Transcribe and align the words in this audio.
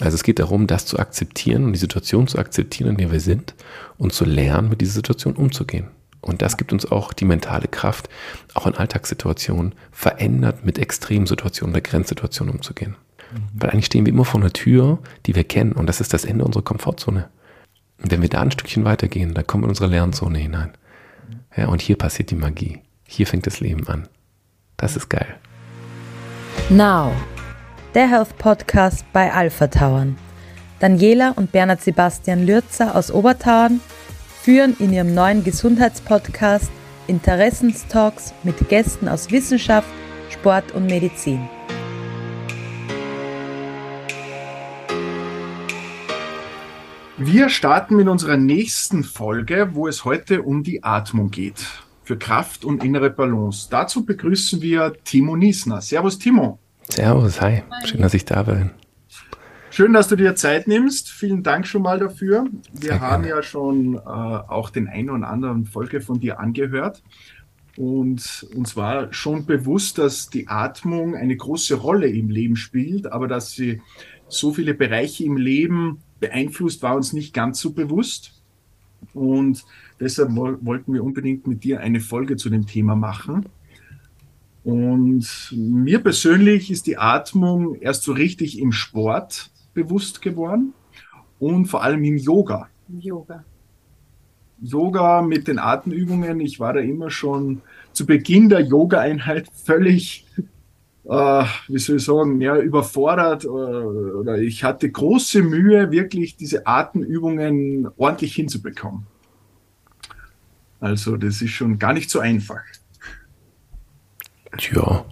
Also 0.00 0.14
es 0.14 0.22
geht 0.22 0.38
darum, 0.38 0.66
das 0.66 0.86
zu 0.86 0.98
akzeptieren 0.98 1.64
und 1.64 1.72
die 1.72 1.78
Situation 1.78 2.28
zu 2.28 2.38
akzeptieren, 2.38 2.90
in 2.90 2.96
der 2.96 3.10
wir 3.10 3.20
sind 3.20 3.54
und 3.96 4.12
zu 4.12 4.24
lernen, 4.24 4.68
mit 4.68 4.80
dieser 4.80 4.92
Situation 4.92 5.34
umzugehen. 5.34 5.88
Und 6.20 6.42
das 6.42 6.56
gibt 6.56 6.72
uns 6.72 6.90
auch 6.90 7.12
die 7.12 7.24
mentale 7.24 7.68
Kraft, 7.68 8.08
auch 8.54 8.66
in 8.66 8.74
Alltagssituationen 8.74 9.74
verändert 9.90 10.64
mit 10.64 10.78
Extremsituationen 10.78 11.74
oder 11.74 11.80
Grenzsituationen 11.80 12.54
umzugehen. 12.54 12.96
Mhm. 13.32 13.38
Weil 13.54 13.70
eigentlich 13.70 13.86
stehen 13.86 14.06
wir 14.06 14.12
immer 14.12 14.24
vor 14.24 14.40
einer 14.40 14.52
Tür, 14.52 14.98
die 15.26 15.34
wir 15.34 15.44
kennen 15.44 15.72
und 15.72 15.86
das 15.86 16.00
ist 16.00 16.12
das 16.12 16.24
Ende 16.24 16.44
unserer 16.44 16.64
Komfortzone. 16.64 17.28
Und 18.02 18.10
wenn 18.10 18.22
wir 18.22 18.28
da 18.28 18.40
ein 18.40 18.50
Stückchen 18.50 18.84
weitergehen, 18.84 19.34
dann 19.34 19.46
kommen 19.46 19.62
wir 19.62 19.66
in 19.66 19.70
unsere 19.70 19.90
Lernzone 19.90 20.38
hinein. 20.38 20.72
Ja, 21.56 21.66
und 21.66 21.80
hier 21.80 21.96
passiert 21.96 22.30
die 22.30 22.36
Magie. 22.36 22.80
Hier 23.04 23.26
fängt 23.26 23.46
das 23.46 23.60
Leben 23.60 23.86
an. 23.88 24.08
Das 24.76 24.96
ist 24.96 25.08
geil. 25.08 25.36
Now, 26.70 27.12
der 27.94 28.08
Health 28.08 28.36
Podcast 28.36 29.04
bei 29.12 29.32
Alpha 29.32 29.66
Tauern. 29.66 30.16
Daniela 30.78 31.32
und 31.32 31.52
Bernhard 31.52 31.80
Sebastian 31.80 32.44
Lürzer 32.44 32.94
aus 32.94 33.10
Obertauern 33.10 33.80
führen 34.42 34.76
in 34.78 34.92
ihrem 34.92 35.14
neuen 35.14 35.42
Gesundheitspodcast 35.42 36.70
Interessenstalks 37.06 38.34
mit 38.42 38.68
Gästen 38.68 39.08
aus 39.08 39.30
Wissenschaft, 39.30 39.88
Sport 40.28 40.72
und 40.72 40.86
Medizin. 40.86 41.48
Wir 47.16 47.48
starten 47.48 47.96
mit 47.96 48.06
unserer 48.06 48.36
nächsten 48.36 49.02
Folge, 49.02 49.70
wo 49.72 49.88
es 49.88 50.04
heute 50.04 50.42
um 50.42 50.62
die 50.62 50.84
Atmung 50.84 51.30
geht. 51.30 51.66
Für 52.04 52.18
Kraft 52.18 52.64
und 52.64 52.84
innere 52.84 53.10
Balance. 53.10 53.68
Dazu 53.70 54.04
begrüßen 54.04 54.62
wir 54.62 54.92
Timo 55.04 55.34
Niesner. 55.36 55.80
Servus, 55.80 56.18
Timo. 56.18 56.58
Servus, 56.90 57.40
hi. 57.40 57.62
Schön, 57.84 58.00
dass 58.00 58.14
ich 58.14 58.24
da 58.24 58.42
bin. 58.42 58.70
Schön, 59.70 59.92
dass 59.92 60.08
du 60.08 60.16
dir 60.16 60.34
Zeit 60.34 60.66
nimmst. 60.66 61.10
Vielen 61.10 61.42
Dank 61.42 61.66
schon 61.66 61.82
mal 61.82 61.98
dafür. 61.98 62.46
Wir 62.72 62.90
Sehr 62.90 63.00
haben 63.00 63.24
gerne. 63.24 63.36
ja 63.36 63.42
schon 63.42 63.96
äh, 63.96 64.00
auch 64.00 64.70
den 64.70 64.88
einen 64.88 65.10
oder 65.10 65.28
anderen 65.28 65.66
Folge 65.66 66.00
von 66.00 66.18
dir 66.18 66.40
angehört. 66.40 67.02
Und 67.76 68.46
uns 68.56 68.74
war 68.76 69.12
schon 69.12 69.46
bewusst, 69.46 69.98
dass 69.98 70.30
die 70.30 70.48
Atmung 70.48 71.14
eine 71.14 71.36
große 71.36 71.76
Rolle 71.76 72.08
im 72.08 72.30
Leben 72.30 72.56
spielt, 72.56 73.06
aber 73.06 73.28
dass 73.28 73.52
sie 73.52 73.80
so 74.26 74.52
viele 74.52 74.74
Bereiche 74.74 75.24
im 75.24 75.36
Leben 75.36 76.00
beeinflusst, 76.18 76.82
war 76.82 76.96
uns 76.96 77.12
nicht 77.12 77.34
ganz 77.34 77.60
so 77.60 77.72
bewusst. 77.72 78.42
Und 79.14 79.64
deshalb 80.00 80.30
wollten 80.34 80.92
wir 80.92 81.04
unbedingt 81.04 81.46
mit 81.46 81.62
dir 81.62 81.80
eine 81.80 82.00
Folge 82.00 82.36
zu 82.36 82.50
dem 82.50 82.66
Thema 82.66 82.96
machen. 82.96 83.46
Und 84.68 85.54
mir 85.56 85.98
persönlich 86.00 86.70
ist 86.70 86.86
die 86.86 86.98
Atmung 86.98 87.76
erst 87.76 88.02
so 88.02 88.12
richtig 88.12 88.58
im 88.58 88.70
Sport 88.70 89.50
bewusst 89.72 90.20
geworden 90.20 90.74
und 91.38 91.64
vor 91.64 91.82
allem 91.82 92.04
im 92.04 92.18
Yoga. 92.18 92.68
Yoga. 92.86 93.44
Yoga 94.60 95.22
mit 95.22 95.48
den 95.48 95.58
Atemübungen. 95.58 96.38
Ich 96.40 96.60
war 96.60 96.74
da 96.74 96.80
immer 96.80 97.08
schon 97.08 97.62
zu 97.94 98.04
Beginn 98.04 98.50
der 98.50 98.60
Yoga-Einheit 98.60 99.48
völlig 99.64 100.26
äh, 101.04 101.44
wie 101.68 101.78
soll 101.78 101.96
ich 101.96 102.04
sagen, 102.04 102.38
ja, 102.42 102.58
überfordert 102.58 103.44
äh, 103.44 103.48
oder 103.48 104.36
ich 104.36 104.64
hatte 104.64 104.90
große 104.90 105.42
Mühe, 105.42 105.90
wirklich 105.90 106.36
diese 106.36 106.66
Atemübungen 106.66 107.88
ordentlich 107.96 108.34
hinzubekommen. 108.34 109.06
Also 110.78 111.16
das 111.16 111.40
ist 111.40 111.52
schon 111.52 111.78
gar 111.78 111.94
nicht 111.94 112.10
so 112.10 112.18
einfach. 112.18 112.60
Ja, 114.72 115.04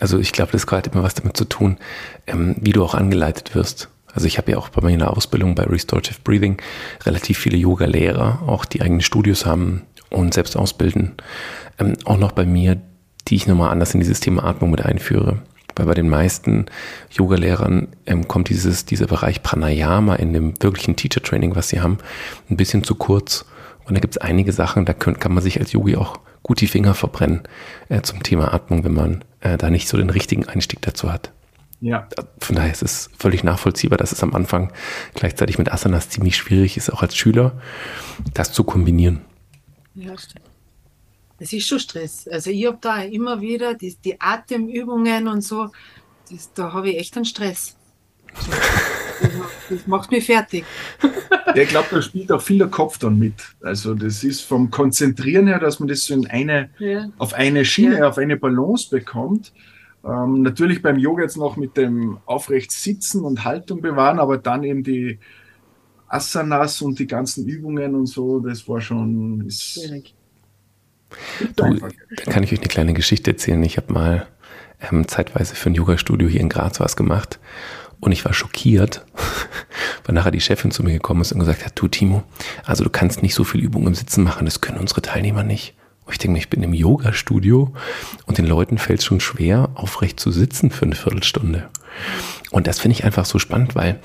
also 0.00 0.18
ich 0.18 0.32
glaube, 0.32 0.52
das 0.52 0.66
hat 0.66 0.86
immer 0.88 1.02
was 1.02 1.14
damit 1.14 1.36
zu 1.36 1.44
tun, 1.44 1.78
ähm, 2.26 2.56
wie 2.60 2.72
du 2.72 2.84
auch 2.84 2.94
angeleitet 2.94 3.54
wirst. 3.54 3.88
Also 4.12 4.26
ich 4.26 4.38
habe 4.38 4.52
ja 4.52 4.58
auch 4.58 4.70
bei 4.70 4.82
meiner 4.82 5.16
Ausbildung 5.16 5.54
bei 5.54 5.64
Restorative 5.64 6.18
Breathing 6.24 6.56
relativ 7.04 7.38
viele 7.38 7.56
Yoga-Lehrer, 7.56 8.42
auch 8.46 8.64
die 8.64 8.80
eigene 8.80 9.02
Studios 9.02 9.44
haben 9.44 9.82
und 10.10 10.34
selbst 10.34 10.56
ausbilden. 10.56 11.12
Ähm, 11.78 11.96
auch 12.04 12.18
noch 12.18 12.32
bei 12.32 12.46
mir 12.46 12.80
die 13.28 13.36
ich 13.36 13.46
nochmal 13.46 13.70
anders 13.70 13.94
in 13.94 14.00
dieses 14.00 14.20
Thema 14.20 14.44
Atmung 14.44 14.70
mit 14.70 14.84
einführe. 14.84 15.38
Weil 15.74 15.86
bei 15.86 15.94
den 15.94 16.08
meisten 16.08 16.66
Yoga-Lehrern 17.10 17.88
ähm, 18.06 18.28
kommt 18.28 18.48
dieses, 18.48 18.86
dieser 18.86 19.06
Bereich 19.06 19.42
Pranayama 19.42 20.14
in 20.14 20.32
dem 20.32 20.54
wirklichen 20.62 20.96
Teacher-Training, 20.96 21.54
was 21.54 21.68
sie 21.68 21.80
haben, 21.80 21.98
ein 22.48 22.56
bisschen 22.56 22.82
zu 22.82 22.94
kurz. 22.94 23.44
Und 23.84 23.94
da 23.94 24.00
gibt 24.00 24.14
es 24.14 24.18
einige 24.18 24.52
Sachen, 24.52 24.86
da 24.86 24.94
könnt, 24.94 25.20
kann 25.20 25.34
man 25.34 25.42
sich 25.42 25.60
als 25.60 25.72
Yogi 25.72 25.96
auch 25.96 26.18
gut 26.46 26.60
die 26.60 26.68
Finger 26.68 26.94
verbrennen 26.94 27.42
äh, 27.88 28.02
zum 28.02 28.22
Thema 28.22 28.54
Atmung, 28.54 28.84
wenn 28.84 28.94
man 28.94 29.24
äh, 29.40 29.58
da 29.58 29.68
nicht 29.68 29.88
so 29.88 29.96
den 29.96 30.10
richtigen 30.10 30.46
Einstieg 30.46 30.80
dazu 30.80 31.12
hat. 31.12 31.32
Ja. 31.80 32.08
Von 32.38 32.54
daher 32.54 32.70
ist 32.70 32.84
es 32.84 33.10
völlig 33.18 33.42
nachvollziehbar, 33.42 33.98
dass 33.98 34.12
es 34.12 34.22
am 34.22 34.32
Anfang 34.32 34.72
gleichzeitig 35.14 35.58
mit 35.58 35.72
Asanas 35.72 36.08
ziemlich 36.08 36.36
schwierig 36.36 36.76
ist, 36.76 36.92
auch 36.92 37.02
als 37.02 37.16
Schüler, 37.16 37.60
das 38.32 38.52
zu 38.52 38.62
kombinieren. 38.62 39.22
Ja, 39.96 40.16
stimmt. 40.16 40.46
Es 41.40 41.52
ist 41.52 41.66
schon 41.66 41.80
Stress. 41.80 42.28
Also 42.28 42.50
ich 42.50 42.64
habe 42.64 42.78
da 42.80 43.02
immer 43.02 43.40
wieder 43.40 43.74
die, 43.74 43.96
die 43.96 44.20
Atemübungen 44.20 45.26
und 45.26 45.42
so, 45.42 45.70
das, 46.30 46.52
da 46.54 46.72
habe 46.72 46.90
ich 46.90 46.98
echt 46.98 47.16
einen 47.16 47.24
Stress. 47.24 47.75
Das 49.68 49.86
macht 49.86 50.10
mich 50.10 50.26
fertig. 50.26 50.64
Ja, 51.46 51.62
ich 51.62 51.68
glaube, 51.68 51.88
da 51.90 52.02
spielt 52.02 52.30
auch 52.30 52.42
viel 52.42 52.58
der 52.58 52.68
Kopf 52.68 52.98
dann 52.98 53.18
mit. 53.18 53.34
Also 53.62 53.94
das 53.94 54.22
ist 54.22 54.42
vom 54.42 54.70
Konzentrieren 54.70 55.46
her, 55.46 55.58
dass 55.58 55.80
man 55.80 55.88
das 55.88 56.04
so 56.04 56.14
in 56.14 56.26
eine, 56.26 56.70
ja. 56.78 57.08
auf 57.18 57.34
eine 57.34 57.64
Schiene, 57.64 57.98
ja. 57.98 58.08
auf 58.08 58.18
eine 58.18 58.36
Balance 58.36 58.88
bekommt. 58.90 59.52
Ähm, 60.04 60.42
natürlich 60.42 60.82
beim 60.82 60.98
Yoga 60.98 61.22
jetzt 61.22 61.36
noch 61.36 61.56
mit 61.56 61.76
dem 61.76 62.18
aufrecht 62.26 62.70
sitzen 62.70 63.22
und 63.22 63.44
Haltung 63.44 63.80
bewahren, 63.80 64.18
aber 64.18 64.38
dann 64.38 64.62
eben 64.62 64.84
die 64.84 65.18
Asanas 66.08 66.80
und 66.82 66.98
die 66.98 67.06
ganzen 67.06 67.46
Übungen 67.46 67.94
und 67.94 68.06
so, 68.06 68.38
das 68.38 68.68
war 68.68 68.80
schon 68.80 69.44
ist, 69.46 69.62
schwierig. 69.62 70.14
Du, 71.56 71.74
da 71.74 72.30
kann 72.30 72.42
ich 72.42 72.52
euch 72.52 72.58
eine 72.58 72.68
kleine 72.68 72.94
Geschichte 72.94 73.32
erzählen. 73.32 73.62
Ich 73.64 73.76
habe 73.76 73.92
mal 73.92 74.26
ähm, 74.80 75.08
zeitweise 75.08 75.54
für 75.54 75.70
ein 75.70 75.74
Yoga-Studio 75.74 76.28
hier 76.28 76.40
in 76.40 76.48
Graz 76.48 76.78
was 76.78 76.96
gemacht 76.96 77.40
und 78.06 78.12
ich 78.12 78.24
war 78.24 78.32
schockiert, 78.32 79.04
weil 80.04 80.14
nachher 80.14 80.30
die 80.30 80.40
Chefin 80.40 80.70
zu 80.70 80.84
mir 80.84 80.92
gekommen 80.92 81.22
ist 81.22 81.32
und 81.32 81.40
gesagt 81.40 81.64
hat, 81.64 81.72
du 81.74 81.88
Timo, 81.88 82.22
also 82.64 82.84
du 82.84 82.90
kannst 82.90 83.20
nicht 83.20 83.34
so 83.34 83.42
viel 83.42 83.60
Übung 83.60 83.84
im 83.86 83.96
Sitzen 83.96 84.22
machen, 84.22 84.44
das 84.44 84.60
können 84.60 84.78
unsere 84.78 85.02
Teilnehmer 85.02 85.42
nicht. 85.42 85.74
Und 86.04 86.12
ich 86.12 86.18
denke 86.18 86.34
mir, 86.34 86.38
ich 86.38 86.48
bin 86.48 86.62
im 86.62 86.72
Yoga-Studio 86.72 87.74
und 88.26 88.38
den 88.38 88.46
Leuten 88.46 88.78
fällt 88.78 89.00
es 89.00 89.04
schon 89.04 89.18
schwer, 89.18 89.70
aufrecht 89.74 90.20
zu 90.20 90.30
sitzen 90.30 90.70
für 90.70 90.84
eine 90.84 90.94
Viertelstunde. 90.94 91.68
Und 92.52 92.68
das 92.68 92.78
finde 92.78 92.92
ich 92.92 93.04
einfach 93.04 93.24
so 93.24 93.40
spannend, 93.40 93.74
weil 93.74 93.98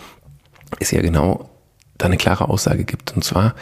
es 0.80 0.90
ja 0.90 1.02
genau 1.04 1.52
da 2.00 2.08
eine 2.08 2.18
klare 2.18 2.50
Aussage 2.50 2.86
gibt. 2.86 3.16
Und 3.16 3.24
zwar, 3.24 3.54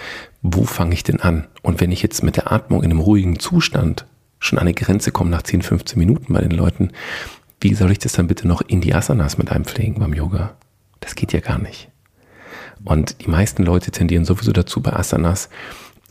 wo 0.42 0.64
fange 0.64 0.94
ich 0.94 1.04
denn 1.04 1.20
an? 1.20 1.48
Und 1.64 1.82
wenn 1.82 1.92
ich 1.92 2.02
jetzt 2.02 2.24
mit 2.24 2.38
der 2.38 2.50
Atmung 2.50 2.82
in 2.82 2.92
einem 2.92 3.02
ruhigen 3.02 3.40
Zustand 3.40 4.06
schon 4.40 4.58
an 4.58 4.68
eine 4.68 4.74
Grenze 4.74 5.12
komme 5.12 5.32
nach 5.32 5.44
10, 5.44 5.64
15 5.64 6.00
Minuten 6.00 6.32
bei 6.32 6.40
den 6.40 6.52
Leuten, 6.52 6.94
wie 7.62 7.74
soll 7.74 7.92
ich 7.92 8.00
das 8.00 8.14
dann 8.14 8.28
bitte 8.28 8.48
noch 8.48 8.62
in 8.62 8.82
die 8.82 8.94
Asanas 8.94 9.38
mit 9.38 9.52
einpflegen 9.52 10.00
beim 10.00 10.14
Yoga? 10.14 10.56
Das 11.00 11.16
geht 11.16 11.34
ja 11.34 11.40
gar 11.40 11.60
nicht. 11.60 11.90
Und 12.84 13.22
die 13.22 13.30
meisten 13.30 13.64
Leute 13.64 13.92
tendieren 13.92 14.26
sowieso 14.26 14.52
dazu, 14.52 14.82
bei 14.82 14.94
Asanas 14.94 15.50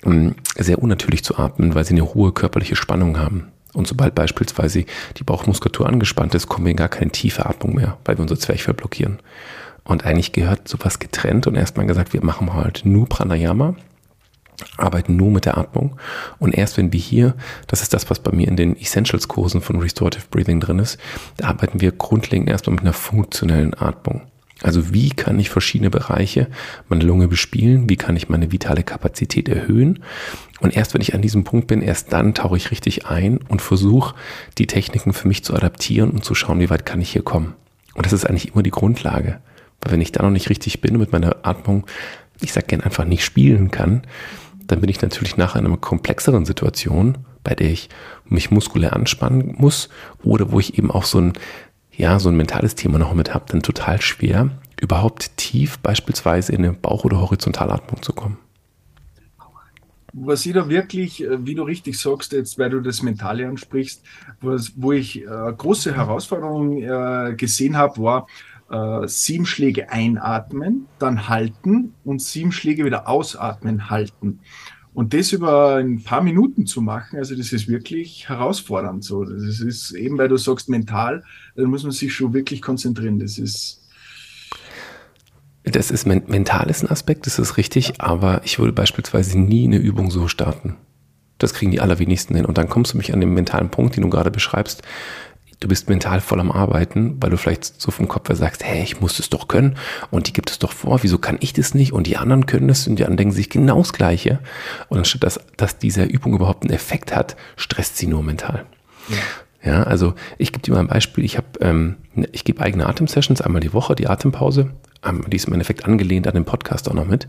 ähm, 0.04 0.34
sehr 0.56 0.82
unnatürlich 0.82 1.24
zu 1.24 1.38
atmen, 1.38 1.74
weil 1.74 1.84
sie 1.84 1.94
eine 1.94 2.14
hohe 2.14 2.32
körperliche 2.32 2.76
Spannung 2.76 3.18
haben. 3.18 3.48
Und 3.72 3.86
sobald 3.86 4.14
beispielsweise 4.14 4.84
die 5.16 5.24
Bauchmuskulatur 5.24 5.88
angespannt 5.88 6.34
ist, 6.34 6.48
kommen 6.48 6.66
wir 6.66 6.72
in 6.72 6.76
gar 6.76 6.88
keine 6.88 7.10
tiefe 7.10 7.46
Atmung 7.46 7.74
mehr, 7.74 7.98
weil 8.04 8.16
wir 8.18 8.22
unser 8.22 8.38
Zwerchfell 8.38 8.74
blockieren. 8.74 9.18
Und 9.84 10.04
eigentlich 10.04 10.32
gehört 10.32 10.68
sowas 10.68 10.98
getrennt 10.98 11.46
und 11.46 11.54
erstmal 11.54 11.86
gesagt, 11.86 12.12
wir 12.12 12.24
machen 12.24 12.52
heute 12.54 12.88
nur 12.88 13.08
Pranayama, 13.08 13.74
arbeiten 14.76 15.16
nur 15.16 15.30
mit 15.30 15.44
der 15.44 15.58
Atmung. 15.58 15.98
Und 16.38 16.52
erst 16.52 16.76
wenn 16.76 16.92
wir 16.92 17.00
hier, 17.00 17.34
das 17.66 17.82
ist 17.82 17.94
das, 17.94 18.10
was 18.10 18.18
bei 18.20 18.32
mir 18.32 18.48
in 18.48 18.56
den 18.56 18.76
Essentials-Kursen 18.76 19.60
von 19.60 19.80
Restorative 19.80 20.26
Breathing 20.30 20.60
drin 20.60 20.78
ist, 20.78 20.98
da 21.36 21.48
arbeiten 21.48 21.80
wir 21.80 21.92
grundlegend 21.92 22.48
erstmal 22.48 22.74
mit 22.74 22.82
einer 22.82 22.92
funktionellen 22.92 23.74
Atmung. 23.74 24.22
Also 24.62 24.92
wie 24.92 25.10
kann 25.10 25.38
ich 25.38 25.50
verschiedene 25.50 25.90
Bereiche 25.90 26.48
meiner 26.88 27.04
Lunge 27.04 27.28
bespielen? 27.28 27.88
Wie 27.88 27.96
kann 27.96 28.16
ich 28.16 28.28
meine 28.28 28.50
vitale 28.50 28.82
Kapazität 28.82 29.48
erhöhen? 29.48 30.00
Und 30.60 30.76
erst 30.76 30.94
wenn 30.94 31.00
ich 31.00 31.14
an 31.14 31.22
diesem 31.22 31.44
Punkt 31.44 31.68
bin, 31.68 31.80
erst 31.80 32.12
dann 32.12 32.34
tauche 32.34 32.56
ich 32.56 32.72
richtig 32.72 33.06
ein 33.06 33.38
und 33.48 33.62
versuche, 33.62 34.16
die 34.58 34.66
Techniken 34.66 35.12
für 35.12 35.28
mich 35.28 35.44
zu 35.44 35.54
adaptieren 35.54 36.10
und 36.10 36.24
zu 36.24 36.34
schauen, 36.34 36.58
wie 36.58 36.70
weit 36.70 36.84
kann 36.84 37.00
ich 37.00 37.12
hier 37.12 37.22
kommen. 37.22 37.54
Und 37.94 38.04
das 38.04 38.12
ist 38.12 38.24
eigentlich 38.24 38.52
immer 38.52 38.64
die 38.64 38.70
Grundlage. 38.70 39.38
Weil 39.80 39.92
wenn 39.92 40.00
ich 40.00 40.10
da 40.10 40.24
noch 40.24 40.30
nicht 40.30 40.50
richtig 40.50 40.80
bin 40.80 40.94
und 40.94 41.00
mit 41.00 41.12
meiner 41.12 41.36
Atmung, 41.42 41.86
ich 42.40 42.52
sag 42.52 42.66
gern 42.66 42.80
einfach 42.80 43.04
nicht 43.04 43.24
spielen 43.24 43.70
kann, 43.70 44.02
dann 44.68 44.80
bin 44.80 44.90
ich 44.90 45.02
natürlich 45.02 45.36
in 45.36 45.42
einer 45.42 45.76
komplexeren 45.76 46.44
Situation, 46.44 47.18
bei 47.42 47.54
der 47.54 47.70
ich 47.70 47.88
mich 48.26 48.50
muskulär 48.50 48.92
anspannen 48.92 49.54
muss 49.58 49.88
oder 50.22 50.52
wo 50.52 50.60
ich 50.60 50.78
eben 50.78 50.90
auch 50.90 51.04
so 51.04 51.18
ein, 51.20 51.32
ja, 51.96 52.20
so 52.20 52.28
ein 52.28 52.36
mentales 52.36 52.74
Thema 52.74 52.98
noch 52.98 53.14
mit 53.14 53.34
habe, 53.34 53.46
dann 53.48 53.62
total 53.62 54.00
schwer, 54.00 54.50
überhaupt 54.80 55.36
tief 55.36 55.78
beispielsweise 55.80 56.52
in 56.52 56.64
eine 56.64 56.74
Bauch- 56.74 57.04
oder 57.04 57.20
Horizontalatmung 57.20 58.02
zu 58.02 58.12
kommen. 58.12 58.38
Was 60.12 60.46
ich 60.46 60.52
da 60.52 60.68
wirklich, 60.68 61.22
äh, 61.22 61.44
wie 61.46 61.54
du 61.54 61.62
richtig 61.62 61.98
sagst, 61.98 62.32
jetzt, 62.32 62.58
weil 62.58 62.70
du 62.70 62.80
das 62.80 63.02
Mentale 63.02 63.46
ansprichst, 63.46 64.02
was, 64.40 64.72
wo 64.76 64.92
ich 64.92 65.22
äh, 65.22 65.26
große 65.26 65.94
Herausforderungen 65.94 66.82
äh, 66.82 67.34
gesehen 67.34 67.76
habe, 67.76 68.02
war, 68.02 68.26
äh, 68.70 69.06
sieben 69.06 69.46
Schläge 69.46 69.90
einatmen, 69.90 70.86
dann 70.98 71.28
halten 71.28 71.94
und 72.04 72.22
sieben 72.22 72.52
Schläge 72.52 72.84
wieder 72.84 73.08
ausatmen, 73.08 73.90
halten. 73.90 74.40
Und 74.94 75.14
das 75.14 75.32
über 75.32 75.76
ein 75.76 76.02
paar 76.02 76.22
Minuten 76.22 76.66
zu 76.66 76.80
machen, 76.80 77.18
also 77.18 77.36
das 77.36 77.52
ist 77.52 77.68
wirklich 77.68 78.28
herausfordernd. 78.28 79.04
So, 79.04 79.24
das 79.24 79.60
ist 79.60 79.92
eben, 79.92 80.18
weil 80.18 80.28
du 80.28 80.36
sagst 80.36 80.68
mental, 80.68 81.22
da 81.54 81.64
muss 81.66 81.84
man 81.84 81.92
sich 81.92 82.12
schon 82.12 82.34
wirklich 82.34 82.62
konzentrieren. 82.62 83.18
Das 83.18 83.38
ist 83.38 83.84
das 85.64 85.90
ist 85.90 86.06
mental 86.06 86.70
ist 86.70 86.82
ein 86.82 86.90
Aspekt, 86.90 87.26
das 87.26 87.38
ist 87.38 87.58
richtig, 87.58 88.00
aber 88.00 88.40
ich 88.44 88.58
würde 88.58 88.72
beispielsweise 88.72 89.38
nie 89.38 89.66
eine 89.66 89.76
Übung 89.76 90.10
so 90.10 90.26
starten. 90.26 90.76
Das 91.38 91.54
kriegen 91.54 91.70
die 91.70 91.80
allerwenigsten 91.80 92.34
hin. 92.34 92.46
Und 92.46 92.58
dann 92.58 92.68
kommst 92.68 92.94
du 92.94 92.96
mich 92.98 93.12
an 93.12 93.20
den 93.20 93.32
mentalen 93.32 93.70
Punkt, 93.70 93.96
den 93.96 94.02
du 94.02 94.10
gerade 94.10 94.30
beschreibst 94.30 94.82
du 95.60 95.68
bist 95.68 95.88
mental 95.88 96.20
voll 96.20 96.40
am 96.40 96.52
Arbeiten, 96.52 97.16
weil 97.20 97.30
du 97.30 97.36
vielleicht 97.36 97.80
so 97.80 97.90
vom 97.90 98.08
Kopf 98.08 98.28
her 98.28 98.36
sagst, 98.36 98.64
hey, 98.64 98.82
ich 98.82 99.00
muss 99.00 99.18
es 99.18 99.30
doch 99.30 99.48
können 99.48 99.76
und 100.10 100.28
die 100.28 100.32
gibt 100.32 100.50
es 100.50 100.58
doch 100.58 100.72
vor, 100.72 101.02
wieso 101.02 101.18
kann 101.18 101.38
ich 101.40 101.52
das 101.52 101.74
nicht 101.74 101.92
und 101.92 102.06
die 102.06 102.16
anderen 102.16 102.46
können 102.46 102.68
das 102.68 102.86
und 102.86 102.96
die 102.96 103.04
anderen 103.04 103.16
denken 103.16 103.34
sich 103.34 103.50
genau 103.50 103.78
das 103.78 103.92
Gleiche. 103.92 104.38
Und 104.88 104.98
anstatt 104.98 105.22
dass, 105.24 105.40
dass 105.56 105.78
diese 105.78 106.04
Übung 106.04 106.34
überhaupt 106.34 106.64
einen 106.64 106.72
Effekt 106.72 107.14
hat, 107.14 107.36
stresst 107.56 107.96
sie 107.96 108.06
nur 108.06 108.22
mental. 108.22 108.66
Ja. 109.08 109.16
Ja, 109.60 109.82
also 109.82 110.14
ich 110.38 110.52
gebe 110.52 110.62
dir 110.62 110.74
mal 110.74 110.80
ein 110.80 110.86
Beispiel. 110.86 111.24
Ich 111.24 111.36
habe, 111.36 111.46
ähm, 111.60 111.96
ich 112.30 112.44
gebe 112.44 112.62
eigene 112.62 112.86
Atemsessions 112.86 113.40
einmal 113.40 113.60
die 113.60 113.72
Woche, 113.72 113.96
die 113.96 114.06
Atempause. 114.06 114.70
Ähm, 115.04 115.24
die 115.28 115.36
ist 115.36 115.46
im 115.46 115.52
Endeffekt 115.52 115.84
angelehnt 115.84 116.28
an 116.28 116.34
den 116.34 116.44
Podcast 116.44 116.88
auch 116.88 116.94
noch 116.94 117.06
mit. 117.06 117.26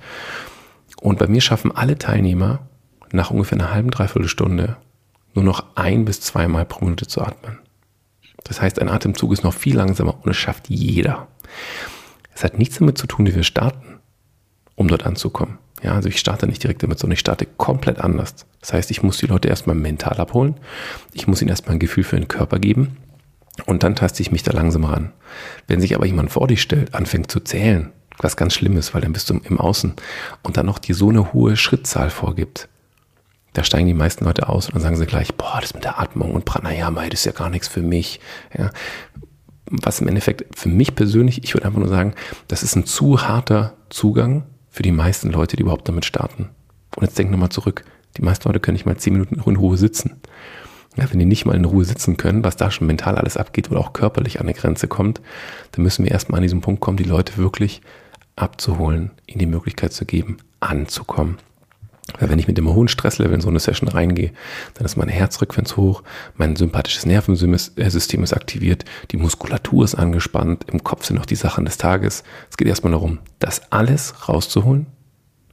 Und 1.02 1.18
bei 1.18 1.28
mir 1.28 1.42
schaffen 1.42 1.76
alle 1.76 1.98
Teilnehmer 1.98 2.60
nach 3.12 3.32
ungefähr 3.32 3.58
einer 3.58 3.74
halben, 3.74 3.90
dreiviertel 3.90 4.28
Stunde 4.28 4.78
nur 5.34 5.44
noch 5.44 5.64
ein 5.76 6.06
bis 6.06 6.22
zweimal 6.22 6.66
pro 6.66 6.86
Minute 6.86 7.08
zu 7.08 7.22
atmen. 7.22 7.60
Das 8.50 8.62
heißt, 8.62 8.82
ein 8.82 8.90
Atemzug 8.90 9.32
ist 9.32 9.44
noch 9.44 9.54
viel 9.54 9.78
langsamer 9.78 10.18
und 10.24 10.32
es 10.32 10.38
schafft 10.38 10.70
jeder. 10.70 11.28
Es 12.34 12.44
hat 12.44 12.58
nichts 12.58 12.80
damit 12.80 12.98
zu 12.98 13.08
tun, 13.08 13.28
wie 13.28 13.36
wir 13.36 13.44
starten, 13.44 14.00
um 14.76 14.88
dort 14.88 15.06
anzukommen. 15.06 15.60
Ja, 15.84 15.94
also 15.94 16.10
ich 16.10 16.20
starte 16.20 16.48
nicht 16.48 16.64
direkt 16.64 16.84
damit, 16.84 17.00
sondern 17.00 17.14
ich 17.14 17.20
starte 17.20 17.46
komplett 17.46 18.00
anders. 18.00 18.48
Das 18.60 18.74
heißt, 18.74 18.92
ich 18.92 19.04
muss 19.04 19.20
die 19.20 19.28
Leute 19.28 19.48
erstmal 19.48 19.76
mental 19.76 20.18
abholen. 20.18 20.56
Ich 21.14 21.28
muss 21.28 21.42
ihnen 21.42 21.50
erstmal 21.50 21.76
ein 21.76 21.80
Gefühl 21.80 22.04
für 22.04 22.18
den 22.18 22.28
Körper 22.28 22.60
geben. 22.60 22.98
Und 23.66 23.84
dann 23.84 23.96
taste 23.96 24.22
ich 24.22 24.32
mich 24.32 24.44
da 24.44 24.52
langsam 24.52 24.84
ran. 24.84 25.14
Wenn 25.68 25.80
sich 25.80 25.96
aber 25.96 26.06
jemand 26.06 26.32
vor 26.32 26.48
dich 26.48 26.62
stellt, 26.62 26.96
anfängt 26.96 27.32
zu 27.32 27.40
zählen, 27.40 27.92
was 28.18 28.36
ganz 28.36 28.56
schlimm 28.56 28.78
ist, 28.78 28.94
weil 28.94 29.02
dann 29.02 29.14
bist 29.14 29.30
du 29.30 29.40
im 29.44 29.60
Außen 29.60 29.94
und 30.42 30.58
dann 30.58 30.66
noch 30.66 30.80
dir 30.80 30.96
so 30.96 31.10
eine 31.10 31.34
hohe 31.34 31.56
Schrittzahl 31.56 32.10
vorgibt, 32.10 32.68
da 33.54 33.64
steigen 33.64 33.88
die 33.88 33.94
meisten 33.94 34.26
Leute 34.26 34.50
aus 34.50 34.68
und 34.68 34.76
dann 34.76 34.82
sagen 34.82 34.96
sie 34.96 35.06
gleich, 35.06 35.34
boah, 35.36 35.60
das 35.62 35.74
mit 35.74 35.84
der 35.84 36.00
Atmung 36.00 36.34
und 36.34 36.46
Pranayama, 36.46 37.08
das 37.10 37.22
ist 37.22 37.26
ja 37.26 37.32
gar 37.32 37.50
nichts 37.50 37.68
für 37.68 37.82
mich. 37.82 38.20
Ja. 38.58 38.70
Was 39.66 40.02
im 40.02 40.08
Endeffekt 40.08 40.58
für 40.58 40.70
mich 40.70 40.96
persönlich, 40.96 41.44
ich 41.44 41.54
würde 41.54 41.66
einfach 41.66 41.80
nur 41.80 41.90
sagen, 41.90 42.14
das 42.48 42.64
ist 42.64 42.76
ein 42.76 42.86
zu 42.86 43.22
harter 43.22 43.76
Zugang 43.90 44.44
für 44.70 44.84
die 44.84 44.92
meisten 44.92 45.32
Leute, 45.32 45.58
die 45.58 45.64
überhaupt 45.64 45.88
damit 45.88 46.06
starten. 46.06 46.50
Und 46.96 47.04
jetzt 47.04 47.18
denk 47.18 47.32
nochmal 47.32 47.50
zurück. 47.50 47.84
Die 48.18 48.24
meisten 48.24 48.48
Leute 48.48 48.60
können 48.60 48.76
nicht 48.76 48.86
mal 48.86 48.98
zehn 48.98 49.14
Minuten 49.14 49.36
in 49.36 49.56
Ruhe 49.56 49.78
sitzen. 49.78 50.22
Ja, 50.96 51.10
wenn 51.12 51.20
die 51.20 51.26
nicht 51.26 51.46
mal 51.46 51.56
in 51.56 51.66
Ruhe 51.66 51.86
sitzen 51.86 52.18
können, 52.18 52.44
was 52.44 52.58
da 52.58 52.72
schon 52.72 52.88
mental 52.88 53.16
alles 53.16 53.38
abgeht 53.38 53.70
oder 53.70 53.80
auch 53.80 53.94
körperlich 53.94 54.40
an 54.40 54.48
eine 54.48 54.56
Grenze 54.56 54.88
kommt, 54.88 55.22
dann 55.72 55.84
müssen 55.84 56.04
wir 56.04 56.12
erstmal 56.12 56.40
an 56.40 56.44
diesen 56.44 56.62
Punkt 56.62 56.82
kommen, 56.82 56.98
die 56.98 57.04
Leute 57.04 57.38
wirklich 57.38 57.82
abzuholen, 58.36 59.12
ihnen 59.28 59.40
die 59.40 59.46
Möglichkeit 59.46 59.94
zu 59.94 60.06
geben, 60.06 60.38
anzukommen. 60.60 61.38
Weil 62.20 62.30
wenn 62.30 62.40
ich 62.40 62.48
mit 62.48 62.58
dem 62.58 62.74
hohen 62.74 62.88
Stresslevel 62.88 63.36
in 63.36 63.42
so 63.42 63.50
eine 63.50 63.60
Session 63.60 63.90
reingehe, 63.90 64.32
dann 64.74 64.86
ist 64.86 64.96
meine 64.96 65.12
Herzfrequenz 65.12 65.78
hoch, 65.78 66.04
mein 66.36 66.56
sympathisches 66.56 67.06
Nervensystem 67.06 68.24
ist 68.24 68.34
aktiviert, 68.34 68.86
die 69.12 69.18
Muskulatur 69.18 69.84
ist 69.84 69.96
angespannt, 69.96 70.66
im 70.72 70.84
Kopf 70.84 71.06
sind 71.06 71.18
noch 71.18 71.26
die 71.26 71.36
Sachen 71.36 71.66
des 71.66 71.78
Tages. 71.78 72.24
Es 72.50 72.58
geht 72.58 72.68
erstmal 72.68 72.92
darum, 72.92 73.20
das 73.40 73.72
alles 73.72 74.30
rauszuholen, 74.30 74.88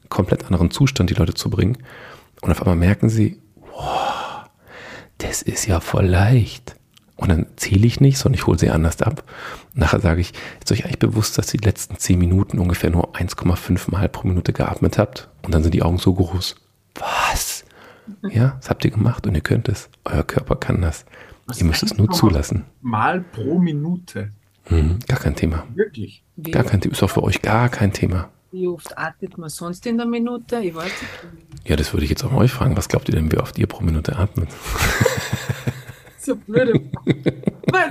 komplett 0.08 0.46
anderen 0.46 0.70
Zustand 0.70 1.10
die 1.10 1.14
Leute 1.14 1.34
zu 1.34 1.50
bringen. 1.50 1.78
Und 2.42 2.50
auf 2.50 2.62
einmal 2.62 2.76
merken 2.76 3.08
sie, 3.08 3.40
wow, 3.72 4.44
das 5.18 5.42
ist 5.42 5.66
ja 5.66 5.80
voll 5.80 6.06
leicht. 6.06 6.75
Und 7.16 7.30
dann 7.30 7.46
zähle 7.56 7.86
ich 7.86 8.00
nicht, 8.00 8.18
sondern 8.18 8.38
ich 8.38 8.46
hole 8.46 8.58
sie 8.58 8.70
anders 8.70 9.00
ab. 9.00 9.24
Nachher 9.74 10.00
sage 10.00 10.20
ich, 10.20 10.32
ist 10.60 10.70
euch 10.70 10.84
eigentlich 10.84 10.98
bewusst, 10.98 11.38
dass 11.38 11.52
ihr 11.54 11.60
die 11.60 11.66
letzten 11.66 11.96
10 11.96 12.18
Minuten 12.18 12.58
ungefähr 12.58 12.90
nur 12.90 13.14
1,5 13.14 13.90
Mal 13.90 14.08
pro 14.08 14.28
Minute 14.28 14.52
geatmet 14.52 14.98
habt? 14.98 15.28
Und 15.42 15.54
dann 15.54 15.62
sind 15.62 15.72
die 15.72 15.82
Augen 15.82 15.98
so 15.98 16.12
groß. 16.12 16.56
Was? 16.94 17.64
Ja, 18.30 18.56
das 18.60 18.70
habt 18.70 18.84
ihr 18.84 18.90
gemacht 18.90 19.26
und 19.26 19.34
ihr 19.34 19.40
könnt 19.40 19.68
es. 19.68 19.88
Euer 20.04 20.22
Körper 20.22 20.56
kann 20.56 20.82
das. 20.82 21.06
Was 21.46 21.60
ihr 21.60 21.66
müsst 21.66 21.82
es 21.82 21.96
nur 21.96 22.10
zulassen. 22.10 22.64
Mal 22.82 23.20
pro 23.20 23.58
Minute. 23.58 24.32
Mhm, 24.68 24.98
gar 25.06 25.18
kein 25.18 25.36
Thema. 25.36 25.64
Wirklich? 25.74 26.22
Wie 26.36 26.50
gar 26.50 26.64
kein 26.64 26.80
Thema. 26.80 26.92
Ist 26.92 27.02
auch 27.02 27.10
für 27.10 27.22
euch 27.22 27.40
gar 27.40 27.68
kein 27.68 27.92
Thema. 27.92 28.28
Wie 28.52 28.66
oft 28.68 28.96
atmet 28.96 29.38
man 29.38 29.48
sonst 29.48 29.86
in 29.86 29.96
der 29.96 30.06
Minute? 30.06 30.58
Ich 30.58 30.74
weiß 30.74 30.84
nicht. 30.84 31.68
Ja, 31.68 31.76
das 31.76 31.92
würde 31.92 32.04
ich 32.04 32.10
jetzt 32.10 32.24
auch 32.24 32.30
mal 32.30 32.38
euch 32.38 32.52
fragen. 32.52 32.76
Was 32.76 32.88
glaubt 32.88 33.08
ihr 33.08 33.14
denn, 33.14 33.30
wie 33.30 33.38
oft 33.38 33.58
ihr 33.58 33.66
pro 33.66 33.82
Minute 33.84 34.16
atmet? 34.16 34.48
so 36.26 36.36
blöde 36.36 36.80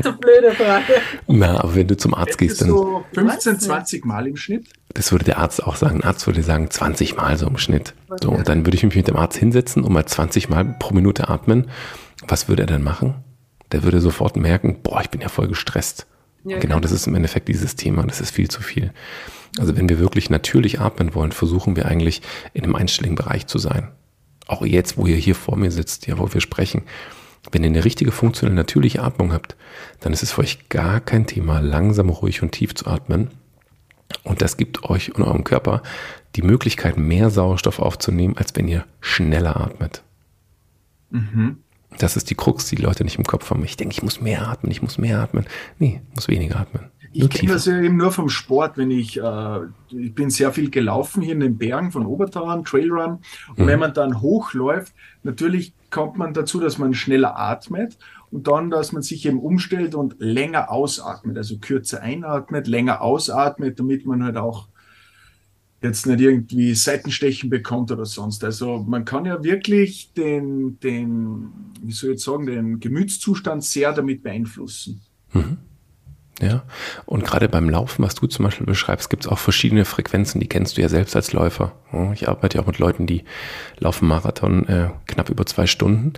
so 0.04 0.14
blöde 0.14 0.52
Frage. 0.52 1.02
Na, 1.28 1.60
aber 1.60 1.76
wenn 1.76 1.88
du 1.88 1.98
zum 1.98 2.14
Arzt 2.14 2.38
gehst, 2.38 2.62
dann. 2.62 2.70
So 2.70 3.04
15, 3.14 3.60
20 3.60 4.06
Mal 4.06 4.28
im 4.28 4.38
Schnitt? 4.38 4.68
Das 4.94 5.12
würde 5.12 5.26
der 5.26 5.40
Arzt 5.40 5.64
auch 5.64 5.76
sagen. 5.76 6.02
Ein 6.02 6.04
Arzt 6.04 6.26
würde 6.28 6.44
sagen 6.44 6.70
20 6.70 7.18
Mal 7.18 7.38
so 7.38 7.48
im 7.48 7.58
Schnitt. 7.58 7.94
So, 8.22 8.30
und 8.32 8.48
dann 8.48 8.66
würde 8.66 8.78
ich 8.78 8.84
mich 8.84 8.96
mit 8.96 9.08
dem 9.08 9.18
Arzt 9.18 9.38
hinsetzen 9.38 9.84
und 9.84 9.92
mal 9.92 10.06
20 10.06 10.50
Mal 10.50 10.76
pro 10.80 10.94
Minute 10.94 11.28
atmen. 11.30 11.68
Was 12.28 12.48
würde 12.48 12.64
er 12.64 12.68
dann 12.68 12.84
machen? 12.84 13.16
Der 13.72 13.84
würde 13.84 14.00
sofort 14.00 14.38
merken, 14.38 14.78
boah, 14.84 15.02
ich 15.02 15.10
bin 15.10 15.22
ja 15.22 15.30
voll 15.30 15.48
gestresst. 15.48 16.06
Ja, 16.46 16.60
genau, 16.60 16.80
das 16.80 16.92
ist 16.92 17.08
im 17.08 17.16
Endeffekt 17.16 17.48
dieses 17.48 17.76
Thema. 17.76 18.04
Das 18.04 18.22
ist 18.22 18.32
viel 18.32 18.50
zu 18.50 18.62
viel. 18.62 18.94
Also 19.60 19.76
wenn 19.76 19.90
wir 19.90 20.00
wirklich 20.00 20.30
natürlich 20.30 20.80
atmen 20.80 21.16
wollen, 21.16 21.32
versuchen 21.32 21.76
wir 21.76 21.88
eigentlich 21.88 22.22
in 22.54 22.64
einem 22.64 22.76
einstelligen 22.76 23.16
Bereich 23.16 23.48
zu 23.48 23.58
sein. 23.58 23.92
Auch 24.48 24.66
jetzt, 24.66 24.98
wo 24.98 25.08
ihr 25.08 25.16
hier 25.16 25.36
vor 25.36 25.58
mir 25.58 25.72
sitzt, 25.72 26.06
ja, 26.08 26.20
wo 26.20 26.32
wir 26.32 26.42
sprechen. 26.42 26.84
Wenn 27.52 27.64
ihr 27.64 27.70
eine 27.70 27.86
richtige 27.86 28.12
funktionelle, 28.12 28.56
natürliche 28.56 29.02
Atmung 29.02 29.34
habt, 29.34 29.56
dann 30.00 30.14
ist 30.14 30.24
es 30.24 30.34
für 30.34 30.42
euch 30.42 30.70
gar 30.70 31.00
kein 31.00 31.28
Thema, 31.28 31.60
langsam, 31.60 32.10
ruhig 32.10 32.42
und 32.42 32.52
tief 32.52 32.76
zu 32.76 32.88
atmen. 32.88 33.30
Und 34.24 34.42
das 34.42 34.58
gibt 34.58 34.84
euch 34.84 35.16
und 35.16 35.24
eurem 35.24 35.44
Körper 35.44 35.82
die 36.36 36.42
Möglichkeit, 36.42 36.98
mehr 36.98 37.30
Sauerstoff 37.30 37.80
aufzunehmen, 37.80 38.38
als 38.38 38.56
wenn 38.56 38.68
ihr 38.68 38.86
schneller 39.00 39.60
atmet. 39.60 40.04
Mhm. 41.12 41.58
Das 41.98 42.18
ist 42.18 42.30
die 42.30 42.36
Krux, 42.36 42.68
die 42.68 42.76
die 42.76 42.82
Leute 42.82 43.04
nicht 43.04 43.18
im 43.18 43.24
Kopf 43.24 43.50
haben. 43.50 43.64
Ich 43.64 43.78
denke, 43.78 43.94
ich 43.94 44.04
muss 44.04 44.20
mehr 44.20 44.48
atmen, 44.48 44.72
ich 44.72 44.82
muss 44.82 44.98
mehr 44.98 45.20
atmen. 45.20 45.46
Nee, 45.80 46.02
ich 46.10 46.16
muss 46.16 46.28
weniger 46.28 46.60
atmen. 46.60 46.92
Ich 47.18 47.30
kenne 47.30 47.54
das 47.54 47.66
ja 47.66 47.80
eben 47.80 47.96
nur 47.96 48.12
vom 48.12 48.28
Sport, 48.28 48.78
wenn 48.78 48.92
ich, 48.92 49.18
äh, 49.18 49.60
ich 49.90 50.14
bin 50.14 50.30
sehr 50.30 50.52
viel 50.52 50.70
gelaufen 50.70 51.22
hier 51.22 51.34
in 51.34 51.40
den 51.40 51.58
Bergen 51.58 51.92
von 51.92 52.06
Obertauern, 52.06 52.66
Trailrun. 52.66 53.20
Und 53.50 53.60
mhm. 53.60 53.68
wenn 53.68 53.80
man 53.80 53.94
dann 53.94 54.22
hochläuft, 54.22 54.94
natürlich 55.24 55.74
kommt 55.90 56.18
man 56.18 56.34
dazu, 56.34 56.60
dass 56.60 56.78
man 56.78 56.94
schneller 56.94 57.40
atmet 57.40 57.98
und 58.32 58.48
dann, 58.48 58.70
dass 58.70 58.92
man 58.92 59.02
sich 59.02 59.26
eben 59.26 59.40
umstellt 59.40 59.96
und 59.96 60.16
länger 60.20 60.70
ausatmet, 60.70 61.38
also 61.38 61.58
kürzer 61.58 62.02
einatmet, 62.02 62.68
länger 62.68 63.02
ausatmet, 63.02 63.80
damit 63.80 64.06
man 64.06 64.24
halt 64.24 64.36
auch 64.36 64.68
jetzt 65.82 66.06
nicht 66.08 66.20
irgendwie 66.20 66.74
Seitenstechen 66.74 67.50
bekommt 67.50 67.92
oder 67.92 68.06
sonst. 68.06 68.44
Also 68.44 68.84
man 68.86 69.06
kann 69.06 69.26
ja 69.26 69.42
wirklich 69.44 70.12
den, 70.14 70.80
den 70.82 71.50
wie 71.82 71.94
soll 71.94 72.10
ich 72.10 72.16
jetzt 72.16 72.26
sagen, 72.26 72.46
den 72.46 72.80
Gemütszustand 72.80 73.64
sehr 73.64 73.94
damit 73.94 74.24
beeinflussen. 74.24 75.02
Mhm. 75.32 75.58
Ja, 76.42 76.64
und 77.06 77.24
gerade 77.24 77.48
beim 77.48 77.70
Laufen, 77.70 78.04
was 78.04 78.16
du 78.16 78.28
zum 78.28 78.44
Beispiel 78.44 78.66
beschreibst, 78.66 79.10
gibt 79.10 79.24
es 79.24 79.32
auch 79.32 79.40
verschiedene 79.40 79.86
Frequenzen, 79.86 80.42
die 80.42 80.48
kennst 80.48 80.76
du 80.76 80.82
ja 80.82 80.90
selbst 80.90 81.16
als 81.16 81.32
Läufer. 81.32 81.72
Ich 82.14 82.28
arbeite 82.28 82.58
ja 82.58 82.64
auch 82.64 82.68
mit 82.68 82.78
Leuten, 82.78 83.08
die 83.08 83.24
laufen 83.80 84.08
Marathon 84.08 84.68
äh, 84.68 84.90
knapp 85.08 85.30
über 85.30 85.46
zwei 85.46 85.66
Stunden. 85.66 86.14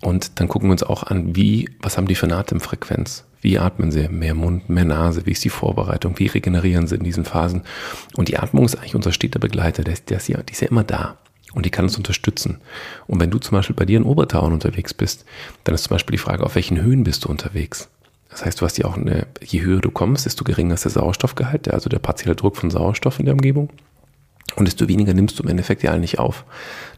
Und 0.00 0.40
dann 0.40 0.48
gucken 0.48 0.68
wir 0.68 0.72
uns 0.72 0.82
auch 0.82 1.02
an, 1.02 1.36
wie, 1.36 1.68
was 1.80 1.96
haben 1.96 2.06
die 2.06 2.14
für 2.14 2.26
eine 2.26 2.36
Atemfrequenz? 2.36 3.24
Wie 3.40 3.58
atmen 3.58 3.92
sie? 3.92 4.08
Mehr 4.08 4.34
Mund, 4.34 4.68
mehr 4.68 4.84
Nase? 4.84 5.26
Wie 5.26 5.32
ist 5.32 5.44
die 5.44 5.50
Vorbereitung? 5.50 6.18
Wie 6.18 6.26
regenerieren 6.26 6.86
sie 6.86 6.96
in 6.96 7.04
diesen 7.04 7.24
Phasen? 7.24 7.62
Und 8.16 8.28
die 8.28 8.38
Atmung 8.38 8.64
ist 8.64 8.76
eigentlich 8.76 8.94
unser 8.94 9.12
steter 9.12 9.38
Begleiter, 9.38 9.84
der 9.84 9.92
ist, 9.92 10.10
der 10.10 10.16
ist, 10.16 10.28
ja, 10.28 10.42
die 10.42 10.52
ist 10.52 10.62
ja 10.62 10.68
immer 10.68 10.84
da. 10.84 11.18
Und 11.52 11.64
die 11.64 11.70
kann 11.70 11.84
uns 11.84 11.96
unterstützen. 11.96 12.60
Und 13.06 13.20
wenn 13.20 13.30
du 13.30 13.38
zum 13.38 13.56
Beispiel 13.56 13.76
bei 13.76 13.84
dir 13.84 13.98
in 13.98 14.04
Obertauern 14.04 14.52
unterwegs 14.52 14.92
bist, 14.92 15.24
dann 15.64 15.74
ist 15.74 15.84
zum 15.84 15.94
Beispiel 15.94 16.12
die 16.12 16.22
Frage, 16.22 16.42
auf 16.44 16.54
welchen 16.54 16.80
Höhen 16.80 17.04
bist 17.04 17.24
du 17.24 17.28
unterwegs? 17.28 17.88
Das 18.36 18.44
heißt, 18.44 18.60
du 18.60 18.66
hast 18.66 18.76
ja 18.76 18.84
auch 18.84 18.98
eine, 18.98 19.26
je 19.42 19.62
höher 19.62 19.80
du 19.80 19.90
kommst, 19.90 20.26
desto 20.26 20.44
geringer 20.44 20.74
ist 20.74 20.84
der 20.84 20.90
Sauerstoffgehalt, 20.90 21.72
also 21.72 21.88
der 21.88 22.00
partielle 22.00 22.36
Druck 22.36 22.58
von 22.58 22.70
Sauerstoff 22.70 23.18
in 23.18 23.24
der 23.24 23.32
Umgebung. 23.32 23.70
Und 24.56 24.66
desto 24.66 24.88
weniger 24.88 25.14
nimmst 25.14 25.38
du 25.38 25.42
im 25.42 25.48
Endeffekt 25.48 25.82
ja 25.82 25.92
eigentlich 25.92 26.18
auf. 26.18 26.44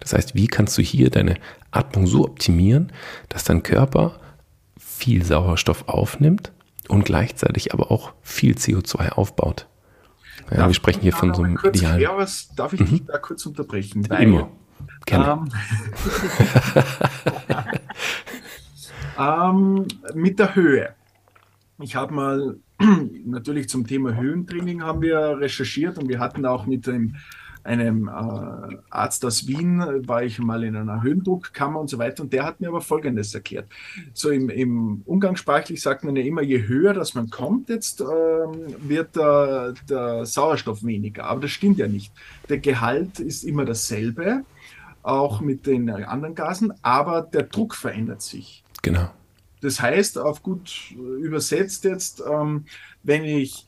Das 0.01 0.15
heißt, 0.15 0.35
wie 0.35 0.49
kannst 0.49 0.77
du 0.77 0.83
hier 0.83 1.11
deine 1.11 1.37
Atmung 1.71 2.09
so 2.09 2.25
optimieren, 2.25 2.93
dass 3.29 3.45
dein 3.45 3.63
Körper 3.63 4.19
viel 4.81 5.25
Sauerstoff 5.25 5.87
aufnimmt 5.87 6.51
und 6.89 7.05
gleichzeitig 7.05 7.73
aber 7.73 7.93
auch 7.93 8.15
viel 8.21 8.55
CO2 8.55 9.11
aufbaut? 9.11 9.69
Ja, 10.51 10.67
wir 10.67 10.75
sprechen 10.75 11.03
hier 11.03 11.13
von 11.13 11.35
so 11.35 11.45
einem 11.45 11.57
idealen. 11.63 12.01
Ja, 12.01 12.17
was, 12.17 12.49
darf 12.57 12.73
ich 12.73 12.81
mhm. 12.81 12.87
dich 12.87 13.05
da 13.05 13.17
kurz 13.19 13.47
unterbrechen? 13.47 14.11
Weil, 14.11 14.25
Immer. 14.25 14.51
Gerne. 15.07 15.47
Ähm, 19.17 19.87
ähm, 19.87 19.87
mit 20.15 20.41
der 20.41 20.57
Höhe. 20.57 20.98
Ich 21.81 21.95
habe 21.95 22.13
mal 22.13 22.57
natürlich 23.25 23.69
zum 23.69 23.87
Thema 23.87 24.15
Höhentraining 24.15 24.83
haben 24.83 25.03
wir 25.03 25.39
recherchiert 25.39 25.99
und 25.99 26.09
wir 26.09 26.19
hatten 26.19 26.45
auch 26.45 26.67
mit 26.67 26.87
dem 26.87 27.17
einem 27.65 28.09
äh, 28.09 28.77
Arzt 28.91 29.25
aus 29.25 29.47
Wien, 29.47 29.83
war 30.09 30.23
ich 30.23 30.39
mal 30.39 30.65
in 30.65 30.75
einer 30.75 31.03
Höhendruckkammer 31.03 31.79
und 31.79 31.89
so 31.89 31.99
weiter. 31.99 32.23
Und 32.23 32.33
der 32.33 32.45
hat 32.45 32.61
mir 32.61 32.69
aber 32.69 32.81
Folgendes 32.81 33.35
erklärt. 33.35 33.67
So 34.15 34.31
im, 34.31 34.49
im 34.49 35.03
Umgangssprachlich 35.05 35.83
sagt 35.83 36.03
man 36.03 36.17
ja 36.17 36.23
immer, 36.23 36.41
je 36.41 36.67
höher 36.67 36.95
dass 36.95 37.15
man 37.15 37.29
kommt, 37.29 37.69
jetzt 37.69 38.01
ähm, 38.01 38.75
wird 38.81 39.17
der, 39.17 39.75
der 39.89 40.25
Sauerstoff 40.25 40.83
weniger. 40.83 41.25
Aber 41.25 41.43
das 41.43 41.51
stimmt 41.51 41.79
ja 41.79 41.89
nicht. 41.89 42.13
Der 42.49 42.59
Gehalt 42.59 43.21
ist 43.21 43.45
immer 43.45 43.65
dasselbe, 43.65 44.45
auch 45.03 45.41
mit 45.41 45.67
den 45.67 45.91
anderen 45.91 46.35
Gasen, 46.35 46.73
aber 46.83 47.23
der 47.23 47.45
Druck 47.45 47.75
verändert 47.75 48.23
sich. 48.23 48.65
Genau. 48.83 49.11
Das 49.61 49.81
heißt, 49.81 50.19
auf 50.19 50.43
gut 50.43 50.95
übersetzt 50.97 51.85
jetzt, 51.85 52.23
ähm, 52.31 52.65
wenn 53.03 53.25
ich 53.25 53.67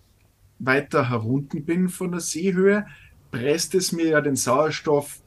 weiter 0.59 1.09
herunten 1.11 1.65
bin 1.65 1.89
von 1.89 2.13
der 2.13 2.21
Seehöhe, 2.21 2.87
presst 3.31 3.75
es 3.75 3.93
mir 3.93 4.09
ja 4.09 4.21
den 4.21 4.37
Sauerstoff 4.37 5.21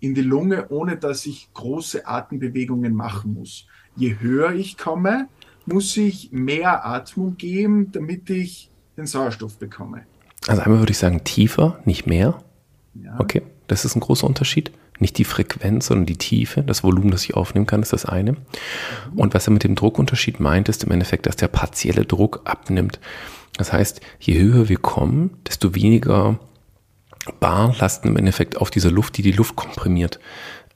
in 0.00 0.14
die 0.14 0.22
Lunge, 0.22 0.68
ohne 0.68 0.96
dass 0.96 1.26
ich 1.26 1.48
große 1.54 2.06
Atembewegungen 2.06 2.94
machen 2.94 3.34
muss. 3.34 3.66
Je 3.96 4.16
höher 4.20 4.52
ich 4.52 4.76
komme, 4.76 5.28
muss 5.64 5.96
ich 5.96 6.30
mehr 6.32 6.86
Atmung 6.86 7.36
geben, 7.36 7.90
damit 7.92 8.30
ich 8.30 8.70
den 8.96 9.06
Sauerstoff 9.06 9.58
bekomme. 9.58 10.06
Also 10.46 10.62
einmal 10.62 10.78
würde 10.80 10.92
ich 10.92 10.98
sagen 10.98 11.24
tiefer, 11.24 11.80
nicht 11.84 12.06
mehr. 12.06 12.42
Ja. 12.94 13.18
Okay, 13.18 13.42
das 13.66 13.84
ist 13.84 13.96
ein 13.96 14.00
großer 14.00 14.26
Unterschied. 14.26 14.70
Nicht 14.98 15.18
die 15.18 15.24
Frequenz, 15.24 15.86
sondern 15.86 16.06
die 16.06 16.16
Tiefe, 16.16 16.62
das 16.62 16.82
Volumen, 16.82 17.10
das 17.10 17.24
ich 17.24 17.34
aufnehmen 17.34 17.66
kann, 17.66 17.82
ist 17.82 17.92
das 17.92 18.06
eine. 18.06 18.36
Und 19.14 19.34
was 19.34 19.46
er 19.46 19.52
mit 19.52 19.64
dem 19.64 19.74
Druckunterschied 19.74 20.40
meint, 20.40 20.68
ist 20.68 20.84
im 20.84 20.90
Endeffekt, 20.90 21.26
dass 21.26 21.36
der 21.36 21.48
partielle 21.48 22.04
Druck 22.04 22.40
abnimmt. 22.44 22.98
Das 23.56 23.72
heißt, 23.72 24.00
je 24.20 24.38
höher 24.38 24.68
wir 24.68 24.78
kommen, 24.78 25.38
desto 25.46 25.74
weniger 25.74 26.38
Bar 27.40 27.74
lasten 27.78 28.08
im 28.08 28.16
Endeffekt 28.16 28.56
auf 28.56 28.70
dieser 28.70 28.90
Luft, 28.90 29.16
die 29.16 29.22
die 29.22 29.32
Luft 29.32 29.56
komprimiert. 29.56 30.20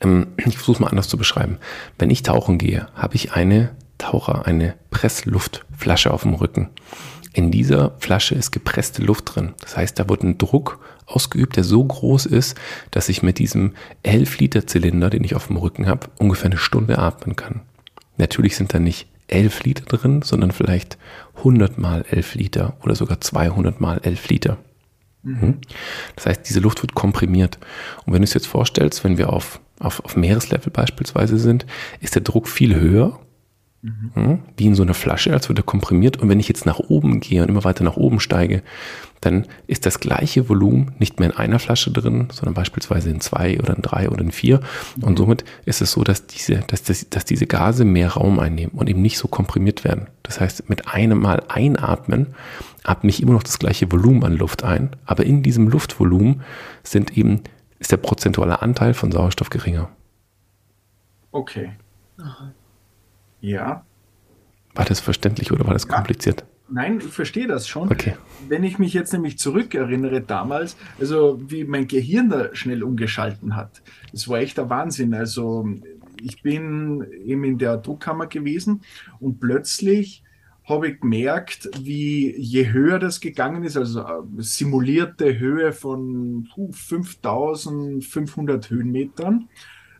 Ähm, 0.00 0.28
ich 0.36 0.56
versuche 0.56 0.76
es 0.76 0.80
mal 0.80 0.88
anders 0.88 1.08
zu 1.08 1.16
beschreiben. 1.16 1.58
Wenn 1.98 2.10
ich 2.10 2.22
tauchen 2.22 2.58
gehe, 2.58 2.88
habe 2.94 3.14
ich 3.14 3.32
eine 3.32 3.76
Taucher, 3.98 4.46
eine 4.46 4.74
Pressluftflasche 4.90 6.12
auf 6.12 6.22
dem 6.22 6.34
Rücken. 6.34 6.70
In 7.32 7.50
dieser 7.50 7.92
Flasche 7.98 8.34
ist 8.34 8.50
gepresste 8.50 9.02
Luft 9.02 9.34
drin. 9.34 9.54
Das 9.60 9.76
heißt, 9.76 9.98
da 9.98 10.08
wird 10.08 10.22
ein 10.22 10.38
Druck 10.38 10.80
ausgeübt, 11.06 11.56
der 11.56 11.64
so 11.64 11.84
groß 11.84 12.26
ist, 12.26 12.58
dass 12.90 13.08
ich 13.08 13.22
mit 13.22 13.38
diesem 13.38 13.74
11 14.02 14.38
Liter 14.38 14.66
Zylinder, 14.66 15.10
den 15.10 15.24
ich 15.24 15.36
auf 15.36 15.46
dem 15.46 15.56
Rücken 15.56 15.86
habe, 15.86 16.08
ungefähr 16.18 16.46
eine 16.46 16.58
Stunde 16.58 16.98
atmen 16.98 17.36
kann. 17.36 17.60
Natürlich 18.16 18.56
sind 18.56 18.74
da 18.74 18.78
nicht 18.78 19.06
11 19.28 19.62
Liter 19.62 19.84
drin, 19.84 20.22
sondern 20.22 20.50
vielleicht 20.50 20.98
100 21.38 21.78
mal 21.78 22.04
11 22.10 22.34
Liter 22.34 22.76
oder 22.82 22.94
sogar 22.94 23.20
200 23.20 23.80
mal 23.80 24.00
11 24.02 24.28
Liter. 24.28 24.58
Mhm. 25.22 25.58
Das 26.16 26.26
heißt, 26.26 26.48
diese 26.48 26.60
Luft 26.60 26.82
wird 26.82 26.94
komprimiert. 26.94 27.58
Und 28.04 28.12
wenn 28.12 28.22
du 28.22 28.24
es 28.24 28.34
jetzt 28.34 28.46
vorstellst, 28.46 29.04
wenn 29.04 29.18
wir 29.18 29.32
auf, 29.32 29.60
auf, 29.78 30.04
auf 30.04 30.16
Meereslevel 30.16 30.72
beispielsweise 30.72 31.38
sind, 31.38 31.66
ist 32.00 32.14
der 32.14 32.22
Druck 32.22 32.48
viel 32.48 32.74
höher, 32.74 33.20
mhm. 33.82 34.40
wie 34.56 34.66
in 34.66 34.74
so 34.74 34.82
einer 34.82 34.94
Flasche, 34.94 35.32
als 35.32 35.48
wird 35.48 35.58
er 35.58 35.64
komprimiert. 35.64 36.18
Und 36.18 36.28
wenn 36.28 36.40
ich 36.40 36.48
jetzt 36.48 36.66
nach 36.66 36.78
oben 36.78 37.20
gehe 37.20 37.42
und 37.42 37.48
immer 37.48 37.64
weiter 37.64 37.84
nach 37.84 37.96
oben 37.96 38.20
steige, 38.20 38.62
dann 39.20 39.46
ist 39.66 39.84
das 39.84 40.00
gleiche 40.00 40.48
Volumen 40.48 40.92
nicht 40.98 41.20
mehr 41.20 41.30
in 41.30 41.36
einer 41.36 41.58
Flasche 41.58 41.90
drin, 41.90 42.28
sondern 42.32 42.54
beispielsweise 42.54 43.10
in 43.10 43.20
zwei 43.20 43.58
oder 43.58 43.76
in 43.76 43.82
drei 43.82 44.08
oder 44.08 44.22
in 44.22 44.32
vier. 44.32 44.60
Und 45.02 45.18
somit 45.18 45.44
ist 45.66 45.82
es 45.82 45.92
so, 45.92 46.04
dass 46.04 46.26
diese, 46.26 46.60
dass, 46.66 46.82
das, 46.82 47.08
dass 47.10 47.26
diese 47.26 47.46
Gase 47.46 47.84
mehr 47.84 48.12
Raum 48.12 48.38
einnehmen 48.38 48.72
und 48.72 48.88
eben 48.88 49.02
nicht 49.02 49.18
so 49.18 49.28
komprimiert 49.28 49.84
werden. 49.84 50.06
Das 50.22 50.40
heißt, 50.40 50.68
mit 50.70 50.88
einem 50.88 51.20
Mal 51.20 51.42
einatmen 51.48 52.28
atme 52.82 53.10
ich 53.10 53.22
immer 53.22 53.32
noch 53.32 53.42
das 53.42 53.58
gleiche 53.58 53.92
Volumen 53.92 54.24
an 54.24 54.36
Luft 54.36 54.64
ein, 54.64 54.90
aber 55.04 55.26
in 55.26 55.42
diesem 55.42 55.68
Luftvolumen 55.68 56.42
sind 56.82 57.16
eben, 57.16 57.42
ist 57.78 57.92
der 57.92 57.98
prozentuale 57.98 58.62
Anteil 58.62 58.94
von 58.94 59.12
Sauerstoff 59.12 59.50
geringer. 59.50 59.90
Okay. 61.30 61.72
Ja. 63.40 63.84
War 64.74 64.84
das 64.84 65.00
verständlich 65.00 65.52
oder 65.52 65.66
war 65.66 65.72
das 65.72 65.88
kompliziert? 65.88 66.44
Nein, 66.72 67.00
ich 67.04 67.12
verstehe 67.12 67.48
das 67.48 67.66
schon. 67.66 67.90
Okay. 67.90 68.14
Wenn 68.48 68.62
ich 68.62 68.78
mich 68.78 68.94
jetzt 68.94 69.12
nämlich 69.12 69.38
zurückerinnere 69.38 70.20
damals, 70.20 70.76
also 71.00 71.40
wie 71.48 71.64
mein 71.64 71.88
Gehirn 71.88 72.28
da 72.28 72.54
schnell 72.54 72.84
umgeschalten 72.84 73.56
hat, 73.56 73.82
das 74.12 74.28
war 74.28 74.38
echt 74.38 74.56
der 74.56 74.70
Wahnsinn. 74.70 75.12
Also 75.12 75.68
ich 76.22 76.42
bin 76.42 77.04
eben 77.24 77.42
in 77.42 77.58
der 77.58 77.76
Druckkammer 77.76 78.28
gewesen 78.28 78.82
und 79.18 79.40
plötzlich 79.40 80.22
habe 80.64 80.88
ich 80.88 81.00
gemerkt, 81.00 81.68
wie 81.80 82.36
je 82.36 82.72
höher 82.72 83.00
das 83.00 83.20
gegangen 83.20 83.64
ist, 83.64 83.76
also 83.76 84.02
äh, 84.02 84.22
simulierte 84.38 85.38
Höhe 85.38 85.72
von 85.72 86.48
5500 86.72 88.70
Höhenmetern, 88.70 89.48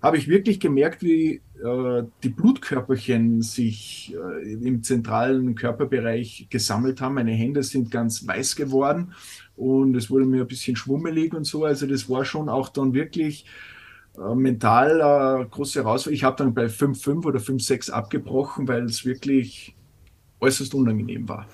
habe 0.01 0.17
ich 0.17 0.29
wirklich 0.29 0.61
gemerkt, 0.61 1.03
wie 1.03 1.41
äh, 1.63 2.05
die 2.23 2.29
Blutkörperchen 2.31 3.43
sich 3.43 4.15
äh, 4.15 4.53
im 4.53 4.83
zentralen 4.83 5.55
Körperbereich 5.55 6.47
gesammelt 6.51 7.01
haben. 7.01 7.15
Meine 7.15 7.33
Hände 7.33 7.63
sind 7.63 7.91
ganz 7.91 8.27
weiß 8.27 8.57
geworden 8.57 9.13
und 9.57 9.97
es 9.97 10.11
wurde 10.11 10.25
mir 10.25 10.43
ein 10.43 10.49
bisschen 10.49 10.77
schwummelig 10.77 11.35
und 11.35 11.45
so. 11.45 11.65
Also 11.65 11.87
das 11.87 12.09
war 12.09 12.25
schon 12.25 12.49
auch 12.49 12.69
dann 12.69 12.95
wirklich 12.95 13.47
äh, 14.19 14.35
mental 14.35 15.03
eine 15.03 15.47
große 15.47 15.81
Herausforderung. 15.81 16.15
Ich 16.15 16.25
habe 16.25 16.37
dann 16.37 16.55
bei 16.55 16.67
5,5 16.67 17.25
oder 17.25 17.41
5,6 17.41 17.91
abgebrochen, 17.91 18.67
weil 18.69 18.85
es 18.85 19.05
wirklich 19.05 19.75
äußerst 20.41 20.75
unangenehm 20.75 21.29
war. 21.29 21.47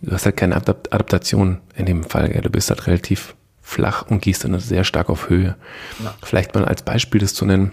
Du 0.00 0.10
hast 0.10 0.24
halt 0.24 0.36
keine 0.36 0.56
Adaptation 0.56 1.60
in 1.76 1.86
dem 1.86 2.02
Fall. 2.02 2.28
Du 2.28 2.50
bist 2.50 2.70
halt 2.70 2.86
relativ 2.86 3.36
flach 3.60 4.10
und 4.10 4.22
gehst 4.22 4.44
dann 4.44 4.58
sehr 4.58 4.84
stark 4.84 5.08
auf 5.08 5.28
Höhe. 5.28 5.56
Ja. 6.02 6.14
Vielleicht 6.22 6.54
mal 6.54 6.64
als 6.64 6.82
Beispiel 6.82 7.20
das 7.20 7.34
zu 7.34 7.46
nennen. 7.46 7.72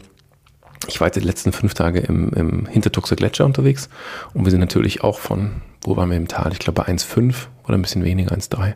Ich 0.87 0.99
war 0.99 1.07
jetzt 1.07 1.15
die 1.15 1.25
letzten 1.25 1.51
fünf 1.51 1.73
Tage 1.73 1.99
im, 1.99 2.31
im 2.33 2.65
Hintertuxer 2.65 3.15
Gletscher 3.15 3.45
unterwegs 3.45 3.89
und 4.33 4.45
wir 4.45 4.51
sind 4.51 4.61
natürlich 4.61 5.03
auch 5.03 5.19
von, 5.19 5.61
wo 5.81 5.97
waren 5.97 6.09
wir 6.09 6.17
im 6.17 6.27
Tal? 6.27 6.51
Ich 6.51 6.59
glaube 6.59 6.81
bei 6.81 6.91
1,5 6.91 7.47
oder 7.65 7.77
ein 7.77 7.81
bisschen 7.81 8.03
weniger, 8.03 8.35
1,3 8.35 8.75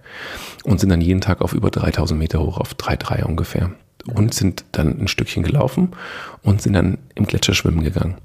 und 0.64 0.80
sind 0.80 0.90
dann 0.90 1.02
jeden 1.02 1.22
Tag 1.22 1.42
auf 1.42 1.54
über 1.54 1.72
3000 1.72 2.20
Meter 2.20 2.40
hoch, 2.42 2.58
auf 2.58 2.74
3,3 2.76 3.24
ungefähr 3.24 3.72
und 4.08 4.34
sind 4.34 4.66
dann 4.74 5.00
ein 5.00 5.08
Stückchen 5.08 5.44
gelaufen 5.44 5.92
und 6.42 6.62
sind 6.62 6.74
dann 6.74 6.98
im 7.16 7.26
Gletscher 7.26 7.54
schwimmen 7.54 7.84
gegangen. 7.84 8.18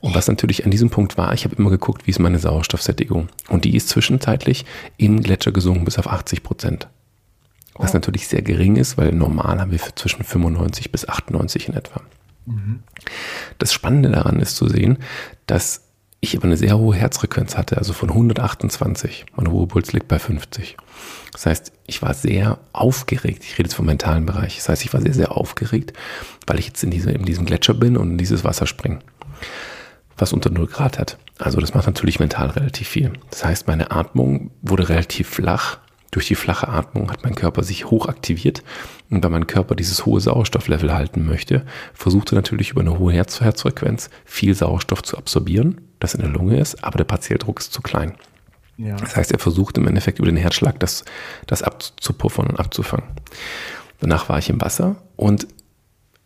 Und 0.00 0.14
was 0.14 0.28
natürlich 0.28 0.64
an 0.64 0.70
diesem 0.70 0.90
Punkt 0.90 1.18
war, 1.18 1.34
ich 1.34 1.44
habe 1.44 1.56
immer 1.56 1.70
geguckt, 1.70 2.06
wie 2.06 2.10
ist 2.10 2.18
meine 2.18 2.38
Sauerstoffsättigung. 2.38 3.28
Und 3.48 3.64
die 3.64 3.76
ist 3.76 3.88
zwischenzeitlich 3.88 4.64
im 4.96 5.22
Gletscher 5.22 5.52
gesunken 5.52 5.84
bis 5.84 5.98
auf 5.98 6.06
80 6.06 6.42
Prozent. 6.42 6.88
Was 7.74 7.90
oh. 7.90 7.94
natürlich 7.94 8.28
sehr 8.28 8.42
gering 8.42 8.76
ist, 8.76 8.96
weil 8.96 9.12
normal 9.12 9.60
haben 9.60 9.70
wir 9.70 9.80
zwischen 9.94 10.24
95 10.24 10.90
bis 10.90 11.08
98 11.08 11.68
in 11.68 11.74
etwa. 11.74 12.00
Das 13.58 13.72
Spannende 13.72 14.10
daran 14.10 14.40
ist 14.40 14.56
zu 14.56 14.68
sehen, 14.68 14.98
dass 15.46 15.82
ich 16.20 16.36
aber 16.36 16.46
eine 16.46 16.56
sehr 16.56 16.76
hohe 16.78 16.96
Herzfrequenz 16.96 17.56
hatte, 17.56 17.76
also 17.76 17.92
von 17.92 18.10
128. 18.10 19.26
Mein 19.36 19.46
Ruhepuls 19.46 19.92
liegt 19.92 20.08
bei 20.08 20.18
50. 20.18 20.76
Das 21.32 21.46
heißt, 21.46 21.72
ich 21.86 22.02
war 22.02 22.14
sehr 22.14 22.58
aufgeregt. 22.72 23.44
Ich 23.44 23.52
rede 23.52 23.68
jetzt 23.68 23.74
vom 23.74 23.86
mentalen 23.86 24.26
Bereich. 24.26 24.56
Das 24.56 24.68
heißt, 24.68 24.84
ich 24.84 24.92
war 24.92 25.00
sehr, 25.00 25.14
sehr 25.14 25.32
aufgeregt, 25.32 25.92
weil 26.46 26.58
ich 26.58 26.66
jetzt 26.66 26.82
in, 26.82 26.90
diese, 26.90 27.12
in 27.12 27.24
diesem 27.24 27.46
Gletscher 27.46 27.74
bin 27.74 27.96
und 27.96 28.12
in 28.12 28.18
dieses 28.18 28.42
Wasser 28.42 28.66
springe, 28.66 28.98
was 30.16 30.32
unter 30.32 30.50
0 30.50 30.66
Grad 30.66 30.98
hat. 30.98 31.18
Also 31.38 31.60
das 31.60 31.74
macht 31.74 31.86
natürlich 31.86 32.18
mental 32.18 32.50
relativ 32.50 32.88
viel. 32.88 33.12
Das 33.30 33.44
heißt, 33.44 33.68
meine 33.68 33.92
Atmung 33.92 34.50
wurde 34.62 34.88
relativ 34.88 35.28
flach. 35.28 35.78
Durch 36.10 36.26
die 36.26 36.34
flache 36.34 36.68
Atmung 36.68 37.10
hat 37.10 37.24
mein 37.24 37.34
Körper 37.34 37.62
sich 37.62 37.86
hoch 37.90 38.06
aktiviert. 38.06 38.62
Und 39.10 39.22
weil 39.22 39.30
mein 39.30 39.46
Körper 39.46 39.74
dieses 39.74 40.06
hohe 40.06 40.20
Sauerstofflevel 40.20 40.92
halten 40.92 41.26
möchte, 41.26 41.64
versucht 41.92 42.32
er 42.32 42.36
natürlich 42.36 42.70
über 42.70 42.80
eine 42.80 42.98
hohe 42.98 43.12
Herz-zu-Herz-Frequenz 43.12 44.10
viel 44.24 44.54
Sauerstoff 44.54 45.02
zu 45.02 45.16
absorbieren, 45.18 45.80
das 46.00 46.14
in 46.14 46.20
der 46.20 46.30
Lunge 46.30 46.58
ist, 46.58 46.82
aber 46.82 46.98
der 46.98 47.04
Partialdruck 47.04 47.60
ist 47.60 47.72
zu 47.72 47.82
klein. 47.82 48.14
Ja. 48.78 48.96
Das 48.96 49.16
heißt, 49.16 49.32
er 49.32 49.38
versucht 49.38 49.76
im 49.76 49.86
Endeffekt 49.88 50.18
über 50.18 50.26
den 50.26 50.36
Herzschlag 50.36 50.78
das, 50.80 51.04
das 51.46 51.62
abzupuffern 51.62 52.46
und 52.46 52.60
abzufangen. 52.60 53.06
Danach 54.00 54.28
war 54.28 54.38
ich 54.38 54.48
im 54.48 54.60
Wasser 54.60 54.96
und 55.16 55.48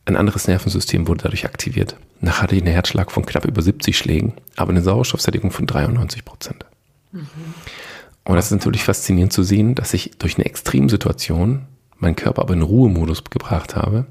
ein 0.05 0.17
anderes 0.17 0.49
Nervensystem 0.49 1.09
wurde 1.09 1.23
dadurch 1.23 1.47
aktiviert. 1.47 1.97
Danach 2.21 2.43
hatte 2.43 2.55
ich 2.55 2.63
einen 2.63 2.73
Herzschlag 2.73 3.11
von 3.11 3.25
knapp 3.25 3.47
über 3.47 3.63
70 3.63 3.97
Schlägen, 3.97 4.35
aber 4.57 4.71
eine 4.71 4.83
Sauerstoffsättigung 4.83 5.51
von 5.51 5.67
93 5.67 6.25
Prozent. 6.25 6.67
Mhm. 7.13 7.27
Und 8.25 8.37
das 8.37 8.47
ist 8.47 8.53
natürlich 8.53 8.85
faszinierend 8.85 9.33
zu 9.33 9.43
sehen, 9.43 9.75
dass 9.75 9.95
ich 9.95 10.13
durch 10.19 10.37
eine 10.37 10.45
Extremsituation 10.45 11.67
meinen 11.97 12.17
Körper 12.17 12.43
aber 12.43 12.55
in 12.55 12.63
Ruhemodus 12.63 13.25
gebracht 13.25 13.77
habe 13.77 14.07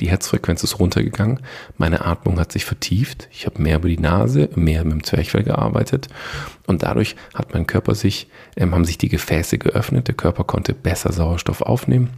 die 0.00 0.08
Herzfrequenz 0.08 0.62
ist 0.64 0.78
runtergegangen, 0.78 1.40
meine 1.76 2.04
Atmung 2.04 2.40
hat 2.40 2.52
sich 2.52 2.64
vertieft, 2.64 3.28
ich 3.30 3.46
habe 3.46 3.62
mehr 3.62 3.76
über 3.76 3.88
die 3.88 3.98
Nase, 3.98 4.48
mehr 4.54 4.82
mit 4.84 4.92
dem 4.92 5.04
Zwerchfell 5.04 5.42
gearbeitet 5.42 6.08
und 6.66 6.82
dadurch 6.82 7.16
hat 7.34 7.52
mein 7.52 7.66
Körper 7.66 7.94
sich, 7.94 8.28
ähm, 8.56 8.74
haben 8.74 8.84
sich 8.84 8.98
die 8.98 9.08
Gefäße 9.08 9.58
geöffnet, 9.58 10.08
der 10.08 10.14
Körper 10.14 10.44
konnte 10.44 10.74
besser 10.74 11.12
Sauerstoff 11.12 11.60
aufnehmen. 11.62 12.10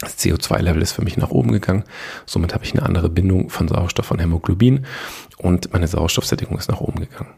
Das 0.00 0.18
CO2-Level 0.18 0.82
ist 0.82 0.92
für 0.92 1.04
mich 1.04 1.16
nach 1.16 1.30
oben 1.30 1.52
gegangen. 1.52 1.84
Somit 2.26 2.54
habe 2.54 2.64
ich 2.64 2.72
eine 2.72 2.82
andere 2.82 3.08
Bindung 3.08 3.50
von 3.50 3.68
Sauerstoff 3.68 4.06
von 4.06 4.18
Hämoglobin 4.18 4.84
und 5.36 5.72
meine 5.72 5.86
Sauerstoffsättigung 5.86 6.58
ist 6.58 6.70
nach 6.70 6.80
oben 6.80 6.98
gegangen. 6.98 7.30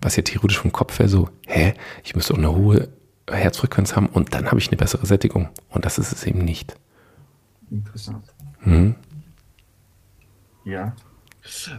Was 0.00 0.16
ja 0.16 0.22
theoretisch 0.22 0.58
vom 0.58 0.72
Kopf 0.72 0.98
her 0.98 1.08
so, 1.08 1.28
hä, 1.46 1.74
ich 2.04 2.14
müsste 2.14 2.34
auch 2.34 2.38
eine 2.38 2.54
hohe 2.54 2.88
Herzfrequenz 3.28 3.96
haben 3.96 4.06
und 4.06 4.34
dann 4.34 4.46
habe 4.46 4.58
ich 4.58 4.68
eine 4.68 4.76
bessere 4.76 5.06
Sättigung. 5.06 5.48
Und 5.70 5.84
das 5.84 5.98
ist 5.98 6.12
es 6.12 6.24
eben 6.24 6.44
nicht. 6.44 6.76
Interessant. 7.70 8.24
Mhm. 8.64 8.94
Ja. 10.64 10.94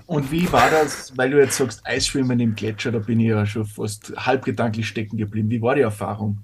Und 0.06 0.32
wie 0.32 0.52
war 0.52 0.70
das, 0.70 1.16
weil 1.18 1.30
du 1.30 1.40
jetzt 1.40 1.58
sagst, 1.58 1.86
Eisschwimmen 1.86 2.40
im 2.40 2.56
Gletscher, 2.56 2.92
da 2.92 3.00
bin 3.00 3.20
ich 3.20 3.28
ja 3.28 3.46
schon 3.46 3.66
fast 3.66 4.14
halbgedanklich 4.18 4.88
stecken 4.88 5.18
geblieben. 5.18 5.50
Wie 5.50 5.62
war 5.62 5.76
die 5.76 5.82
Erfahrung? 5.82 6.40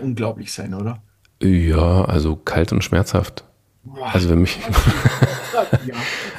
Unglaublich 0.00 0.52
sein, 0.52 0.74
oder? 0.74 1.02
Ja, 1.40 2.04
also 2.04 2.36
kalt 2.36 2.72
und 2.72 2.82
schmerzhaft. 2.82 3.44
Also 4.12 4.28
für 4.28 4.36
mich. 4.36 4.58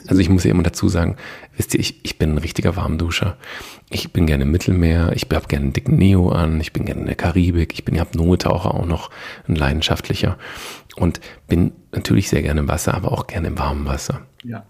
also 0.08 0.22
ich 0.22 0.30
muss 0.30 0.44
ja 0.44 0.52
immer 0.52 0.64
dazu 0.64 0.90
sagen, 0.90 1.18
wisst 1.56 1.74
ihr, 1.74 1.80
ich, 1.80 2.00
ich 2.04 2.18
bin 2.18 2.34
ein 2.34 2.38
richtiger 2.38 2.76
Warmduscher. 2.76 3.38
Ich 3.90 4.12
bin 4.12 4.28
gerne 4.28 4.44
im 4.44 4.52
Mittelmeer, 4.52 5.12
ich 5.14 5.28
habe 5.32 5.48
gerne 5.48 5.66
einen 5.66 5.74
dicken 5.74 5.98
Neo 5.98 6.30
an, 6.30 6.60
ich 6.60 6.74
bin 6.74 6.86
gerne 6.86 7.02
in 7.02 7.08
der 7.08 7.16
Karibik, 7.16 7.74
ich 7.74 7.86
bin 7.86 7.96
ja 7.96 8.04
Apnoe-Taucher 8.04 8.74
auch 8.74 8.86
noch 8.86 9.10
ein 9.48 9.56
leidenschaftlicher 9.56 10.38
und 10.96 11.20
bin 11.48 11.72
natürlich 11.92 12.30
sehr 12.30 12.42
gerne 12.42 12.62
im 12.62 12.68
Wasser, 12.68 12.94
aber 12.94 13.12
auch 13.12 13.28
gerne 13.28 13.48
im 13.48 13.60
warmen 13.60 13.86
Wasser. 13.86 14.22
Ja. 14.44 14.66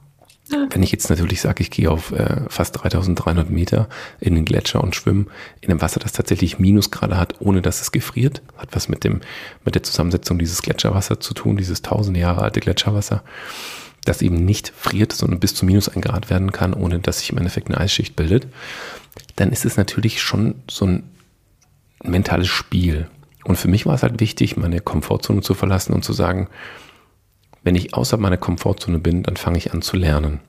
Wenn 0.49 0.81
ich 0.81 0.93
jetzt 0.93 1.09
natürlich 1.09 1.41
sage, 1.41 1.61
ich 1.61 1.71
gehe 1.71 1.91
auf 1.91 2.11
äh, 2.11 2.41
fast 2.47 2.81
3300 2.81 3.49
Meter 3.49 3.89
in 4.21 4.35
den 4.35 4.45
Gletscher 4.45 4.81
und 4.81 4.95
schwimme 4.95 5.25
in 5.59 5.69
einem 5.69 5.81
Wasser, 5.81 5.99
das 5.99 6.13
tatsächlich 6.13 6.57
Minusgrade 6.57 7.17
hat, 7.17 7.35
ohne 7.39 7.61
dass 7.61 7.81
es 7.81 7.91
gefriert, 7.91 8.41
hat 8.55 8.69
was 8.71 8.87
mit 8.87 9.03
dem, 9.03 9.19
mit 9.65 9.75
der 9.75 9.83
Zusammensetzung 9.83 10.39
dieses 10.39 10.61
Gletscherwasser 10.61 11.19
zu 11.19 11.33
tun, 11.33 11.57
dieses 11.57 11.81
tausende 11.81 12.21
Jahre 12.21 12.43
alte 12.43 12.61
Gletscherwasser, 12.61 13.23
das 14.07 14.21
eben 14.21 14.45
nicht 14.45 14.73
friert, 14.75 15.13
sondern 15.13 15.39
bis 15.39 15.55
zu 15.55 15.65
minus 15.65 15.89
ein 15.89 16.01
Grad 16.01 16.29
werden 16.29 16.51
kann, 16.51 16.73
ohne 16.73 16.99
dass 16.99 17.19
sich 17.19 17.31
im 17.31 17.37
Endeffekt 17.37 17.67
eine 17.67 17.79
Eisschicht 17.79 18.15
bildet, 18.15 18.47
dann 19.35 19.51
ist 19.51 19.65
es 19.65 19.77
natürlich 19.77 20.21
schon 20.21 20.55
so 20.69 20.85
ein 20.85 21.03
mentales 22.03 22.47
Spiel. 22.47 23.07
Und 23.43 23.57
für 23.57 23.67
mich 23.67 23.85
war 23.85 23.95
es 23.95 24.03
halt 24.03 24.19
wichtig, 24.19 24.57
meine 24.57 24.81
Komfortzone 24.81 25.41
zu 25.41 25.53
verlassen 25.53 25.93
und 25.93 26.03
zu 26.03 26.13
sagen, 26.13 26.49
wenn 27.63 27.75
ich 27.75 27.93
außerhalb 27.93 28.21
meiner 28.21 28.37
Komfortzone 28.37 28.99
bin, 28.99 29.23
dann 29.23 29.37
fange 29.37 29.57
ich 29.57 29.73
an 29.73 29.81
zu 29.81 29.97
lernen. 29.97 30.39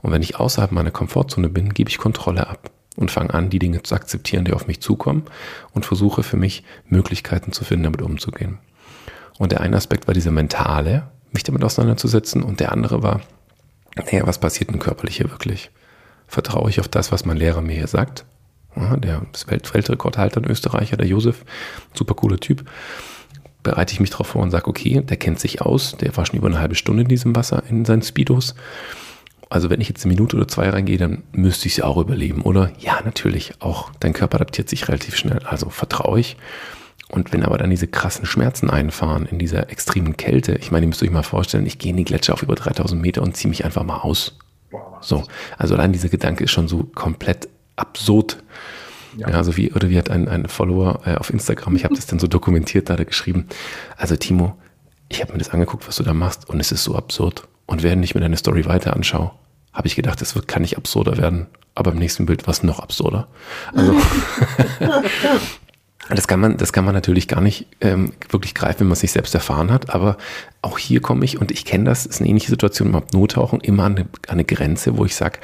Und 0.00 0.12
wenn 0.12 0.22
ich 0.22 0.36
außerhalb 0.36 0.72
meiner 0.72 0.90
Komfortzone 0.90 1.48
bin, 1.48 1.74
gebe 1.74 1.90
ich 1.90 1.98
Kontrolle 1.98 2.46
ab 2.46 2.70
und 2.96 3.10
fange 3.10 3.34
an, 3.34 3.50
die 3.50 3.58
Dinge 3.58 3.82
zu 3.82 3.94
akzeptieren, 3.94 4.44
die 4.44 4.52
auf 4.52 4.66
mich 4.66 4.80
zukommen 4.80 5.24
und 5.72 5.86
versuche 5.86 6.22
für 6.22 6.36
mich 6.36 6.64
Möglichkeiten 6.86 7.52
zu 7.52 7.64
finden, 7.64 7.84
damit 7.84 8.02
umzugehen. 8.02 8.58
Und 9.38 9.52
der 9.52 9.60
eine 9.60 9.76
Aspekt 9.76 10.06
war 10.06 10.14
dieser 10.14 10.30
mentale, 10.30 11.10
mich 11.38 11.44
damit 11.44 11.64
auseinanderzusetzen 11.64 12.42
und 12.42 12.60
der 12.60 12.72
andere 12.72 13.02
war, 13.02 13.20
naja, 13.96 14.26
was 14.26 14.38
passiert 14.38 14.70
denn 14.70 14.78
körperlich 14.78 15.16
hier 15.16 15.30
wirklich? 15.30 15.70
Vertraue 16.26 16.68
ich 16.68 16.80
auf 16.80 16.88
das, 16.88 17.10
was 17.10 17.24
mein 17.24 17.36
Lehrer 17.36 17.62
mir 17.62 17.74
hier 17.76 17.86
sagt? 17.86 18.24
Ja, 18.76 18.96
der 18.96 19.22
Welt 19.46 19.72
Weltrekordhalter, 19.72 20.40
ein 20.40 20.50
Österreicher, 20.50 20.96
der 20.96 21.06
Josef, 21.06 21.44
super 21.94 22.14
cooler 22.14 22.38
Typ 22.38 22.64
bereite 23.62 23.92
ich 23.92 24.00
mich 24.00 24.10
darauf 24.10 24.28
vor 24.28 24.42
und 24.42 24.50
sage, 24.50 24.68
okay, 24.68 25.02
der 25.02 25.16
kennt 25.16 25.40
sich 25.40 25.60
aus, 25.60 25.96
der 25.96 26.16
war 26.16 26.24
schon 26.24 26.38
über 26.38 26.46
eine 26.46 26.58
halbe 26.58 26.74
Stunde 26.74 27.02
in 27.02 27.08
diesem 27.08 27.36
Wasser 27.36 27.62
in 27.68 27.84
seinen 27.84 28.02
Speedos. 28.02 28.54
Also 29.50 29.68
wenn 29.68 29.80
ich 29.80 29.88
jetzt 29.88 30.04
eine 30.04 30.14
Minute 30.14 30.36
oder 30.36 30.48
zwei 30.48 30.68
reingehe, 30.70 30.98
dann 30.98 31.22
müsste 31.32 31.68
ich 31.68 31.74
sie 31.74 31.82
auch 31.82 31.96
überleben, 31.96 32.42
oder? 32.42 32.70
Ja, 32.78 33.00
natürlich. 33.04 33.52
Auch 33.60 33.90
dein 34.00 34.12
Körper 34.12 34.36
adaptiert 34.36 34.68
sich 34.68 34.88
relativ 34.88 35.16
schnell. 35.16 35.40
Also 35.44 35.70
vertraue 35.70 36.20
ich. 36.20 36.36
Und 37.10 37.32
wenn 37.32 37.42
aber 37.42 37.56
dann 37.56 37.70
diese 37.70 37.86
krassen 37.86 38.26
Schmerzen 38.26 38.68
einfahren 38.68 39.26
in 39.26 39.38
dieser 39.38 39.70
extremen 39.70 40.16
Kälte, 40.16 40.56
ich 40.56 40.70
meine, 40.70 40.84
ihr 40.84 40.88
müsst 40.88 41.02
euch 41.02 41.10
mal 41.10 41.22
vorstellen, 41.22 41.66
ich 41.66 41.78
gehe 41.78 41.90
in 41.90 41.96
die 41.96 42.04
Gletscher 42.04 42.34
auf 42.34 42.42
über 42.42 42.54
3000 42.54 43.00
Meter 43.00 43.22
und 43.22 43.36
ziehe 43.36 43.48
mich 43.48 43.64
einfach 43.64 43.82
mal 43.82 43.98
aus. 43.98 44.36
So, 45.00 45.24
also 45.56 45.74
allein 45.74 45.92
dieser 45.92 46.10
Gedanke 46.10 46.44
ist 46.44 46.50
schon 46.50 46.68
so 46.68 46.84
komplett 46.94 47.48
absurd. 47.76 48.42
Ja. 49.16 49.30
ja, 49.30 49.36
also 49.36 49.56
wie, 49.56 49.72
oder 49.72 49.88
wie 49.88 49.98
hat 49.98 50.10
ein, 50.10 50.28
ein 50.28 50.48
Follower 50.48 51.00
äh, 51.06 51.14
auf 51.14 51.30
Instagram, 51.30 51.76
ich 51.76 51.84
habe 51.84 51.94
das 51.94 52.06
dann 52.06 52.18
so 52.18 52.26
dokumentiert, 52.26 52.88
da 52.88 52.92
hat 52.92 53.00
er 53.00 53.06
geschrieben, 53.06 53.46
also 53.96 54.16
Timo, 54.16 54.56
ich 55.08 55.22
habe 55.22 55.32
mir 55.32 55.38
das 55.38 55.50
angeguckt, 55.50 55.88
was 55.88 55.96
du 55.96 56.02
da 56.02 56.12
machst 56.12 56.48
und 56.48 56.60
es 56.60 56.72
ist 56.72 56.84
so 56.84 56.94
absurd. 56.94 57.48
Und 57.64 57.82
während 57.82 58.04
ich 58.04 58.14
mir 58.14 58.20
deine 58.20 58.36
Story 58.36 58.66
weiter 58.66 58.94
anschaue, 58.94 59.30
habe 59.72 59.86
ich 59.86 59.96
gedacht, 59.96 60.20
es 60.20 60.34
wird, 60.34 60.48
kann 60.48 60.62
nicht 60.62 60.76
absurder 60.76 61.16
werden. 61.16 61.46
Aber 61.74 61.92
im 61.92 61.98
nächsten 61.98 62.26
Bild 62.26 62.46
war 62.46 62.52
es 62.52 62.62
noch 62.62 62.80
absurder. 62.80 63.28
Also 63.74 63.94
Das 66.10 66.26
kann 66.26 66.40
man, 66.40 66.56
das 66.56 66.72
kann 66.72 66.84
man 66.84 66.94
natürlich 66.94 67.28
gar 67.28 67.40
nicht 67.40 67.66
ähm, 67.80 68.12
wirklich 68.30 68.54
greifen, 68.54 68.80
wenn 68.80 68.88
man 68.88 68.96
sich 68.96 69.12
selbst 69.12 69.34
erfahren 69.34 69.70
hat. 69.70 69.94
Aber 69.94 70.16
auch 70.62 70.78
hier 70.78 71.00
komme 71.00 71.24
ich 71.24 71.38
und 71.40 71.50
ich 71.50 71.64
kenne 71.64 71.84
das, 71.84 72.06
ist 72.06 72.20
eine 72.20 72.30
ähnliche 72.30 72.48
Situation 72.48 72.88
im 72.88 72.94
Apnoe-Tauchen, 72.94 73.60
immer 73.60 73.84
an 73.84 73.96
eine, 73.96 74.06
eine 74.26 74.44
Grenze, 74.44 74.96
wo 74.96 75.04
ich 75.04 75.14
sage, 75.14 75.38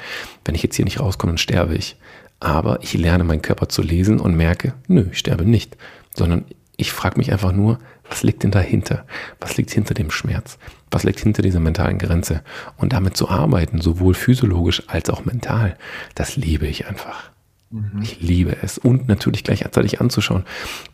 wenn 0.45 0.55
ich 0.55 0.63
jetzt 0.63 0.77
hier 0.77 0.87
nicht 0.87 1.01
rauskomme, 1.01 1.33
dann 1.33 1.39
sterbe 1.39 1.75
ich 1.75 1.97
aber 2.45 2.83
ich 2.83 2.93
lerne 2.93 3.25
meinen 3.25 3.43
Körper 3.43 3.71
zu 3.71 3.83
lesen 3.83 4.21
und 4.21 4.37
merke, 4.37 4.75
nö, 4.87 5.07
ich 5.11 5.19
sterbe 5.19 5.45
nicht, 5.45 5.79
sondern 6.15 6.45
ich 6.77 6.93
frage 6.93 7.17
mich 7.17 7.33
einfach 7.33 7.53
nur, 7.53 7.79
was 8.09 8.23
liegt 8.23 8.43
denn 8.43 8.51
dahinter? 8.51 9.07
Was 9.41 9.57
liegt 9.57 9.71
hinter 9.71 9.95
dem 9.95 10.11
Schmerz? 10.11 10.59
Was 10.91 11.05
liegt 11.05 11.21
hinter 11.21 11.41
dieser 11.41 11.61
mentalen 11.61 11.99
Grenze? 11.99 12.43
Und 12.77 12.93
damit 12.93 13.17
zu 13.17 13.31
arbeiten, 13.31 13.81
sowohl 13.81 14.13
physiologisch 14.13 14.83
als 14.89 15.09
auch 15.09 15.25
mental, 15.25 15.79
das 16.15 16.37
liebe 16.37 16.67
ich 16.67 16.87
einfach. 16.87 17.31
Mhm. 17.75 18.03
Ich 18.03 18.21
liebe 18.21 18.57
es. 18.63 18.79
Und 18.79 19.09
natürlich 19.09 19.43
gleichzeitig 19.43 20.01
anzuschauen, 20.01 20.45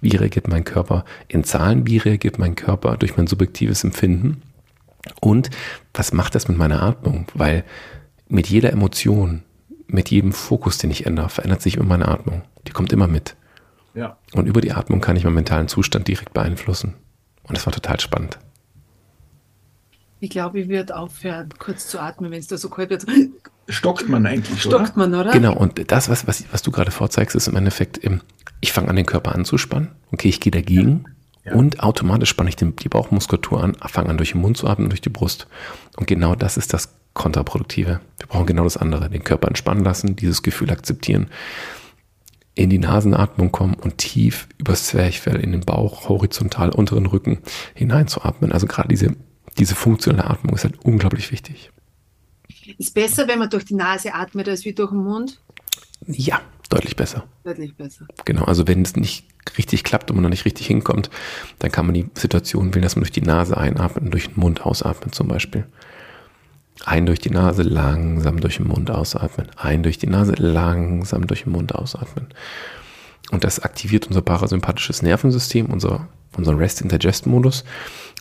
wie 0.01 0.17
reagiert 0.17 0.49
mein 0.49 0.65
Körper 0.65 1.05
in 1.29 1.45
Zahlen, 1.45 1.87
wie 1.87 1.99
reagiert 1.99 2.39
mein 2.39 2.55
Körper 2.55 2.97
durch 2.97 3.17
mein 3.19 3.27
subjektives 3.27 3.85
Empfinden 3.85 4.43
und 5.21 5.51
was 5.93 6.13
macht 6.13 6.35
das 6.35 6.49
mit 6.49 6.57
meiner 6.57 6.83
Atmung? 6.83 7.27
Weil 7.35 7.65
mit 8.29 8.49
jeder 8.49 8.73
Emotion, 8.73 9.43
mit 9.89 10.11
jedem 10.11 10.33
Fokus, 10.33 10.79
den 10.79 10.91
ich 10.91 11.05
ändere, 11.05 11.29
verändert 11.29 11.61
sich 11.61 11.77
immer 11.77 11.87
meine 11.87 12.09
Atmung. 12.09 12.43
Die 12.67 12.73
kommt 12.73 12.93
immer 12.93 13.07
mit. 13.07 13.37
Ja. 13.95 14.17
Und 14.33 14.47
über 14.47 14.63
die 14.63 14.73
Atmung 14.73 15.01
kann 15.01 15.17
ich 15.17 15.25
meinen 15.25 15.35
mentalen 15.35 15.69
Zustand 15.69 16.09
direkt 16.09 16.33
beeinflussen. 16.33 16.95
Und 17.43 17.57
das 17.57 17.67
war 17.67 17.73
total 17.73 18.01
spannend. 18.01 18.39
Ich 20.21 20.31
glaube, 20.31 20.61
ich 20.61 20.69
würde 20.69 20.97
aufhören, 20.97 21.49
kurz 21.59 21.89
zu 21.89 21.99
atmen, 21.99 22.31
wenn 22.31 22.39
es 22.39 22.47
da 22.47 22.57
so 22.57 22.69
kalt 22.71 22.91
wird. 22.91 23.07
Stockt 23.71 24.09
man 24.09 24.27
eigentlich, 24.27 24.61
Stockt 24.61 24.97
oder? 24.97 25.09
man, 25.09 25.15
oder? 25.15 25.31
Genau, 25.31 25.55
und 25.55 25.91
das, 25.91 26.09
was, 26.09 26.27
was, 26.27 26.45
was 26.51 26.63
du 26.63 26.71
gerade 26.71 26.91
vorzeigst, 26.91 27.37
ist 27.37 27.49
im 27.49 27.57
Endeffekt, 27.57 28.01
ich 28.61 28.73
fange 28.73 28.89
an, 28.89 28.97
den 28.97 29.07
Körper 29.07 29.35
anzuspannen. 29.35 29.89
Okay, 30.13 30.29
ich 30.29 30.41
gehe 30.41 30.51
dagegen. 30.51 31.05
Ja. 31.05 31.13
Ja. 31.45 31.55
Und 31.55 31.83
automatisch 31.83 32.29
spanne 32.29 32.51
ich 32.51 32.57
den, 32.57 32.77
die 32.77 32.89
Bauchmuskulatur 32.89 33.63
an, 33.63 33.77
fange 33.87 34.11
an, 34.11 34.19
durch 34.19 34.33
den 34.33 34.43
Mund 34.43 34.57
zu 34.57 34.67
atmen, 34.67 34.91
durch 34.91 35.01
die 35.01 35.09
Brust. 35.09 35.47
Und 35.97 36.07
genau 36.07 36.35
das 36.35 36.57
ist 36.57 36.75
das 36.75 36.95
Kontraproduktive. 37.15 38.01
Wir 38.19 38.27
brauchen 38.27 38.47
genau 38.47 38.65
das 38.65 38.77
andere. 38.77 39.09
Den 39.09 39.25
Körper 39.25 39.49
entspannen 39.49 39.83
lassen, 39.83 40.17
dieses 40.17 40.43
Gefühl 40.43 40.71
akzeptieren, 40.71 41.29
in 42.55 42.69
die 42.69 42.79
Nasenatmung 42.79 43.53
kommen 43.53 43.75
und 43.75 43.99
tief 43.99 44.49
übers 44.59 44.87
Zwerchfell 44.87 45.37
in 45.37 45.53
den 45.53 45.63
Bauch, 45.63 46.09
horizontal 46.09 46.71
unteren 46.71 47.07
Rücken 47.07 47.39
hineinzuatmen. 47.75 48.53
Also 48.53 48.67
gerade 48.67 48.89
diese, 48.89 49.17
diese 49.59 49.75
funktionelle 49.75 50.29
Atmung 50.29 50.55
ist 50.55 50.65
halt 50.65 50.79
unglaublich 50.85 51.33
wichtig. 51.33 51.71
Ist 52.79 52.95
besser, 52.95 53.29
wenn 53.29 53.39
man 53.39 53.51
durch 53.51 53.65
die 53.65 53.75
Nase 53.75 54.15
atmet, 54.15 54.49
als 54.49 54.65
wie 54.65 54.73
durch 54.73 54.91
den 54.91 55.05
Mund? 55.05 55.41
Ja, 56.07 56.41
deutlich 56.69 56.97
besser. 56.97 57.25
Deutlich 57.45 57.77
besser. 57.77 58.07
Genau, 58.25 58.45
also 58.45 58.67
wenn 58.67 58.83
es 58.83 58.97
nicht 58.97 59.27
richtig 59.59 59.85
klappt 59.85 60.11
und 60.11 60.17
man 60.17 60.23
noch 60.23 60.31
nicht 60.31 60.45
richtig 60.45 60.67
hinkommt, 60.67 61.11
dann 61.59 61.71
kann 61.71 61.87
man 61.87 61.95
die 61.95 62.09
Situation 62.15 62.75
wählen, 62.75 62.83
dass 62.83 62.97
man 62.97 63.03
durch 63.03 63.13
die 63.13 63.23
Nase 63.23 63.57
einatmet 63.57 64.05
und 64.05 64.11
durch 64.13 64.29
den 64.29 64.41
Mund 64.41 64.65
ausatmet 64.65 65.15
zum 65.15 65.29
Beispiel. 65.29 65.67
Ein 66.85 67.05
durch 67.07 67.19
die 67.19 67.31
Nase, 67.31 67.63
langsam 67.63 68.41
durch 68.41 68.57
den 68.57 68.69
Mund 68.69 68.91
ausatmen. 68.91 69.49
Ein 69.57 69.83
durch 69.83 69.99
die 69.99 70.07
Nase, 70.07 70.33
langsam 70.33 71.27
durch 71.27 71.45
den 71.45 71.53
Mund 71.53 71.75
ausatmen. 71.75 72.29
Und 73.31 73.45
das 73.45 73.61
aktiviert 73.61 74.07
unser 74.07 74.23
parasympathisches 74.23 75.03
Nervensystem, 75.03 75.67
unser, 75.67 76.09
unser 76.37 76.59
Rest-in-Digest-Modus. 76.59 77.65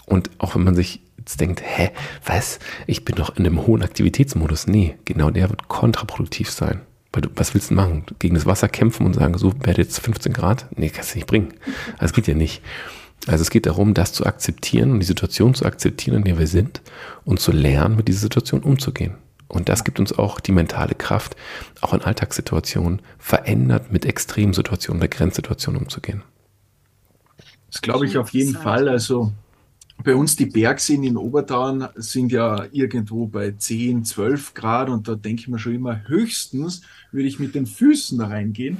Und 0.09 0.29
auch 0.39 0.55
wenn 0.55 0.63
man 0.63 0.75
sich 0.75 1.01
jetzt 1.17 1.39
denkt, 1.39 1.61
hä, 1.63 1.91
was? 2.25 2.59
Ich 2.87 3.05
bin 3.05 3.15
doch 3.15 3.35
in 3.37 3.45
einem 3.45 3.65
hohen 3.65 3.83
Aktivitätsmodus. 3.83 4.67
Nee, 4.67 4.95
genau 5.05 5.29
der 5.29 5.49
wird 5.49 5.67
kontraproduktiv 5.67 6.49
sein. 6.49 6.81
Weil 7.13 7.21
du, 7.21 7.29
was 7.35 7.53
willst 7.53 7.69
du 7.69 7.75
machen? 7.75 8.03
Gegen 8.19 8.35
das 8.35 8.45
Wasser 8.45 8.67
kämpfen 8.67 9.05
und 9.05 9.13
sagen, 9.13 9.37
so 9.37 9.53
werde 9.63 9.81
jetzt 9.81 9.99
15 9.99 10.33
Grad? 10.33 10.65
Nee, 10.75 10.89
kannst 10.89 11.13
du 11.13 11.17
nicht 11.17 11.27
bringen. 11.27 11.53
Das 11.99 12.13
geht 12.13 12.27
ja 12.27 12.33
nicht. 12.33 12.61
Also 13.27 13.41
es 13.41 13.49
geht 13.49 13.65
darum, 13.65 13.93
das 13.93 14.13
zu 14.13 14.25
akzeptieren 14.25 14.91
und 14.91 14.99
die 14.99 15.05
Situation 15.05 15.53
zu 15.53 15.65
akzeptieren, 15.65 16.17
in 16.17 16.23
der 16.23 16.39
wir 16.39 16.47
sind 16.47 16.81
und 17.25 17.39
zu 17.39 17.51
lernen, 17.51 17.95
mit 17.95 18.07
dieser 18.07 18.21
Situation 18.21 18.63
umzugehen. 18.63 19.15
Und 19.47 19.67
das 19.67 19.83
gibt 19.83 19.99
uns 19.99 20.17
auch 20.17 20.39
die 20.39 20.51
mentale 20.51 20.95
Kraft, 20.95 21.35
auch 21.81 21.93
in 21.93 22.01
Alltagssituationen 22.01 23.01
verändert 23.17 23.91
mit 23.91 24.05
Extremsituationen 24.05 25.01
oder 25.01 25.07
Grenzsituationen 25.07 25.81
umzugehen. 25.81 26.23
Das 27.71 27.81
glaube 27.81 28.05
ich 28.05 28.17
auf 28.17 28.29
jeden 28.29 28.55
Fall. 28.55 28.87
Also 28.87 29.31
bei 30.03 30.15
uns 30.15 30.35
die 30.35 30.45
Bergseen 30.45 31.03
in 31.03 31.17
Obertauern 31.17 31.89
sind 31.95 32.31
ja 32.31 32.65
irgendwo 32.71 33.27
bei 33.27 33.51
10, 33.51 34.05
12 34.05 34.53
Grad 34.53 34.89
und 34.89 35.07
da 35.07 35.15
denke 35.15 35.41
ich 35.41 35.47
mir 35.47 35.59
schon 35.59 35.75
immer, 35.75 36.07
höchstens 36.07 36.81
würde 37.11 37.27
ich 37.27 37.39
mit 37.39 37.55
den 37.55 37.65
Füßen 37.65 38.21
reingehen. 38.21 38.77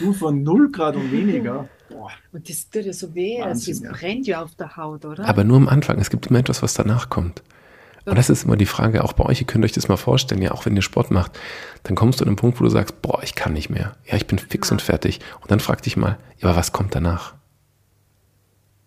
Du 0.00 0.12
von 0.12 0.42
0 0.42 0.72
Grad 0.72 0.96
und 0.96 1.12
weniger. 1.12 1.68
Boah. 1.88 2.10
Und 2.32 2.48
das 2.48 2.68
tut 2.68 2.84
ja 2.84 2.92
so 2.92 3.14
weh, 3.14 3.40
also 3.40 3.70
es 3.70 3.82
brennt 3.82 4.26
ja 4.26 4.42
auf 4.42 4.54
der 4.56 4.76
Haut, 4.76 5.04
oder? 5.04 5.24
Aber 5.24 5.44
nur 5.44 5.56
am 5.56 5.68
Anfang. 5.68 5.98
Es 5.98 6.10
gibt 6.10 6.26
immer 6.26 6.40
etwas, 6.40 6.62
was 6.62 6.74
danach 6.74 7.10
kommt. 7.10 7.42
Und 8.04 8.18
das 8.18 8.28
ist 8.28 8.44
immer 8.44 8.56
die 8.56 8.66
Frage, 8.66 9.02
auch 9.02 9.14
bei 9.14 9.24
euch, 9.24 9.40
ihr 9.40 9.46
könnt 9.46 9.64
euch 9.64 9.72
das 9.72 9.88
mal 9.88 9.96
vorstellen, 9.96 10.42
ja, 10.42 10.50
auch 10.50 10.66
wenn 10.66 10.76
ihr 10.76 10.82
Sport 10.82 11.10
macht, 11.10 11.38
dann 11.84 11.94
kommst 11.94 12.20
du 12.20 12.24
an 12.24 12.30
den 12.30 12.36
Punkt, 12.36 12.60
wo 12.60 12.64
du 12.64 12.70
sagst, 12.70 13.00
boah, 13.00 13.22
ich 13.22 13.34
kann 13.34 13.54
nicht 13.54 13.70
mehr. 13.70 13.96
Ja, 14.04 14.16
ich 14.16 14.26
bin 14.26 14.38
fix 14.38 14.68
ja. 14.68 14.74
und 14.74 14.82
fertig. 14.82 15.20
Und 15.40 15.50
dann 15.50 15.60
frag 15.60 15.80
dich 15.82 15.96
mal, 15.96 16.18
ja, 16.38 16.48
aber 16.48 16.56
was 16.56 16.72
kommt 16.72 16.94
danach? 16.94 17.34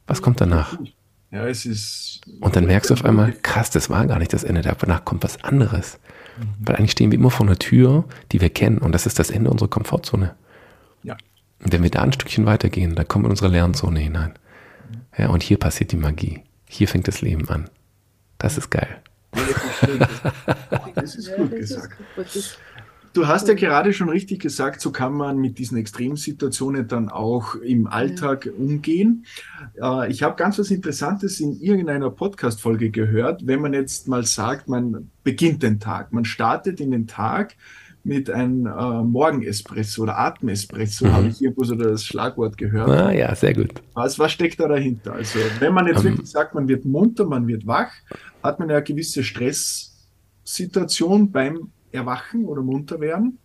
Was 0.05 0.21
kommt 0.21 0.39
danach? 0.39 0.77
Ja, 1.31 1.45
es 1.47 1.65
ist. 1.65 2.21
Und 2.39 2.55
dann 2.55 2.65
merkst 2.65 2.89
du 2.89 2.93
auf 2.93 3.03
einmal, 3.03 3.33
krass, 3.33 3.69
das 3.69 3.89
war 3.89 4.05
gar 4.07 4.19
nicht 4.19 4.33
das 4.33 4.43
Ende, 4.43 4.61
danach 4.61 5.03
kommt 5.05 5.23
was 5.23 5.43
anderes. 5.43 5.99
Weil 6.59 6.75
eigentlich 6.75 6.91
stehen 6.91 7.11
wir 7.11 7.17
immer 7.17 7.31
vor 7.31 7.45
einer 7.45 7.57
Tür, 7.57 8.05
die 8.31 8.41
wir 8.41 8.49
kennen, 8.49 8.77
und 8.77 8.91
das 8.93 9.05
ist 9.05 9.19
das 9.19 9.29
Ende 9.29 9.49
unserer 9.49 9.69
Komfortzone. 9.69 10.35
Ja. 11.03 11.17
Und 11.63 11.73
wenn 11.73 11.83
wir 11.83 11.89
da 11.89 12.03
ein 12.03 12.13
Stückchen 12.13 12.45
weitergehen, 12.45 12.95
dann 12.95 13.07
kommen 13.07 13.25
wir 13.25 13.27
in 13.27 13.31
unsere 13.31 13.49
Lernzone 13.49 13.99
hinein. 13.99 14.33
Ja, 15.17 15.29
und 15.29 15.41
hier 15.41 15.57
passiert 15.57 15.91
die 15.91 15.97
Magie. 15.97 16.43
Hier 16.67 16.87
fängt 16.87 17.07
das 17.07 17.21
Leben 17.21 17.49
an. 17.49 17.69
Das 18.37 18.57
ist 18.57 18.69
geil. 18.69 19.01
Das 20.95 21.15
ist 21.15 21.35
gut 21.35 21.51
gesagt. 21.51 21.95
Du 23.13 23.27
hast 23.27 23.47
ja 23.47 23.53
gerade 23.53 23.93
schon 23.93 24.09
richtig 24.09 24.41
gesagt, 24.41 24.81
so 24.81 24.91
kann 24.91 25.13
man 25.13 25.37
mit 25.37 25.57
diesen 25.57 25.77
Extremsituationen 25.77 26.87
dann 26.87 27.09
auch 27.09 27.55
im 27.55 27.87
Alltag 27.87 28.49
umgehen. 28.57 29.25
Äh, 29.81 30.11
ich 30.11 30.23
habe 30.23 30.35
ganz 30.35 30.59
was 30.59 30.71
Interessantes 30.71 31.39
in 31.39 31.59
irgendeiner 31.59 32.09
Podcast-Folge 32.09 32.91
gehört. 32.91 33.47
Wenn 33.47 33.61
man 33.61 33.73
jetzt 33.73 34.07
mal 34.07 34.23
sagt, 34.23 34.67
man 34.67 35.09
beginnt 35.23 35.63
den 35.63 35.79
Tag, 35.79 36.13
man 36.13 36.25
startet 36.25 36.79
in 36.79 36.91
den 36.91 37.07
Tag 37.07 37.55
mit 38.03 38.29
einem 38.29 38.65
äh, 38.65 39.03
Morgenespresso 39.03 40.03
oder 40.03 40.17
Atemespresso, 40.17 41.05
mhm. 41.05 41.11
habe 41.11 41.27
ich 41.27 41.41
irgendwo 41.41 41.65
so 41.65 41.75
das 41.75 42.05
Schlagwort 42.05 42.57
gehört. 42.57 42.89
Ah 42.89 43.11
ja, 43.11 43.35
sehr 43.35 43.53
gut. 43.53 43.81
Was, 43.93 44.17
was 44.17 44.31
steckt 44.31 44.59
da 44.59 44.67
dahinter? 44.67 45.13
Also 45.13 45.39
wenn 45.59 45.73
man 45.73 45.87
jetzt 45.87 45.99
um, 45.99 46.05
wirklich 46.05 46.29
sagt, 46.29 46.55
man 46.55 46.69
wird 46.69 46.85
munter, 46.85 47.25
man 47.25 47.47
wird 47.47 47.67
wach, 47.67 47.91
hat 48.41 48.59
man 48.59 48.69
ja 48.69 48.77
eine 48.77 48.83
gewisse 48.83 49.23
Stresssituation 49.23 51.31
beim 51.31 51.71
erwachen 51.91 52.45
oder 52.45 52.61
munter 52.61 52.99
werden? 52.99 53.39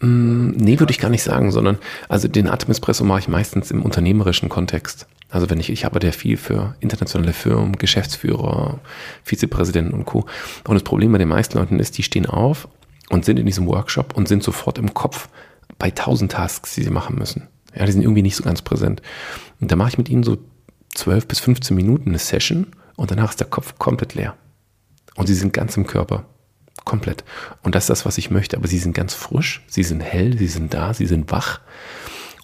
Mm, 0.00 0.50
nee, 0.50 0.78
würde 0.78 0.92
ich 0.92 0.98
gar 0.98 1.10
nicht 1.10 1.22
sagen, 1.22 1.50
sondern 1.50 1.78
also 2.08 2.28
den 2.28 2.48
Atemespresso 2.48 3.04
mache 3.04 3.20
ich 3.20 3.28
meistens 3.28 3.70
im 3.70 3.82
unternehmerischen 3.82 4.48
Kontext. 4.48 5.06
Also 5.28 5.50
wenn 5.50 5.58
ich, 5.58 5.70
ich 5.70 5.84
arbeite 5.84 6.06
ja 6.06 6.12
viel 6.12 6.36
für 6.36 6.76
internationale 6.80 7.32
Firmen, 7.32 7.76
Geschäftsführer, 7.76 8.78
Vizepräsidenten 9.24 9.92
und 9.92 10.04
Co. 10.04 10.26
Und 10.66 10.74
das 10.74 10.84
Problem 10.84 11.12
bei 11.12 11.18
den 11.18 11.28
meisten 11.28 11.58
Leuten 11.58 11.80
ist, 11.80 11.98
die 11.98 12.04
stehen 12.04 12.26
auf 12.26 12.68
und 13.10 13.24
sind 13.24 13.38
in 13.38 13.46
diesem 13.46 13.66
Workshop 13.66 14.16
und 14.16 14.28
sind 14.28 14.42
sofort 14.42 14.78
im 14.78 14.94
Kopf 14.94 15.28
bei 15.78 15.90
tausend 15.90 16.32
Tasks, 16.32 16.74
die 16.74 16.84
sie 16.84 16.90
machen 16.90 17.16
müssen. 17.18 17.48
Ja, 17.74 17.84
die 17.84 17.92
sind 17.92 18.02
irgendwie 18.02 18.22
nicht 18.22 18.36
so 18.36 18.44
ganz 18.44 18.62
präsent. 18.62 19.02
Und 19.60 19.72
da 19.72 19.76
mache 19.76 19.90
ich 19.90 19.98
mit 19.98 20.08
ihnen 20.08 20.22
so 20.22 20.38
12 20.94 21.26
bis 21.26 21.40
15 21.40 21.74
Minuten 21.74 22.10
eine 22.10 22.18
Session 22.18 22.68
und 22.96 23.10
danach 23.10 23.30
ist 23.30 23.40
der 23.40 23.48
Kopf 23.48 23.78
komplett 23.78 24.14
leer. 24.14 24.36
Und 25.16 25.26
sie 25.26 25.34
sind 25.34 25.52
ganz 25.52 25.76
im 25.76 25.86
Körper. 25.86 26.26
Komplett. 26.84 27.24
Und 27.62 27.74
das 27.74 27.84
ist 27.84 27.90
das, 27.90 28.06
was 28.06 28.18
ich 28.18 28.30
möchte. 28.30 28.56
Aber 28.56 28.66
sie 28.66 28.78
sind 28.78 28.94
ganz 28.94 29.14
frisch, 29.14 29.62
sie 29.66 29.84
sind 29.84 30.00
hell, 30.00 30.36
sie 30.36 30.48
sind 30.48 30.74
da, 30.74 30.92
sie 30.92 31.06
sind 31.06 31.30
wach 31.30 31.60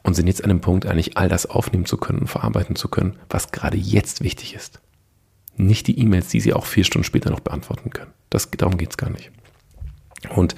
und 0.02 0.14
sind 0.14 0.28
jetzt 0.28 0.42
an 0.42 0.48
dem 0.48 0.60
Punkt, 0.60 0.86
eigentlich 0.86 1.16
all 1.16 1.28
das 1.28 1.46
aufnehmen 1.46 1.84
zu 1.84 1.96
können 1.96 2.20
und 2.20 2.28
verarbeiten 2.28 2.76
zu 2.76 2.88
können, 2.88 3.18
was 3.28 3.52
gerade 3.52 3.76
jetzt 3.76 4.22
wichtig 4.22 4.54
ist. 4.54 4.80
Nicht 5.56 5.86
die 5.88 5.98
E-Mails, 5.98 6.28
die 6.28 6.40
sie 6.40 6.54
auch 6.54 6.64
vier 6.64 6.84
Stunden 6.84 7.04
später 7.04 7.30
noch 7.30 7.40
beantworten 7.40 7.90
können. 7.90 8.12
Das, 8.30 8.50
darum 8.50 8.78
geht 8.78 8.90
es 8.90 8.96
gar 8.96 9.10
nicht. 9.10 9.30
Und 10.34 10.54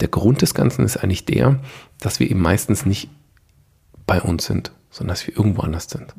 der 0.00 0.08
Grund 0.08 0.42
des 0.42 0.54
Ganzen 0.54 0.84
ist 0.84 0.96
eigentlich 0.96 1.24
der, 1.24 1.60
dass 1.98 2.18
wir 2.18 2.30
eben 2.30 2.40
meistens 2.40 2.86
nicht 2.86 3.08
bei 4.06 4.20
uns 4.20 4.46
sind, 4.46 4.72
sondern 4.90 5.14
dass 5.14 5.26
wir 5.26 5.36
irgendwo 5.36 5.62
anders 5.62 5.88
sind. 5.88 6.14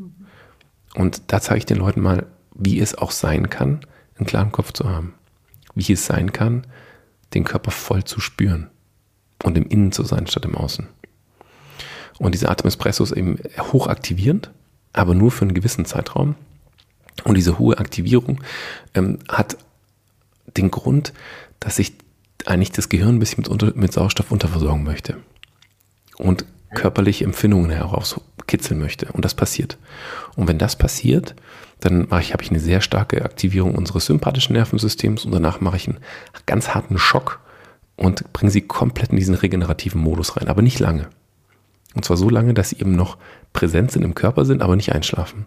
Und 0.96 1.22
da 1.28 1.42
zeige 1.42 1.60
ich 1.60 1.66
den 1.66 1.78
Leuten 1.78 2.02
mal, 2.02 2.28
wie 2.54 2.80
es 2.80 2.96
auch 2.96 3.12
sein 3.12 3.50
kann, 3.50 3.82
einen 4.18 4.28
klaren 4.28 4.52
Kopf 4.52 4.74
zu 4.74 4.90
haben. 4.90 5.16
Wie 5.76 5.94
es 5.94 6.06
sein 6.06 6.32
kann, 6.32 6.66
den 7.34 7.44
Körper 7.44 7.72
voll 7.72 8.04
zu 8.04 8.20
spüren 8.20 8.70
und 9.44 9.58
im 9.58 9.68
Innen 9.68 9.92
zu 9.92 10.04
sein 10.04 10.28
statt 10.28 10.46
im 10.46 10.56
Außen. 10.56 10.88
Und 12.20 12.34
diese 12.34 12.50
Atemespresso 12.50 13.04
ist 13.04 13.12
eben 13.12 13.40
hochaktivierend, 13.60 14.52
aber 14.94 15.16
nur 15.16 15.32
für 15.32 15.46
einen 15.46 15.54
gewissen 15.54 15.86
Zeitraum. 15.86 16.36
Und 17.24 17.36
diese 17.36 17.60
hohe 17.60 17.78
Aktivierung 17.78 18.42
ähm, 18.94 19.20
hat 19.28 19.58
den 20.58 20.72
Grund, 20.72 21.14
dass 21.60 21.80
ich 21.80 21.94
eigentlich 22.46 22.72
das 22.72 22.90
Gehirn 22.90 23.16
ein 23.16 23.20
bisschen 23.20 23.40
mit, 23.40 23.48
unter, 23.48 23.74
mit 23.76 23.94
Sauerstoff 23.94 24.32
unterversorgen 24.32 24.84
möchte 24.84 25.18
und 26.18 26.46
körperliche 26.74 27.24
Empfindungen 27.24 27.72
herauskitzeln 27.72 28.80
möchte. 28.80 29.12
Und 29.14 29.24
das 29.26 29.36
passiert. 29.36 29.78
Und 30.36 30.48
wenn 30.48 30.58
das 30.58 30.76
passiert, 30.76 31.36
dann 31.84 32.08
mache 32.10 32.22
ich, 32.22 32.34
habe 32.34 32.44
ich 32.44 32.50
eine 32.50 32.60
sehr 32.60 32.82
starke 32.82 33.26
Aktivierung 33.26 33.76
unseres 33.76 34.06
sympathischen 34.06 34.54
Nervensystems 34.54 35.26
und 35.26 35.32
danach 35.32 35.60
mache 35.60 35.76
ich 35.76 35.88
einen 35.88 36.00
ganz 36.46 36.74
harten 36.74 36.98
Schock 36.98 37.42
und 37.98 38.32
bringe 38.32 38.52
sie 38.52 38.62
komplett 38.62 39.10
in 39.10 39.18
diesen 39.18 39.36
regenerativen 39.36 40.02
Modus 40.02 40.38
rein, 40.38 40.48
aber 40.48 40.62
nicht 40.62 40.80
lange. 40.80 41.10
Und 41.94 42.06
zwar 42.06 42.18
so 42.18 42.30
lange, 42.30 42.54
dass 42.54 42.70
sie 42.70 42.80
eben 42.80 42.96
noch 42.96 43.18
präsent 43.52 43.92
sind 43.92 44.04
im 44.04 44.16
Körper 44.16 44.46
sind, 44.46 44.62
aber 44.62 44.76
nicht 44.76 44.94
einschlafen. 44.94 45.46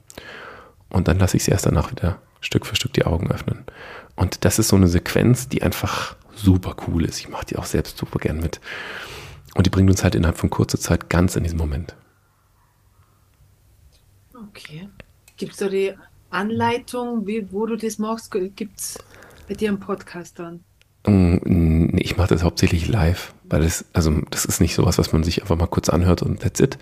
Und 0.90 1.08
dann 1.08 1.18
lasse 1.18 1.36
ich 1.36 1.44
sie 1.44 1.50
erst 1.50 1.66
danach 1.66 1.90
wieder 1.90 2.20
Stück 2.40 2.66
für 2.66 2.76
Stück 2.76 2.92
die 2.92 3.06
Augen 3.06 3.30
öffnen. 3.30 3.64
Und 4.14 4.44
das 4.44 4.58
ist 4.58 4.68
so 4.68 4.76
eine 4.76 4.88
Sequenz, 4.88 5.48
die 5.48 5.62
einfach 5.62 6.16
super 6.34 6.76
cool 6.86 7.04
ist. 7.04 7.18
Ich 7.18 7.28
mache 7.28 7.46
die 7.46 7.56
auch 7.56 7.64
selbst 7.64 7.96
super 7.96 8.18
gern 8.18 8.38
mit. 8.38 8.60
Und 9.54 9.66
die 9.66 9.70
bringt 9.70 9.90
uns 9.90 10.04
halt 10.04 10.14
innerhalb 10.14 10.38
von 10.38 10.50
kurzer 10.50 10.78
Zeit 10.78 11.08
ganz 11.08 11.34
in 11.34 11.42
diesen 11.42 11.58
Moment. 11.58 11.96
Okay. 14.48 14.88
Gibt 15.36 15.52
es 15.52 15.58
da 15.58 15.68
die 15.68 15.94
Anleitung, 16.30 17.26
wie, 17.26 17.50
wo 17.52 17.66
du 17.66 17.76
das 17.76 17.98
machst? 17.98 18.30
Gibt 18.30 18.80
es 18.80 18.98
bei 19.48 19.54
dir 19.54 19.68
einen 19.68 19.80
Podcast 19.80 20.38
dann? 20.38 20.64
Mm, 21.06 21.96
ich 21.98 22.16
mache 22.16 22.28
das 22.28 22.42
hauptsächlich 22.42 22.88
live, 22.88 23.34
weil 23.44 23.62
das, 23.62 23.84
also 23.92 24.20
das 24.30 24.44
ist 24.44 24.60
nicht 24.60 24.74
sowas, 24.74 24.98
was 24.98 25.12
man 25.12 25.22
sich 25.22 25.42
einfach 25.42 25.56
mal 25.56 25.66
kurz 25.66 25.88
anhört 25.88 26.22
und 26.22 26.40
that's 26.40 26.60
it, 26.60 26.78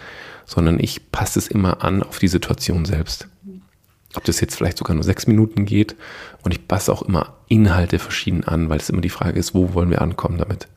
sondern 0.47 0.81
ich 0.81 1.11
passe 1.13 1.39
es 1.39 1.49
immer 1.49 1.85
an 1.85 2.03
auf 2.03 2.19
die 2.19 2.29
Situation 2.29 2.85
selbst. 2.85 3.29
Ob 4.17 4.25
das 4.25 4.41
jetzt 4.41 4.55
vielleicht 4.55 4.79
sogar 4.79 4.95
nur 4.95 5.03
sechs 5.03 5.27
Minuten 5.27 5.65
geht 5.65 5.97
und 6.43 6.55
ich 6.55 6.69
passe 6.69 6.93
auch 6.93 7.03
immer 7.03 7.37
Inhalte 7.49 7.99
verschieden 7.99 8.45
an, 8.45 8.69
weil 8.69 8.79
es 8.79 8.89
immer 8.89 9.01
die 9.01 9.09
Frage 9.09 9.39
ist, 9.39 9.55
wo 9.55 9.75
wollen 9.75 9.91
wir 9.91 10.03
ankommen 10.03 10.39
damit? 10.39 10.69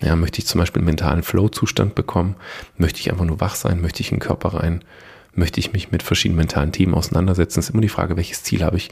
Ja, 0.00 0.16
möchte 0.16 0.38
ich 0.38 0.46
zum 0.46 0.58
Beispiel 0.58 0.80
einen 0.80 0.86
mentalen 0.86 1.22
Flow-Zustand 1.22 1.94
bekommen? 1.94 2.36
Möchte 2.76 3.00
ich 3.00 3.10
einfach 3.10 3.24
nur 3.24 3.40
wach 3.40 3.54
sein? 3.54 3.80
Möchte 3.80 4.00
ich 4.02 4.10
in 4.10 4.16
den 4.16 4.22
Körper 4.22 4.54
rein? 4.54 4.82
Möchte 5.34 5.60
ich 5.60 5.72
mich 5.72 5.90
mit 5.90 6.02
verschiedenen 6.02 6.38
mentalen 6.38 6.72
Themen 6.72 6.94
auseinandersetzen. 6.94 7.60
Es 7.60 7.68
ist 7.68 7.74
immer 7.74 7.82
die 7.82 7.88
Frage, 7.88 8.16
welches 8.16 8.42
Ziel 8.42 8.62
habe 8.62 8.76
ich 8.76 8.90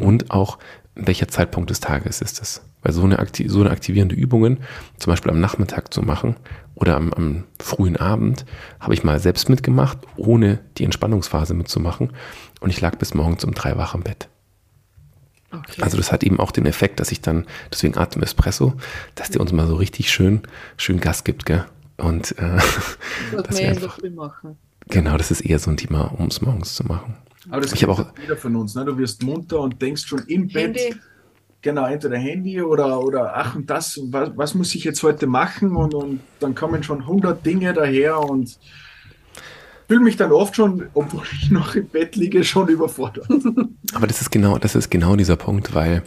und 0.00 0.30
auch 0.30 0.58
welcher 0.94 1.28
Zeitpunkt 1.28 1.70
des 1.70 1.80
Tages 1.80 2.20
ist 2.20 2.42
es. 2.42 2.62
Weil 2.82 2.92
so 2.92 3.02
eine, 3.02 3.24
so 3.46 3.60
eine 3.60 3.70
aktivierende 3.70 4.14
Übungen, 4.14 4.58
zum 4.98 5.12
Beispiel 5.12 5.30
am 5.30 5.40
Nachmittag 5.40 5.92
zu 5.92 6.02
machen 6.02 6.36
oder 6.74 6.96
am, 6.96 7.12
am 7.12 7.44
frühen 7.60 7.96
Abend, 7.96 8.44
habe 8.80 8.94
ich 8.94 9.04
mal 9.04 9.18
selbst 9.18 9.48
mitgemacht, 9.48 9.98
ohne 10.16 10.60
die 10.76 10.84
Entspannungsphase 10.84 11.54
mitzumachen. 11.54 12.12
Und 12.60 12.70
ich 12.70 12.80
lag 12.80 12.96
bis 12.96 13.14
morgens 13.14 13.44
um 13.44 13.54
drei 13.54 13.76
wach 13.76 13.94
im 13.94 14.02
Bett. 14.02 14.28
Okay. 15.50 15.82
Also 15.82 15.96
das 15.96 16.12
hat 16.12 16.22
eben 16.22 16.38
auch 16.40 16.50
den 16.50 16.66
Effekt, 16.66 17.00
dass 17.00 17.10
ich 17.10 17.20
dann, 17.20 17.46
deswegen 17.72 17.96
Atem 17.96 18.22
Espresso, 18.22 18.74
dass 19.14 19.30
der 19.30 19.40
uns 19.40 19.52
mal 19.52 19.66
so 19.66 19.76
richtig 19.76 20.10
schön, 20.10 20.42
schön 20.76 21.00
Gas 21.00 21.24
gibt, 21.24 21.46
gell? 21.46 21.64
Und 21.96 22.36
äh, 22.38 22.58
das 23.32 23.42
dass 23.44 23.58
wir 23.58 23.68
einfach, 23.68 23.98
machen. 24.14 24.58
Genau, 24.88 25.16
das 25.16 25.30
ist 25.30 25.42
eher 25.42 25.58
so 25.58 25.70
ein 25.70 25.76
Thema, 25.76 26.12
um 26.18 26.26
es 26.26 26.40
morgens 26.40 26.74
zu 26.74 26.84
machen. 26.84 27.16
Aber 27.50 27.60
das 27.60 27.72
ich 27.72 27.80
kennt 27.80 27.92
auch 27.92 28.04
jeder 28.20 28.36
von 28.36 28.56
uns. 28.56 28.74
Ne? 28.74 28.84
Du 28.84 28.96
wirst 28.98 29.22
munter 29.22 29.60
und 29.60 29.80
denkst 29.80 30.06
schon 30.06 30.20
im 30.26 30.48
Handy. 30.48 30.90
Bett, 30.90 30.98
genau, 31.62 31.86
entweder 31.86 32.16
Handy 32.16 32.60
oder, 32.60 33.00
oder 33.00 33.36
ach 33.36 33.54
und 33.54 33.68
das, 33.68 33.98
was, 34.10 34.30
was 34.36 34.54
muss 34.54 34.74
ich 34.74 34.84
jetzt 34.84 35.02
heute 35.02 35.26
machen? 35.26 35.74
Und, 35.76 35.94
und 35.94 36.20
dann 36.40 36.54
kommen 36.54 36.82
schon 36.82 37.06
hundert 37.06 37.44
Dinge 37.44 37.72
daher 37.72 38.20
und 38.20 38.58
fühle 39.88 40.00
mich 40.00 40.16
dann 40.16 40.32
oft 40.32 40.54
schon, 40.54 40.88
obwohl 40.92 41.24
ich 41.32 41.50
noch 41.50 41.74
im 41.74 41.88
Bett 41.88 42.16
liege, 42.16 42.44
schon 42.44 42.68
überfordert. 42.68 43.28
Aber 43.94 44.06
das 44.06 44.20
ist 44.20 44.30
genau, 44.30 44.58
das 44.58 44.74
ist 44.74 44.90
genau 44.90 45.16
dieser 45.16 45.36
Punkt, 45.36 45.74
weil 45.74 46.02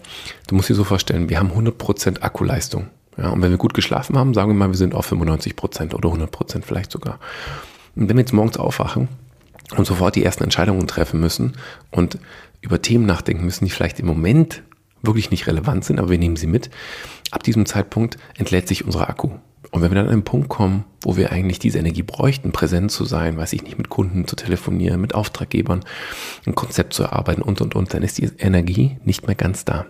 du 0.47 0.55
musst 0.55 0.69
dir 0.69 0.75
so 0.75 0.83
vorstellen, 0.83 1.29
wir 1.29 1.39
haben 1.39 1.51
100% 1.51 2.21
Akkuleistung. 2.21 2.87
Ja, 3.17 3.29
und 3.29 3.41
wenn 3.41 3.51
wir 3.51 3.57
gut 3.57 3.73
geschlafen 3.73 4.17
haben, 4.17 4.33
sagen 4.33 4.51
wir 4.51 4.55
mal, 4.55 4.69
wir 4.69 4.77
sind 4.77 4.95
auf 4.95 5.11
95% 5.11 5.93
oder 5.93 6.09
100% 6.09 6.61
vielleicht 6.63 6.91
sogar. 6.91 7.19
Und 7.95 8.09
wenn 8.09 8.17
wir 8.17 8.21
jetzt 8.21 8.33
morgens 8.33 8.57
aufwachen 8.57 9.07
und 9.75 9.85
sofort 9.85 10.15
die 10.15 10.23
ersten 10.23 10.43
Entscheidungen 10.43 10.87
treffen 10.87 11.19
müssen 11.19 11.53
und 11.91 12.17
über 12.61 12.81
Themen 12.81 13.05
nachdenken 13.05 13.45
müssen, 13.45 13.65
die 13.65 13.71
vielleicht 13.71 13.99
im 13.99 14.05
Moment 14.05 14.63
wirklich 15.01 15.31
nicht 15.31 15.47
relevant 15.47 15.83
sind, 15.83 15.99
aber 15.99 16.09
wir 16.09 16.17
nehmen 16.17 16.35
sie 16.35 16.47
mit, 16.47 16.69
ab 17.31 17.43
diesem 17.43 17.65
Zeitpunkt 17.65 18.17
entlädt 18.37 18.67
sich 18.67 18.85
unser 18.85 19.09
Akku. 19.09 19.31
Und 19.71 19.81
wenn 19.81 19.91
wir 19.91 19.95
dann 19.95 20.07
an 20.07 20.13
einen 20.13 20.23
Punkt 20.23 20.49
kommen, 20.49 20.83
wo 21.01 21.15
wir 21.15 21.31
eigentlich 21.31 21.57
diese 21.57 21.79
Energie 21.79 22.03
bräuchten, 22.03 22.51
präsent 22.51 22.91
zu 22.91 23.05
sein, 23.05 23.37
weiß 23.37 23.53
ich 23.53 23.63
nicht, 23.63 23.77
mit 23.77 23.89
Kunden 23.89 24.27
zu 24.27 24.35
telefonieren, 24.35 24.99
mit 24.99 25.15
Auftraggebern, 25.15 25.83
ein 26.45 26.55
Konzept 26.55 26.93
zu 26.93 27.03
erarbeiten 27.03 27.41
und, 27.41 27.61
und, 27.61 27.75
und, 27.75 27.93
dann 27.93 28.03
ist 28.03 28.17
die 28.17 28.29
Energie 28.37 28.97
nicht 29.05 29.25
mehr 29.25 29.35
ganz 29.35 29.63
da. 29.63 29.85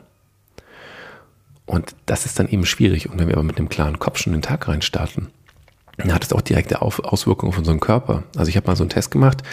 Und 1.66 1.96
das 2.06 2.26
ist 2.26 2.38
dann 2.38 2.50
eben 2.50 2.66
schwierig. 2.66 3.10
Und 3.10 3.18
wenn 3.18 3.28
wir 3.28 3.36
aber 3.36 3.44
mit 3.44 3.58
einem 3.58 3.70
klaren 3.70 3.98
Kopf 3.98 4.20
schon 4.20 4.34
den 4.34 4.42
Tag 4.42 4.68
reinstarten, 4.68 5.30
hat 6.00 6.24
es 6.24 6.34
auch 6.34 6.42
direkte 6.42 6.82
Auswirkungen 6.82 7.52
auf 7.52 7.58
unseren 7.58 7.80
Körper. 7.80 8.24
Also 8.36 8.50
ich 8.50 8.58
habe 8.58 8.68
mal 8.68 8.76
so 8.76 8.84
einen 8.84 8.90
Test 8.90 9.12
gemacht. 9.12 9.44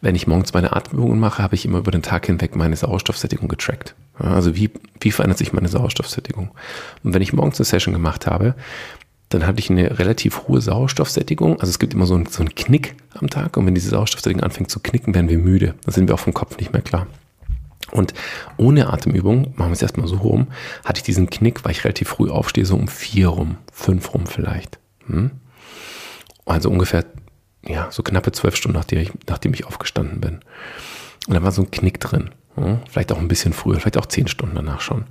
Wenn 0.00 0.16
ich 0.16 0.26
morgens 0.26 0.52
meine 0.52 0.74
Atemübungen 0.74 1.20
mache, 1.20 1.42
habe 1.42 1.54
ich 1.54 1.64
immer 1.64 1.78
über 1.78 1.92
den 1.92 2.02
Tag 2.02 2.26
hinweg 2.26 2.56
meine 2.56 2.74
Sauerstoffsättigung 2.76 3.48
getrackt. 3.48 3.94
Also 4.18 4.56
wie, 4.56 4.70
wie 5.00 5.12
verändert 5.12 5.38
sich 5.38 5.52
meine 5.52 5.68
Sauerstoffsättigung? 5.68 6.50
Und 7.04 7.14
wenn 7.14 7.22
ich 7.22 7.32
morgens 7.32 7.58
eine 7.58 7.66
Session 7.66 7.94
gemacht 7.94 8.26
habe, 8.26 8.54
dann 9.28 9.46
hatte 9.46 9.60
ich 9.60 9.70
eine 9.70 9.98
relativ 9.98 10.48
hohe 10.48 10.60
Sauerstoffsättigung. 10.60 11.60
Also 11.60 11.70
es 11.70 11.78
gibt 11.78 11.94
immer 11.94 12.06
so 12.06 12.14
einen, 12.14 12.26
so 12.26 12.40
einen 12.40 12.54
Knick 12.54 12.96
am 13.14 13.30
Tag 13.30 13.56
und 13.56 13.64
wenn 13.66 13.74
diese 13.74 13.90
Sauerstoffsättigung 13.90 14.42
anfängt 14.42 14.70
zu 14.70 14.80
knicken, 14.80 15.14
werden 15.14 15.28
wir 15.28 15.38
müde. 15.38 15.74
Dann 15.84 15.94
sind 15.94 16.08
wir 16.08 16.14
auch 16.14 16.20
vom 16.20 16.34
Kopf 16.34 16.58
nicht 16.58 16.72
mehr 16.72 16.82
klar. 16.82 17.06
Und 17.92 18.14
ohne 18.56 18.92
Atemübung, 18.92 19.52
machen 19.56 19.70
wir 19.70 19.72
es 19.72 19.82
erstmal 19.82 20.08
so 20.08 20.16
rum, 20.16 20.48
hatte 20.84 20.98
ich 20.98 21.02
diesen 21.04 21.30
Knick, 21.30 21.64
weil 21.64 21.72
ich 21.72 21.84
relativ 21.84 22.08
früh 22.08 22.30
aufstehe, 22.30 22.64
so 22.64 22.74
um 22.74 22.88
vier 22.88 23.28
rum, 23.28 23.56
fünf 23.72 24.14
rum 24.14 24.26
vielleicht. 24.26 24.78
Hm? 25.06 25.30
Also 26.44 26.70
ungefähr, 26.70 27.04
ja, 27.64 27.88
so 27.90 28.02
knappe 28.02 28.32
zwölf 28.32 28.56
Stunden, 28.56 28.76
nachdem 28.76 28.98
ich, 28.98 29.12
nachdem 29.28 29.54
ich 29.54 29.66
aufgestanden 29.66 30.20
bin. 30.20 30.40
Und 31.28 31.34
da 31.34 31.42
war 31.42 31.52
so 31.52 31.62
ein 31.62 31.70
Knick 31.70 32.00
drin. 32.00 32.30
Ja, 32.56 32.80
vielleicht 32.90 33.12
auch 33.12 33.18
ein 33.18 33.28
bisschen 33.28 33.54
früher, 33.54 33.80
vielleicht 33.80 33.96
auch 33.96 34.06
zehn 34.06 34.28
Stunden 34.28 34.54
danach 34.54 34.82
schon. 34.82 35.04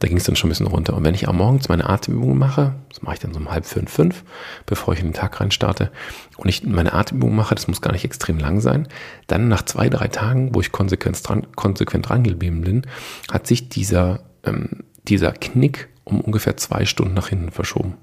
Da 0.00 0.08
ging 0.08 0.16
es 0.16 0.24
dann 0.24 0.34
schon 0.34 0.48
ein 0.48 0.50
bisschen 0.50 0.66
runter. 0.66 0.96
Und 0.96 1.04
wenn 1.04 1.14
ich 1.14 1.28
am 1.28 1.36
morgens 1.36 1.68
meine 1.68 1.88
Atemübungen 1.88 2.36
mache, 2.36 2.74
das 2.88 3.02
mache 3.02 3.14
ich 3.14 3.20
dann 3.20 3.32
so 3.32 3.38
um 3.38 3.50
halb 3.52 3.66
fünf, 3.66 3.92
fünf, 3.92 4.24
bevor 4.66 4.94
ich 4.94 5.00
in 5.00 5.08
den 5.08 5.14
Tag 5.14 5.40
rein 5.40 5.52
starte, 5.52 5.92
und 6.38 6.48
ich 6.48 6.64
meine 6.64 6.92
Atemübungen 6.92 7.36
mache, 7.36 7.54
das 7.54 7.68
muss 7.68 7.80
gar 7.80 7.92
nicht 7.92 8.04
extrem 8.04 8.38
lang 8.38 8.60
sein, 8.60 8.88
dann 9.28 9.46
nach 9.46 9.62
zwei, 9.62 9.88
drei 9.88 10.08
Tagen, 10.08 10.54
wo 10.54 10.60
ich 10.60 10.72
konsequent 10.72 11.26
dran, 11.28 11.46
konsequent 11.54 12.08
dran 12.08 12.24
geblieben 12.24 12.62
bin, 12.62 12.82
hat 13.30 13.46
sich 13.46 13.68
dieser, 13.68 14.24
ähm, 14.42 14.82
dieser 15.04 15.30
Knick 15.32 15.88
um 16.02 16.20
ungefähr 16.20 16.56
zwei 16.56 16.84
Stunden 16.84 17.14
nach 17.14 17.28
hinten 17.28 17.52
verschoben. 17.52 17.94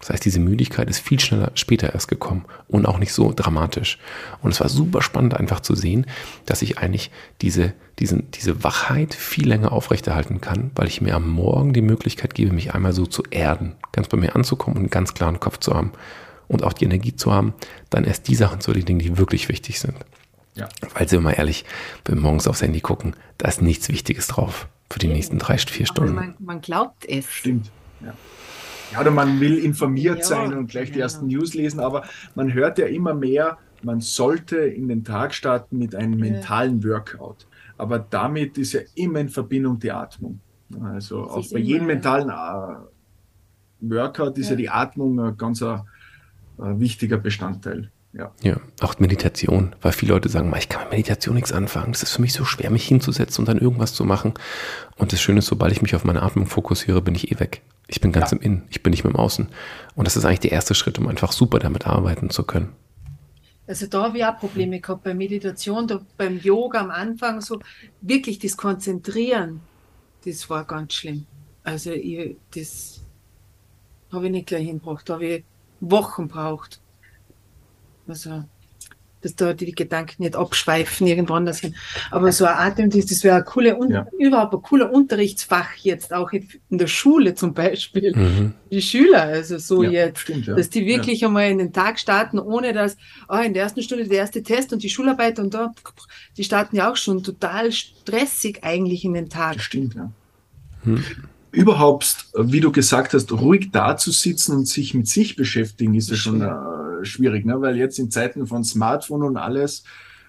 Das 0.00 0.10
heißt, 0.10 0.24
diese 0.24 0.40
Müdigkeit 0.40 0.90
ist 0.90 0.98
viel 0.98 1.18
schneller 1.18 1.52
später 1.54 1.94
erst 1.94 2.08
gekommen 2.08 2.44
und 2.68 2.86
auch 2.86 2.98
nicht 2.98 3.12
so 3.12 3.32
dramatisch. 3.34 3.98
Und 4.42 4.50
es 4.50 4.60
war 4.60 4.68
super 4.68 5.00
spannend 5.00 5.34
einfach 5.34 5.60
zu 5.60 5.74
sehen, 5.74 6.06
dass 6.44 6.62
ich 6.62 6.78
eigentlich 6.78 7.10
diese, 7.40 7.72
diesen, 7.98 8.30
diese 8.32 8.62
Wachheit 8.62 9.14
viel 9.14 9.48
länger 9.48 9.72
aufrechterhalten 9.72 10.40
kann, 10.40 10.70
weil 10.74 10.86
ich 10.86 11.00
mir 11.00 11.14
am 11.14 11.28
Morgen 11.28 11.72
die 11.72 11.82
Möglichkeit 11.82 12.34
gebe, 12.34 12.52
mich 12.52 12.74
einmal 12.74 12.92
so 12.92 13.06
zu 13.06 13.22
erden, 13.30 13.74
ganz 13.92 14.08
bei 14.08 14.18
mir 14.18 14.36
anzukommen 14.36 14.76
und 14.76 14.82
einen 14.82 14.90
ganz 14.90 15.14
klaren 15.14 15.40
Kopf 15.40 15.58
zu 15.58 15.74
haben 15.74 15.92
und 16.46 16.62
auch 16.62 16.74
die 16.74 16.84
Energie 16.84 17.16
zu 17.16 17.32
haben, 17.32 17.54
dann 17.88 18.04
erst 18.04 18.28
die 18.28 18.36
Sachen 18.36 18.60
zu 18.60 18.72
erledigen, 18.72 18.98
die 18.98 19.16
wirklich 19.16 19.48
wichtig 19.48 19.80
sind. 19.80 19.94
Ja. 20.54 20.68
Weil, 20.94 21.08
sind 21.08 21.20
wir 21.20 21.24
mal 21.24 21.32
ehrlich, 21.32 21.64
wenn 22.04 22.16
wir 22.16 22.22
morgens 22.22 22.46
aufs 22.46 22.62
Handy 22.62 22.80
gucken, 22.80 23.14
da 23.38 23.48
ist 23.48 23.62
nichts 23.62 23.88
Wichtiges 23.88 24.26
drauf 24.26 24.68
für 24.90 24.98
die 24.98 25.08
nächsten 25.08 25.38
drei, 25.38 25.58
vier 25.58 25.86
Stunden. 25.86 26.14
Man, 26.14 26.34
man 26.38 26.60
glaubt 26.60 27.04
es. 27.06 27.30
Stimmt. 27.30 27.70
Ja. 28.00 28.14
Ja, 28.96 29.02
oder 29.02 29.10
man 29.10 29.40
will 29.40 29.58
informiert 29.58 30.18
ja, 30.18 30.24
sein 30.24 30.54
und 30.54 30.68
gleich 30.68 30.92
die 30.92 31.00
ersten 31.00 31.26
News 31.26 31.54
lesen, 31.54 31.80
aber 31.80 32.04
man 32.34 32.52
hört 32.52 32.78
ja 32.78 32.86
immer 32.86 33.14
mehr, 33.14 33.58
man 33.82 34.00
sollte 34.00 34.56
in 34.56 34.88
den 34.88 35.04
Tag 35.04 35.34
starten 35.34 35.78
mit 35.78 35.94
einem 35.94 36.18
mentalen 36.18 36.82
Workout. 36.82 37.46
Aber 37.78 37.98
damit 37.98 38.58
ist 38.58 38.72
ja 38.72 38.80
immer 38.94 39.20
in 39.20 39.28
Verbindung 39.28 39.78
die 39.78 39.92
Atmung. 39.92 40.40
Also 40.82 41.24
das 41.24 41.32
auch 41.32 41.52
bei 41.52 41.58
jedem 41.58 41.86
mentalen 41.86 42.30
äh, 42.30 42.76
Workout 43.80 44.38
ist 44.38 44.50
ja. 44.50 44.56
die 44.56 44.68
Atmung 44.68 45.20
ein 45.20 45.36
ganz 45.36 45.60
äh, 45.60 45.78
wichtiger 46.58 47.18
Bestandteil. 47.18 47.90
Ja. 48.18 48.32
ja, 48.42 48.56
auch 48.80 48.98
Meditation, 48.98 49.76
weil 49.82 49.92
viele 49.92 50.14
Leute 50.14 50.30
sagen, 50.30 50.52
ich 50.56 50.70
kann 50.70 50.82
mit 50.84 50.92
Meditation 50.92 51.34
nichts 51.34 51.52
anfangen. 51.52 51.92
Das 51.92 52.02
ist 52.02 52.12
für 52.12 52.22
mich 52.22 52.32
so 52.32 52.46
schwer, 52.46 52.70
mich 52.70 52.86
hinzusetzen 52.86 53.42
und 53.42 53.48
dann 53.48 53.58
irgendwas 53.58 53.92
zu 53.92 54.04
machen. 54.04 54.32
Und 54.96 55.12
das 55.12 55.20
Schöne 55.20 55.40
ist, 55.40 55.46
sobald 55.46 55.72
ich 55.72 55.82
mich 55.82 55.94
auf 55.94 56.04
meine 56.04 56.22
Atmung 56.22 56.46
fokussiere, 56.46 57.02
bin 57.02 57.14
ich 57.14 57.30
eh 57.30 57.38
weg. 57.38 57.60
Ich 57.88 58.00
bin 58.00 58.12
ganz 58.12 58.30
ja. 58.30 58.38
im 58.38 58.42
Innen, 58.42 58.62
ich 58.70 58.82
bin 58.82 58.92
nicht 58.92 59.04
mehr 59.04 59.12
im 59.12 59.20
Außen. 59.20 59.48
Und 59.94 60.06
das 60.06 60.16
ist 60.16 60.24
eigentlich 60.24 60.40
der 60.40 60.52
erste 60.52 60.74
Schritt, 60.74 60.98
um 60.98 61.08
einfach 61.08 61.32
super 61.32 61.58
damit 61.58 61.86
arbeiten 61.86 62.30
zu 62.30 62.44
können. 62.44 62.72
Also 63.66 63.86
da 63.86 64.04
habe 64.04 64.18
ich 64.18 64.24
auch 64.24 64.38
Probleme 64.38 64.80
gehabt 64.80 65.02
bei 65.02 65.12
Meditation, 65.12 65.86
da 65.86 66.00
beim 66.16 66.38
Yoga 66.38 66.80
am 66.80 66.90
Anfang 66.90 67.40
so 67.40 67.58
wirklich 68.00 68.38
das 68.38 68.56
Konzentrieren, 68.56 69.60
das 70.24 70.48
war 70.48 70.64
ganz 70.64 70.94
schlimm. 70.94 71.26
Also 71.64 71.90
ich, 71.90 72.36
das 72.54 73.02
habe 74.12 74.26
ich 74.26 74.32
nicht 74.32 74.46
gleich 74.46 74.66
hingebracht, 74.66 75.08
da 75.08 75.14
habe 75.14 75.26
ich 75.26 75.44
Wochen 75.80 76.28
braucht. 76.28 76.80
Also 78.08 78.44
dass 79.26 79.34
da 79.34 79.52
die 79.54 79.72
Gedanken 79.72 80.22
nicht 80.22 80.36
abschweifen 80.36 81.06
irgendwann 81.06 81.46
das 81.46 81.60
hin. 81.60 81.74
Aber 82.10 82.30
so 82.32 82.44
ein 82.44 82.54
Atemdienst, 82.54 83.10
das 83.10 83.24
wäre 83.24 83.36
ein 83.36 83.44
cooler, 83.44 83.76
ja. 83.88 84.06
überhaupt 84.18 84.54
ein 84.54 84.62
cooler 84.62 84.92
Unterrichtsfach 84.92 85.74
jetzt, 85.78 86.12
auch 86.12 86.30
in 86.32 86.46
der 86.70 86.86
Schule 86.86 87.34
zum 87.34 87.52
Beispiel. 87.52 88.14
Mhm. 88.14 88.52
Die 88.70 88.82
Schüler, 88.82 89.22
also 89.22 89.58
so 89.58 89.82
ja, 89.82 89.90
jetzt, 89.90 90.20
stimmt, 90.20 90.46
ja. 90.46 90.54
dass 90.54 90.70
die 90.70 90.86
wirklich 90.86 91.24
einmal 91.24 91.50
in 91.50 91.58
den 91.58 91.72
Tag 91.72 91.98
starten, 91.98 92.38
ohne 92.38 92.72
dass, 92.72 92.96
ah, 93.26 93.42
in 93.42 93.54
der 93.54 93.64
ersten 93.64 93.82
Stunde 93.82 94.06
der 94.06 94.18
erste 94.18 94.42
Test 94.42 94.72
und 94.72 94.82
die 94.82 94.90
Schularbeit 94.90 95.38
und 95.38 95.54
da, 95.54 95.74
die 96.36 96.44
starten 96.44 96.76
ja 96.76 96.90
auch 96.90 96.96
schon 96.96 97.22
total 97.22 97.72
stressig 97.72 98.62
eigentlich 98.62 99.04
in 99.04 99.14
den 99.14 99.28
Tag. 99.28 99.54
Das 99.54 99.62
stimmt, 99.62 99.94
ja. 99.94 100.10
Mhm 100.84 101.04
überhaupt, 101.56 102.26
wie 102.36 102.60
du 102.60 102.70
gesagt 102.70 103.14
hast, 103.14 103.32
ruhig 103.32 103.70
da 103.72 103.96
zu 103.96 104.10
sitzen 104.10 104.54
und 104.54 104.68
sich 104.68 104.94
mit 104.94 105.08
sich 105.08 105.36
beschäftigen, 105.36 105.94
ist 105.94 106.10
ja 106.10 106.16
schon 106.16 106.42
äh, 106.42 107.04
schwierig, 107.04 107.46
ne? 107.46 107.60
weil 107.60 107.76
jetzt 107.76 107.98
in 107.98 108.10
Zeiten 108.10 108.46
von 108.46 108.62
Smartphone 108.62 109.22
und 109.22 109.36
alles, 109.38 109.82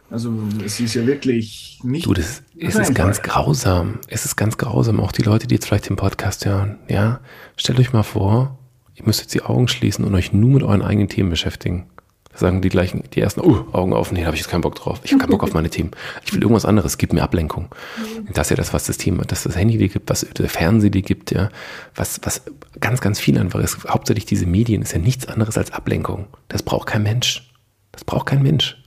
also 0.09 0.33
es 0.65 0.79
ist 0.79 0.93
ja 0.93 1.05
wirklich 1.05 1.81
nicht. 1.83 2.05
Du, 2.05 2.13
das, 2.13 2.41
es 2.57 2.75
ist 2.75 2.95
ganz 2.95 3.21
grausam. 3.21 3.99
Es 4.07 4.23
ist 4.23 4.37
ganz 4.37 4.57
grausam. 4.57 5.01
Auch 5.01 5.11
die 5.11 5.21
Leute, 5.21 5.47
die 5.47 5.55
jetzt 5.55 5.67
vielleicht 5.67 5.89
den 5.89 5.97
Podcast 5.97 6.45
hören, 6.45 6.79
ja, 6.87 7.19
stellt 7.57 7.77
euch 7.77 7.91
mal 7.91 8.03
vor, 8.03 8.57
ihr 8.95 9.05
müsst 9.05 9.19
jetzt 9.19 9.33
die 9.33 9.41
Augen 9.41 9.67
schließen 9.67 10.05
und 10.05 10.15
euch 10.15 10.31
nur 10.31 10.49
mit 10.49 10.63
euren 10.63 10.81
eigenen 10.81 11.09
Themen 11.09 11.29
beschäftigen 11.29 11.87
sagen 12.37 12.61
die 12.61 12.69
gleichen, 12.69 13.03
die 13.13 13.21
ersten, 13.21 13.41
oh, 13.41 13.65
Augen 13.71 13.93
auf, 13.93 14.11
nee, 14.11 14.21
da 14.21 14.27
habe 14.27 14.35
ich 14.35 14.41
jetzt 14.41 14.49
keinen 14.49 14.61
Bock 14.61 14.75
drauf. 14.75 14.99
Ich 15.03 15.11
habe 15.11 15.19
keinen 15.19 15.31
Bock 15.31 15.43
auf 15.43 15.53
meine 15.53 15.69
Themen. 15.69 15.91
Ich 16.25 16.33
will 16.33 16.41
irgendwas 16.41 16.65
anderes, 16.65 16.97
gib 16.97 17.13
mir 17.13 17.23
Ablenkung. 17.23 17.69
Das 18.33 18.47
ist 18.47 18.51
ja 18.51 18.55
das, 18.55 18.73
was 18.73 18.85
das 18.85 18.97
Thema, 18.97 19.23
dass 19.23 19.43
das 19.43 19.55
Handy 19.55 19.77
dir 19.77 19.89
gibt, 19.89 20.09
was 20.09 20.21
der 20.21 20.49
Fernseher 20.49 20.89
dir 20.89 21.01
gibt, 21.01 21.31
ja, 21.31 21.49
was, 21.95 22.19
was 22.23 22.43
ganz, 22.79 23.01
ganz 23.01 23.19
viel 23.19 23.37
einfach 23.37 23.59
ist. 23.59 23.85
Hauptsächlich 23.87 24.25
diese 24.25 24.45
Medien 24.45 24.81
ist 24.81 24.93
ja 24.93 24.99
nichts 24.99 25.27
anderes 25.27 25.57
als 25.57 25.71
Ablenkung. 25.71 26.27
Das 26.47 26.63
braucht 26.63 26.87
kein 26.87 27.03
Mensch. 27.03 27.51
Das 27.91 28.03
braucht 28.03 28.27
kein 28.27 28.43
Mensch. 28.43 28.77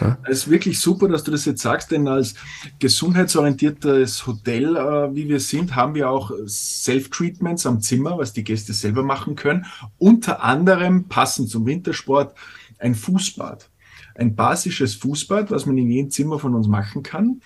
Ja? 0.00 0.18
Es 0.24 0.38
ist 0.38 0.50
wirklich 0.50 0.80
super, 0.80 1.08
dass 1.08 1.24
du 1.24 1.30
das 1.30 1.44
jetzt 1.44 1.62
sagst, 1.62 1.90
denn 1.90 2.08
als 2.08 2.34
gesundheitsorientiertes 2.78 4.26
Hotel, 4.26 4.76
äh, 4.76 5.14
wie 5.14 5.28
wir 5.28 5.40
sind, 5.40 5.76
haben 5.76 5.94
wir 5.94 6.10
auch 6.10 6.32
Self-Treatments 6.46 7.66
am 7.66 7.80
Zimmer, 7.80 8.18
was 8.18 8.32
die 8.32 8.44
Gäste 8.44 8.72
selber 8.72 9.02
machen 9.02 9.36
können. 9.36 9.66
Unter 9.98 10.42
anderem 10.42 11.04
passend 11.08 11.48
zum 11.48 11.66
Wintersport 11.66 12.34
ein 12.78 12.94
Fußbad. 12.94 13.70
Ein 14.16 14.36
basisches 14.36 14.94
Fußbad, 14.94 15.50
was 15.50 15.66
man 15.66 15.76
in 15.76 15.90
jedem 15.90 16.10
Zimmer 16.10 16.38
von 16.38 16.54
uns 16.54 16.68
machen 16.68 17.02
kann. 17.02 17.40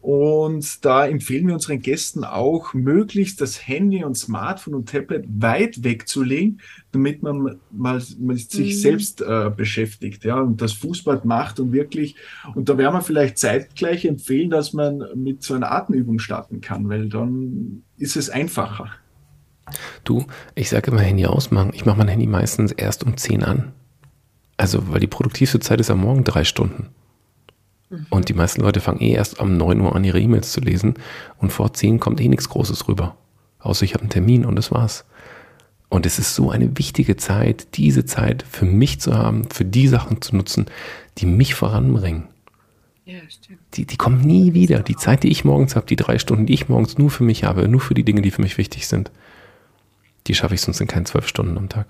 Und 0.00 0.84
da 0.84 1.06
empfehlen 1.06 1.46
wir 1.46 1.54
unseren 1.54 1.80
Gästen 1.80 2.24
auch, 2.24 2.72
möglichst 2.72 3.42
das 3.42 3.66
Handy 3.66 4.04
und 4.04 4.16
Smartphone 4.16 4.74
und 4.74 4.88
Tablet 4.88 5.26
weit 5.28 5.84
wegzulegen, 5.84 6.60
damit 6.92 7.22
man 7.22 7.58
mal 7.70 8.02
mit 8.18 8.50
sich 8.50 8.74
mhm. 8.74 8.78
selbst 8.78 9.20
äh, 9.20 9.50
beschäftigt, 9.54 10.24
ja, 10.24 10.40
und 10.40 10.62
das 10.62 10.72
Fußbad 10.72 11.26
macht 11.26 11.60
und 11.60 11.72
wirklich, 11.72 12.16
und 12.54 12.70
da 12.70 12.78
werden 12.78 12.94
wir 12.94 13.02
vielleicht 13.02 13.36
zeitgleich 13.36 14.06
empfehlen, 14.06 14.48
dass 14.48 14.72
man 14.72 15.04
mit 15.14 15.42
so 15.42 15.54
einer 15.54 15.72
Atemübung 15.72 16.18
starten 16.18 16.62
kann, 16.62 16.88
weil 16.88 17.08
dann 17.10 17.82
ist 17.98 18.16
es 18.16 18.30
einfacher. 18.30 18.90
Du, 20.04 20.26
ich 20.54 20.68
sage 20.68 20.90
immer 20.90 21.00
Handy 21.00 21.26
ausmachen. 21.26 21.72
Ich 21.74 21.86
mache 21.86 21.98
mein 21.98 22.08
Handy 22.08 22.26
meistens 22.26 22.72
erst 22.72 23.04
um 23.04 23.16
10 23.16 23.42
an. 23.42 23.72
Also, 24.56 24.90
weil 24.90 25.00
die 25.00 25.06
produktivste 25.06 25.60
Zeit 25.60 25.80
ist 25.80 25.90
am 25.90 26.00
Morgen 26.00 26.24
drei 26.24 26.44
Stunden. 26.44 26.88
Mhm. 27.90 28.06
Und 28.10 28.28
die 28.28 28.34
meisten 28.34 28.60
Leute 28.62 28.80
fangen 28.80 29.00
eh 29.00 29.12
erst 29.12 29.40
um 29.40 29.56
9 29.56 29.80
Uhr 29.80 29.94
an, 29.94 30.04
ihre 30.04 30.20
E-Mails 30.20 30.52
zu 30.52 30.60
lesen. 30.60 30.94
Und 31.38 31.52
vor 31.52 31.72
10 31.72 32.00
kommt 32.00 32.20
eh 32.20 32.28
nichts 32.28 32.48
Großes 32.48 32.88
rüber. 32.88 33.16
Außer 33.58 33.84
ich 33.84 33.94
habe 33.94 34.02
einen 34.02 34.10
Termin 34.10 34.44
und 34.44 34.56
das 34.56 34.70
war's. 34.70 35.04
Und 35.88 36.06
es 36.06 36.18
ist 36.18 36.34
so 36.34 36.50
eine 36.50 36.76
wichtige 36.76 37.16
Zeit, 37.16 37.76
diese 37.76 38.04
Zeit 38.04 38.44
für 38.50 38.64
mich 38.64 39.00
zu 39.00 39.16
haben, 39.16 39.48
für 39.50 39.64
die 39.64 39.88
Sachen 39.88 40.20
zu 40.22 40.34
nutzen, 40.36 40.66
die 41.18 41.26
mich 41.26 41.54
voranbringen. 41.54 42.24
Ja, 43.04 43.18
stimmt. 43.28 43.60
Die, 43.74 43.84
die 43.84 43.96
kommen 43.96 44.20
nie 44.20 44.54
wieder. 44.54 44.80
Die 44.80 44.96
Zeit, 44.96 45.22
die 45.22 45.30
ich 45.30 45.44
morgens 45.44 45.76
habe, 45.76 45.86
die 45.86 45.96
drei 45.96 46.18
Stunden, 46.18 46.46
die 46.46 46.54
ich 46.54 46.68
morgens 46.68 46.98
nur 46.98 47.10
für 47.10 47.22
mich 47.22 47.44
habe, 47.44 47.68
nur 47.68 47.80
für 47.80 47.94
die 47.94 48.04
Dinge, 48.04 48.22
die 48.22 48.30
für 48.30 48.42
mich 48.42 48.58
wichtig 48.58 48.88
sind, 48.88 49.10
die 50.26 50.34
schaffe 50.34 50.54
ich 50.54 50.62
sonst 50.62 50.80
in 50.80 50.88
keinen 50.88 51.06
zwölf 51.06 51.28
Stunden 51.28 51.58
am 51.58 51.68
Tag. 51.68 51.86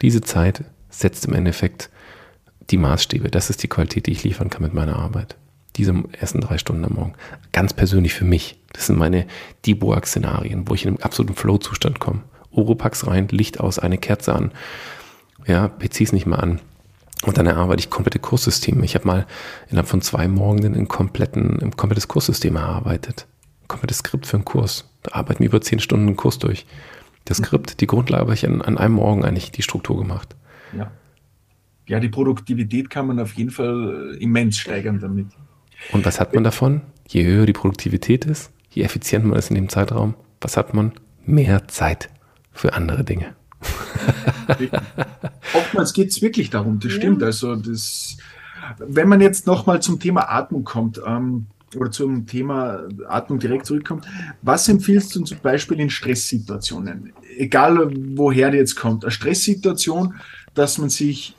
Diese 0.00 0.22
Zeit 0.22 0.64
setzt 0.90 1.26
im 1.26 1.34
Endeffekt 1.34 1.90
die 2.70 2.76
Maßstäbe. 2.76 3.30
Das 3.30 3.50
ist 3.50 3.62
die 3.62 3.68
Qualität, 3.68 4.06
die 4.06 4.12
ich 4.12 4.24
liefern 4.24 4.50
kann 4.50 4.62
mit 4.62 4.74
meiner 4.74 4.96
Arbeit. 4.96 5.36
Diese 5.76 5.94
ersten 6.18 6.40
drei 6.40 6.58
Stunden 6.58 6.84
am 6.84 6.94
Morgen. 6.94 7.14
Ganz 7.52 7.72
persönlich 7.72 8.14
für 8.14 8.24
mich. 8.24 8.60
Das 8.72 8.86
sind 8.86 8.98
meine 8.98 9.26
Deboag-Szenarien, 9.66 10.68
wo 10.68 10.74
ich 10.74 10.84
in 10.84 10.88
einem 10.88 11.02
absoluten 11.02 11.36
Flow-Zustand 11.36 12.00
komme. 12.00 12.22
Oropax 12.50 13.06
rein, 13.06 13.28
Licht 13.28 13.60
aus, 13.60 13.78
eine 13.78 13.98
Kerze 13.98 14.34
an. 14.34 14.52
Ja, 15.46 15.68
PCs 15.68 16.12
nicht 16.12 16.26
mal 16.26 16.36
an. 16.36 16.60
Und 17.24 17.38
dann 17.38 17.46
erarbeite 17.46 17.80
ich 17.80 17.90
komplette 17.90 18.18
Kurssysteme. 18.18 18.84
Ich 18.84 18.94
habe 18.94 19.06
mal 19.06 19.26
innerhalb 19.68 19.88
von 19.88 20.00
zwei 20.00 20.26
Morgen 20.26 20.64
ein, 20.64 20.74
ein 20.74 20.88
komplettes 21.76 22.08
Kurssystem 22.08 22.56
erarbeitet. 22.56 23.26
Ein 23.62 23.68
komplettes 23.68 23.98
Skript 23.98 24.26
für 24.26 24.36
einen 24.36 24.44
Kurs. 24.44 24.88
Da 25.02 25.14
arbeiten 25.14 25.40
wir 25.40 25.46
über 25.46 25.60
zehn 25.60 25.80
Stunden 25.80 26.08
einen 26.08 26.16
Kurs 26.16 26.38
durch. 26.38 26.66
Das 27.26 27.38
Skript, 27.38 27.80
die 27.80 27.86
Grundlage 27.86 28.22
habe 28.22 28.34
ich 28.34 28.46
an, 28.46 28.62
an 28.62 28.78
einem 28.78 28.94
Morgen 28.94 29.24
eigentlich 29.24 29.52
die 29.52 29.62
Struktur 29.62 29.98
gemacht. 29.98 30.34
Ja. 30.76 30.90
ja, 31.86 32.00
die 32.00 32.08
Produktivität 32.08 32.90
kann 32.90 33.06
man 33.06 33.18
auf 33.20 33.34
jeden 33.34 33.50
Fall 33.50 34.14
äh, 34.14 34.22
immens 34.22 34.58
steigern 34.58 35.00
damit. 35.00 35.26
Und 35.92 36.04
was 36.04 36.20
hat 36.20 36.34
man 36.34 36.44
davon? 36.44 36.82
Je 37.08 37.24
höher 37.24 37.46
die 37.46 37.52
Produktivität 37.52 38.24
ist, 38.24 38.52
je 38.70 38.82
effizienter 38.82 39.28
man 39.28 39.38
ist 39.38 39.50
in 39.50 39.56
dem 39.56 39.68
Zeitraum, 39.68 40.14
was 40.40 40.56
hat 40.56 40.74
man? 40.74 40.92
Mehr 41.26 41.68
Zeit 41.68 42.08
für 42.52 42.74
andere 42.74 43.04
Dinge. 43.04 43.34
Oftmals 45.54 45.92
geht 45.92 46.08
es 46.08 46.22
wirklich 46.22 46.50
darum, 46.50 46.80
das 46.80 46.92
stimmt. 46.92 47.22
Also 47.22 47.56
das, 47.56 48.16
wenn 48.78 49.08
man 49.08 49.20
jetzt 49.20 49.46
nochmal 49.46 49.82
zum 49.82 50.00
Thema 50.00 50.30
Atmung 50.30 50.64
kommt, 50.64 51.00
ähm, 51.04 51.46
oder 51.76 51.90
zum 51.90 52.26
Thema 52.26 52.88
Atmung 53.08 53.38
direkt 53.38 53.66
zurückkommt, 53.66 54.06
was 54.42 54.68
empfiehlst 54.68 55.14
du 55.14 55.22
zum 55.22 55.38
Beispiel 55.38 55.78
in 55.78 55.90
Stresssituationen? 55.90 57.12
Egal 57.36 57.90
woher 58.16 58.50
die 58.50 58.58
jetzt 58.58 58.74
kommt, 58.74 59.04
eine 59.04 59.10
Stresssituation, 59.10 60.14
dass 60.54 60.78
man 60.78 60.90
sich 60.90 61.34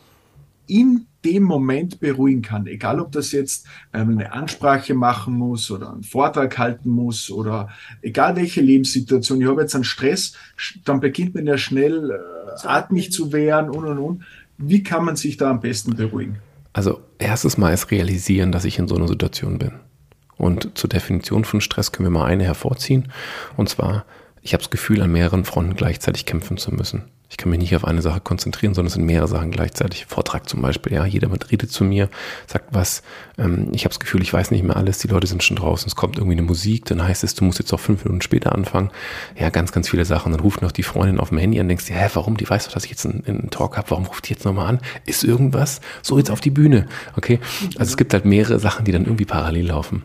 in 0.67 1.07
dem 1.25 1.43
Moment 1.43 1.99
beruhigen 1.99 2.41
kann. 2.41 2.65
Egal, 2.65 2.99
ob 2.99 3.11
das 3.11 3.31
jetzt 3.31 3.67
ähm, 3.93 4.11
eine 4.11 4.33
Ansprache 4.33 4.93
machen 4.93 5.33
muss 5.33 5.69
oder 5.69 5.91
einen 5.91 6.03
Vortrag 6.03 6.57
halten 6.57 6.89
muss 6.89 7.29
oder 7.29 7.69
egal 8.01 8.35
welche 8.35 8.61
Lebenssituation. 8.61 9.41
Ich 9.41 9.47
habe 9.47 9.61
jetzt 9.61 9.75
einen 9.75 9.83
Stress, 9.83 10.33
dann 10.85 10.99
beginnt 10.99 11.35
man 11.35 11.45
ja 11.45 11.57
schnell 11.57 12.11
äh, 12.11 12.67
atmig 12.67 13.11
zu 13.11 13.31
werden 13.31 13.69
und 13.69 13.85
und 13.85 13.99
und. 13.99 14.23
Wie 14.57 14.83
kann 14.83 15.05
man 15.05 15.15
sich 15.15 15.37
da 15.37 15.49
am 15.49 15.59
besten 15.59 15.95
beruhigen? 15.95 16.37
Also 16.73 17.01
erstes 17.19 17.57
Mal 17.57 17.73
ist 17.73 17.91
realisieren, 17.91 18.51
dass 18.51 18.65
ich 18.65 18.79
in 18.79 18.87
so 18.87 18.95
einer 18.95 19.07
Situation 19.07 19.59
bin. 19.59 19.73
Und 20.37 20.77
zur 20.77 20.89
Definition 20.89 21.43
von 21.43 21.61
Stress 21.61 21.91
können 21.91 22.07
wir 22.07 22.19
mal 22.19 22.25
eine 22.25 22.45
hervorziehen. 22.45 23.11
Und 23.57 23.69
zwar, 23.69 24.05
ich 24.41 24.53
habe 24.53 24.63
das 24.63 24.71
Gefühl, 24.71 25.01
an 25.01 25.11
mehreren 25.11 25.45
Fronten 25.45 25.75
gleichzeitig 25.75 26.25
kämpfen 26.25 26.57
zu 26.57 26.73
müssen. 26.73 27.03
Ich 27.31 27.37
kann 27.37 27.49
mich 27.49 27.59
nicht 27.59 27.73
auf 27.77 27.85
eine 27.85 28.01
Sache 28.01 28.19
konzentrieren, 28.19 28.73
sondern 28.73 28.87
es 28.87 28.93
sind 28.93 29.05
mehrere 29.05 29.29
Sachen 29.29 29.51
gleichzeitig. 29.51 30.05
Vortrag 30.05 30.49
zum 30.49 30.61
Beispiel, 30.61 30.91
ja, 30.91 31.05
jeder 31.05 31.29
redet 31.49 31.71
zu 31.71 31.85
mir, 31.85 32.09
sagt 32.45 32.65
was. 32.71 33.03
Ähm, 33.37 33.69
ich 33.71 33.85
habe 33.85 33.89
das 33.89 34.01
Gefühl, 34.01 34.21
ich 34.21 34.33
weiß 34.33 34.51
nicht 34.51 34.63
mehr 34.63 34.75
alles, 34.75 34.97
die 34.97 35.07
Leute 35.07 35.27
sind 35.27 35.41
schon 35.41 35.55
draußen, 35.55 35.87
es 35.87 35.95
kommt 35.95 36.17
irgendwie 36.17 36.37
eine 36.37 36.41
Musik, 36.41 36.85
dann 36.85 37.01
heißt 37.01 37.23
es, 37.23 37.33
du 37.33 37.45
musst 37.45 37.57
jetzt 37.57 37.71
auch 37.71 37.79
fünf 37.79 38.03
Minuten 38.03 38.21
später 38.21 38.53
anfangen. 38.53 38.91
Ja, 39.39 39.49
ganz, 39.49 39.71
ganz 39.71 39.87
viele 39.87 40.03
Sachen. 40.03 40.33
Dann 40.33 40.41
ruft 40.41 40.61
noch 40.61 40.73
die 40.73 40.83
Freundin 40.83 41.21
auf 41.21 41.29
dem 41.29 41.37
Handy 41.37 41.57
an, 41.61 41.69
denkst 41.69 41.85
dir, 41.85 41.95
hä, 41.95 42.09
warum? 42.15 42.35
Die 42.35 42.49
weiß 42.49 42.65
doch, 42.65 42.73
dass 42.73 42.83
ich 42.83 42.91
jetzt 42.91 43.05
einen, 43.05 43.23
einen 43.25 43.49
Talk 43.49 43.77
habe, 43.77 43.89
warum 43.91 44.05
ruft 44.07 44.27
die 44.27 44.33
jetzt 44.33 44.43
nochmal 44.43 44.67
an? 44.67 44.79
Ist 45.05 45.23
irgendwas? 45.23 45.79
So, 46.01 46.17
jetzt 46.17 46.31
auf 46.31 46.41
die 46.41 46.51
Bühne. 46.51 46.87
Okay? 47.15 47.39
Also 47.77 47.91
es 47.91 47.97
gibt 47.97 48.13
halt 48.13 48.25
mehrere 48.25 48.59
Sachen, 48.59 48.83
die 48.83 48.91
dann 48.91 49.05
irgendwie 49.05 49.25
parallel 49.25 49.67
laufen. 49.67 50.03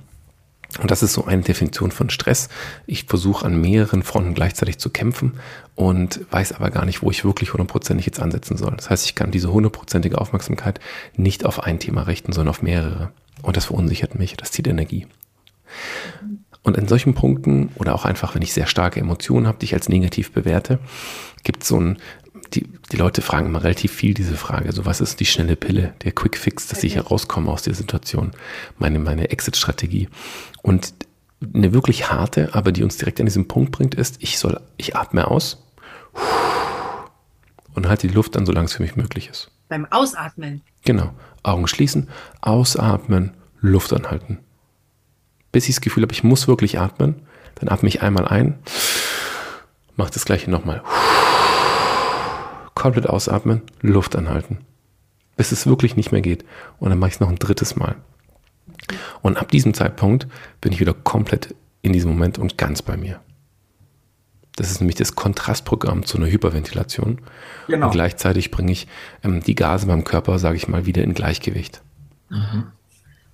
Und 0.80 0.90
das 0.90 1.02
ist 1.02 1.14
so 1.14 1.24
eine 1.24 1.42
Definition 1.42 1.90
von 1.90 2.10
Stress. 2.10 2.48
Ich 2.86 3.04
versuche 3.04 3.46
an 3.46 3.60
mehreren 3.60 4.02
Fronten 4.02 4.34
gleichzeitig 4.34 4.78
zu 4.78 4.90
kämpfen 4.90 5.34
und 5.74 6.20
weiß 6.30 6.52
aber 6.52 6.70
gar 6.70 6.84
nicht, 6.84 7.02
wo 7.02 7.10
ich 7.10 7.24
wirklich 7.24 7.52
hundertprozentig 7.52 8.06
jetzt 8.06 8.20
ansetzen 8.20 8.56
soll. 8.56 8.74
Das 8.76 8.90
heißt, 8.90 9.06
ich 9.06 9.14
kann 9.14 9.30
diese 9.30 9.52
hundertprozentige 9.52 10.18
Aufmerksamkeit 10.18 10.80
nicht 11.16 11.44
auf 11.46 11.60
ein 11.62 11.78
Thema 11.78 12.02
richten, 12.02 12.32
sondern 12.32 12.50
auf 12.50 12.62
mehrere. 12.62 13.10
Und 13.42 13.56
das 13.56 13.66
verunsichert 13.66 14.18
mich, 14.18 14.36
das 14.36 14.52
zieht 14.52 14.66
Energie. 14.66 15.06
Und 16.62 16.76
in 16.76 16.88
solchen 16.88 17.14
Punkten 17.14 17.70
oder 17.76 17.94
auch 17.94 18.04
einfach, 18.04 18.34
wenn 18.34 18.42
ich 18.42 18.52
sehr 18.52 18.66
starke 18.66 18.98
Emotionen 18.98 19.46
habe, 19.46 19.58
die 19.58 19.66
ich 19.66 19.74
als 19.74 19.88
negativ 19.88 20.32
bewerte, 20.32 20.80
gibt 21.44 21.62
es 21.62 21.68
so 21.68 21.80
ein, 21.80 21.98
die, 22.56 22.68
die 22.90 22.96
Leute 22.96 23.22
fragen 23.22 23.46
immer 23.46 23.62
relativ 23.62 23.92
viel 23.92 24.14
diese 24.14 24.36
Frage. 24.36 24.72
So, 24.72 24.86
was 24.86 25.00
ist 25.00 25.20
die 25.20 25.26
schnelle 25.26 25.56
Pille, 25.56 25.94
der 26.02 26.12
Quick 26.12 26.36
Fix, 26.36 26.66
dass 26.68 26.82
ich 26.82 26.96
herauskomme 26.96 27.50
aus 27.50 27.62
der 27.62 27.74
Situation, 27.74 28.32
meine, 28.78 28.98
meine 28.98 29.30
Exit-Strategie. 29.30 30.08
Und 30.62 30.94
eine 31.54 31.74
wirklich 31.74 32.10
harte, 32.10 32.54
aber 32.54 32.72
die 32.72 32.82
uns 32.82 32.96
direkt 32.96 33.20
an 33.20 33.26
diesen 33.26 33.46
Punkt 33.46 33.72
bringt, 33.72 33.94
ist, 33.94 34.16
ich 34.20 34.38
soll, 34.38 34.60
ich 34.78 34.96
atme 34.96 35.30
aus 35.30 35.62
und 37.74 37.88
halte 37.88 38.08
die 38.08 38.14
Luft 38.14 38.34
dann, 38.36 38.46
solange 38.46 38.66
es 38.66 38.72
für 38.72 38.82
mich 38.82 38.96
möglich 38.96 39.28
ist. 39.28 39.50
Beim 39.68 39.86
Ausatmen. 39.90 40.62
Genau. 40.84 41.12
Augen 41.42 41.68
schließen, 41.68 42.08
ausatmen, 42.40 43.32
Luft 43.60 43.92
anhalten. 43.92 44.38
Bis 45.52 45.68
ich 45.68 45.74
das 45.74 45.80
Gefühl 45.82 46.02
habe, 46.02 46.12
ich 46.12 46.24
muss 46.24 46.48
wirklich 46.48 46.78
atmen, 46.78 47.22
dann 47.56 47.68
atme 47.68 47.88
ich 47.88 48.02
einmal 48.02 48.26
ein, 48.26 48.58
mache 49.96 50.12
das 50.12 50.24
gleiche 50.24 50.50
nochmal. 50.50 50.82
Komplett 52.86 53.08
ausatmen, 53.08 53.62
Luft 53.80 54.14
anhalten. 54.14 54.58
Bis 55.36 55.50
es 55.50 55.66
wirklich 55.66 55.96
nicht 55.96 56.12
mehr 56.12 56.20
geht. 56.20 56.44
Und 56.78 56.90
dann 56.90 57.00
mache 57.00 57.08
ich 57.08 57.14
es 57.14 57.20
noch 57.20 57.28
ein 57.28 57.40
drittes 57.40 57.74
Mal. 57.74 57.96
Und 59.22 59.38
ab 59.38 59.50
diesem 59.50 59.74
Zeitpunkt 59.74 60.28
bin 60.60 60.70
ich 60.70 60.78
wieder 60.78 60.94
komplett 60.94 61.52
in 61.82 61.92
diesem 61.92 62.12
Moment 62.12 62.38
und 62.38 62.58
ganz 62.58 62.82
bei 62.82 62.96
mir. 62.96 63.18
Das 64.54 64.70
ist 64.70 64.80
nämlich 64.80 64.94
das 64.94 65.16
Kontrastprogramm 65.16 66.04
zu 66.04 66.16
einer 66.16 66.28
Hyperventilation. 66.28 67.18
Genau. 67.66 67.86
Und 67.86 67.92
gleichzeitig 67.92 68.52
bringe 68.52 68.70
ich 68.70 68.86
ähm, 69.24 69.42
die 69.42 69.56
Gase 69.56 69.88
beim 69.88 70.04
Körper, 70.04 70.38
sage 70.38 70.54
ich 70.54 70.68
mal, 70.68 70.86
wieder 70.86 71.02
in 71.02 71.12
Gleichgewicht. 71.12 71.82
Mhm. 72.30 72.68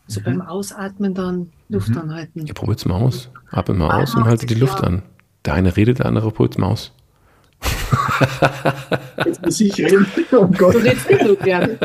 So 0.07 0.21
mhm. 0.21 0.25
beim 0.25 0.41
Ausatmen 0.41 1.13
dann 1.13 1.53
Luft 1.69 1.91
mhm. 1.91 1.99
anhalten. 1.99 2.47
Ihr 2.47 2.55
probiert 2.55 2.79
es 2.79 2.87
mal 2.87 2.95
aus. 2.95 3.29
Atmet 3.51 3.77
mal 3.77 4.03
aus 4.03 4.15
und 4.15 4.25
haltet 4.25 4.49
die 4.49 4.55
Luft 4.55 4.79
ja. 4.79 4.87
an. 4.87 5.03
Der 5.45 5.53
eine 5.53 5.77
redet, 5.77 5.99
der 5.99 6.07
andere 6.07 6.31
probiert 6.31 6.55
es 6.55 6.59
mal 6.59 6.69
aus. 6.69 6.93
Jetzt 9.25 9.43
muss 9.45 9.61
ich 9.61 9.79
reden. 9.79 10.07
Oh 10.33 10.47
Gott. 10.47 10.75
Du 10.75 10.79
redest 10.79 11.11
nicht 11.11 11.25
so 11.25 11.37
gern. 11.37 11.79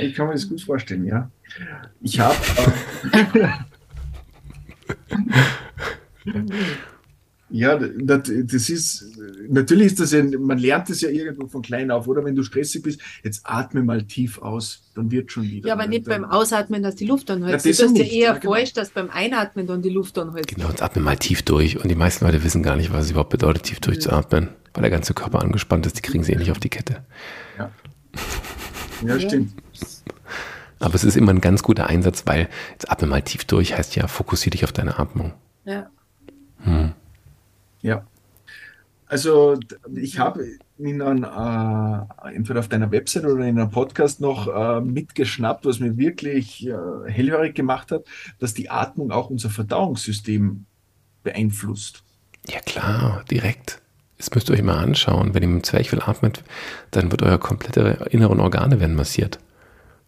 Ich 0.00 0.14
kann 0.14 0.26
mir 0.26 0.32
das 0.32 0.48
gut 0.48 0.60
vorstellen, 0.62 1.04
ja. 1.04 1.30
Ich 2.00 2.18
habe. 2.18 2.36
ja, 7.50 7.76
das, 7.76 8.30
das 8.44 8.70
ist, 8.70 9.06
natürlich 9.48 9.86
ist 9.86 10.00
das 10.00 10.12
ja, 10.12 10.22
man 10.22 10.58
lernt 10.58 10.88
das 10.88 11.00
ja 11.00 11.08
irgendwo 11.08 11.48
von 11.48 11.62
klein 11.62 11.90
auf, 11.90 12.06
oder 12.06 12.24
wenn 12.24 12.36
du 12.36 12.42
stressig 12.42 12.82
bist, 12.82 13.00
jetzt 13.24 13.42
atme 13.44 13.82
mal 13.82 14.02
tief 14.04 14.38
aus, 14.38 14.82
dann 14.94 15.10
wird 15.10 15.32
schon 15.32 15.44
wieder. 15.44 15.68
Ja, 15.68 15.74
aber 15.74 15.86
nicht 15.86 16.06
dann, 16.06 16.22
beim 16.22 16.30
Ausatmen, 16.30 16.82
dass 16.82 16.94
die 16.94 17.06
Luft 17.06 17.30
anhält. 17.30 17.50
Ja, 17.50 17.56
das 17.56 17.66
ist 17.66 17.80
ja 17.96 18.04
eher 18.04 18.20
ja, 18.20 18.38
genau. 18.38 18.54
falsch, 18.54 18.72
dass 18.72 18.90
beim 18.90 19.10
Einatmen 19.10 19.66
dann 19.66 19.82
die 19.82 19.90
Luft 19.90 20.16
anhält. 20.18 20.48
Genau, 20.48 20.68
jetzt 20.68 20.82
atme 20.82 21.02
mal 21.02 21.16
tief 21.16 21.42
durch 21.42 21.82
und 21.82 21.88
die 21.88 21.96
meisten 21.96 22.24
Leute 22.24 22.44
wissen 22.44 22.62
gar 22.62 22.76
nicht, 22.76 22.92
was 22.92 23.06
es 23.06 23.10
überhaupt 23.10 23.30
bedeutet, 23.30 23.64
tief 23.64 23.80
durchzuatmen, 23.80 24.50
weil 24.74 24.82
der 24.82 24.90
ganze 24.90 25.14
Körper 25.14 25.40
angespannt 25.40 25.86
ist, 25.86 25.98
die 25.98 26.02
kriegen 26.02 26.22
sie 26.22 26.32
eh 26.32 26.36
nicht 26.36 26.52
auf 26.52 26.60
die 26.60 26.70
Kette. 26.70 27.04
Ja. 27.58 27.70
Ja, 29.06 29.18
stimmt. 29.18 29.52
Aber 30.78 30.94
es 30.94 31.04
ist 31.04 31.16
immer 31.16 31.32
ein 31.32 31.40
ganz 31.40 31.62
guter 31.62 31.88
Einsatz, 31.88 32.22
weil 32.26 32.48
jetzt 32.72 32.90
atme 32.90 33.08
mal 33.08 33.22
tief 33.22 33.44
durch, 33.44 33.76
heißt 33.76 33.96
ja, 33.96 34.06
fokussiere 34.06 34.52
dich 34.52 34.64
auf 34.64 34.72
deine 34.72 34.98
Atmung. 34.98 35.32
Ja. 35.64 35.90
Hm. 36.62 36.92
Ja. 37.82 38.06
Also 39.06 39.58
ich 39.92 40.18
habe 40.18 40.46
Ihnen 40.78 41.24
äh, 41.24 42.34
entweder 42.34 42.60
auf 42.60 42.68
deiner 42.68 42.90
Website 42.92 43.24
oder 43.24 43.44
in 43.44 43.58
einem 43.58 43.70
Podcast 43.70 44.20
noch 44.20 44.46
äh, 44.46 44.80
mitgeschnappt, 44.80 45.66
was 45.66 45.80
mir 45.80 45.96
wirklich 45.96 46.66
äh, 46.66 46.74
hellhörig 47.06 47.54
gemacht 47.54 47.90
hat, 47.90 48.04
dass 48.38 48.54
die 48.54 48.70
Atmung 48.70 49.10
auch 49.10 49.28
unser 49.28 49.50
Verdauungssystem 49.50 50.64
beeinflusst. 51.24 52.04
Ja 52.48 52.60
klar, 52.60 53.24
direkt. 53.30 53.82
Das 54.16 54.30
müsst 54.32 54.48
ihr 54.48 54.54
euch 54.54 54.62
mal 54.62 54.78
anschauen. 54.78 55.34
Wenn 55.34 55.42
ihr 55.42 55.48
mit 55.48 55.62
dem 55.62 55.64
Zwerchfell 55.64 56.02
atmet, 56.02 56.44
dann 56.90 57.10
wird 57.10 57.22
euer 57.22 57.38
komplette 57.38 58.06
inneren 58.10 58.38
Organe 58.38 58.78
werden 58.78 58.94
massiert. 58.94 59.40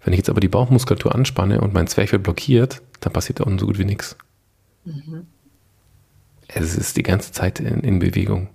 Wenn 0.04 0.12
ich 0.12 0.18
jetzt 0.18 0.30
aber 0.30 0.40
die 0.40 0.48
Bauchmuskulatur 0.48 1.14
anspanne 1.14 1.60
und 1.60 1.74
mein 1.74 1.86
Zwerchfell 1.86 2.18
blockiert, 2.18 2.82
dann 3.00 3.12
passiert 3.12 3.40
da 3.40 3.44
unten 3.44 3.58
so 3.58 3.66
gut 3.66 3.78
wie 3.78 3.84
nichts. 3.84 4.16
Mhm. 4.84 5.26
Es 6.54 6.76
ist 6.76 6.96
die 6.96 7.02
ganze 7.02 7.32
Zeit 7.32 7.60
in, 7.60 7.80
in 7.80 7.98
Bewegung. 7.98 8.48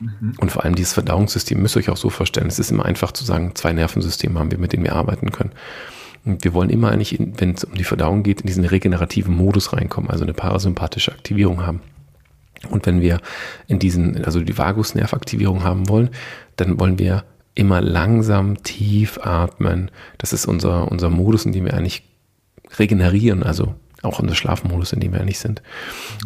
Mhm. 0.00 0.34
Und 0.38 0.52
vor 0.52 0.64
allem 0.64 0.74
dieses 0.74 0.94
Verdauungssystem 0.94 1.60
müsst 1.60 1.76
ihr 1.76 1.80
euch 1.80 1.90
auch 1.90 1.96
so 1.96 2.10
vorstellen. 2.10 2.46
Es 2.46 2.58
ist 2.58 2.70
immer 2.70 2.84
einfach 2.84 3.12
zu 3.12 3.24
sagen, 3.24 3.52
zwei 3.54 3.72
Nervensysteme 3.72 4.38
haben 4.38 4.50
wir, 4.50 4.58
mit 4.58 4.72
denen 4.72 4.84
wir 4.84 4.94
arbeiten 4.94 5.30
können. 5.30 5.52
Und 6.24 6.44
wir 6.44 6.52
wollen 6.52 6.70
immer 6.70 6.90
eigentlich, 6.90 7.18
wenn 7.18 7.54
es 7.54 7.64
um 7.64 7.74
die 7.74 7.84
Verdauung 7.84 8.22
geht, 8.22 8.42
in 8.42 8.46
diesen 8.46 8.64
regenerativen 8.64 9.34
Modus 9.34 9.72
reinkommen, 9.72 10.10
also 10.10 10.24
eine 10.24 10.34
parasympathische 10.34 11.12
Aktivierung 11.12 11.64
haben. 11.64 11.80
Und 12.68 12.84
wenn 12.84 13.00
wir 13.00 13.20
in 13.68 13.78
diesen, 13.78 14.22
also 14.24 14.40
die 14.40 14.58
Vagusnervaktivierung 14.58 15.64
haben 15.64 15.88
wollen, 15.88 16.10
dann 16.56 16.78
wollen 16.78 16.98
wir 16.98 17.24
immer 17.54 17.80
langsam 17.80 18.62
tief 18.62 19.18
atmen. 19.22 19.90
Das 20.18 20.32
ist 20.32 20.46
unser, 20.46 20.90
unser 20.90 21.08
Modus, 21.08 21.46
in 21.46 21.52
dem 21.52 21.64
wir 21.64 21.74
eigentlich 21.74 22.04
regenerieren, 22.78 23.42
also 23.42 23.74
auch 24.02 24.18
unser 24.18 24.34
Schlafmodus, 24.34 24.92
in 24.92 25.00
dem 25.00 25.12
wir 25.12 25.20
eigentlich 25.20 25.38
sind. 25.38 25.62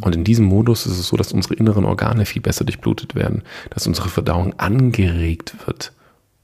Und 0.00 0.14
in 0.14 0.24
diesem 0.24 0.46
Modus 0.46 0.86
ist 0.86 0.98
es 0.98 1.08
so, 1.08 1.16
dass 1.16 1.32
unsere 1.32 1.54
inneren 1.54 1.84
Organe 1.84 2.26
viel 2.26 2.42
besser 2.42 2.64
durchblutet 2.64 3.14
werden, 3.14 3.42
dass 3.70 3.86
unsere 3.86 4.08
Verdauung 4.08 4.58
angeregt 4.58 5.54
wird. 5.66 5.92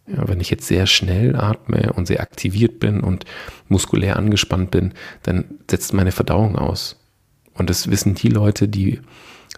Ja, 0.07 0.27
wenn 0.29 0.41
ich 0.41 0.51
jetzt 0.51 0.67
sehr 0.67 0.87
schnell 0.87 1.37
atme 1.37 1.93
und 1.93 2.07
sehr 2.07 2.21
aktiviert 2.21 2.81
bin 2.81 3.01
und 3.01 3.25
muskulär 3.69 4.17
angespannt 4.17 4.73
bin, 4.73 4.93
dann 5.23 5.45
setzt 5.71 5.93
meine 5.93 6.11
Verdauung 6.11 6.57
aus. 6.57 6.97
Und 7.55 7.71
das 7.71 7.91
wissen 7.91 8.15
die 8.15 8.29
Leute, 8.29 8.67
die 8.67 9.01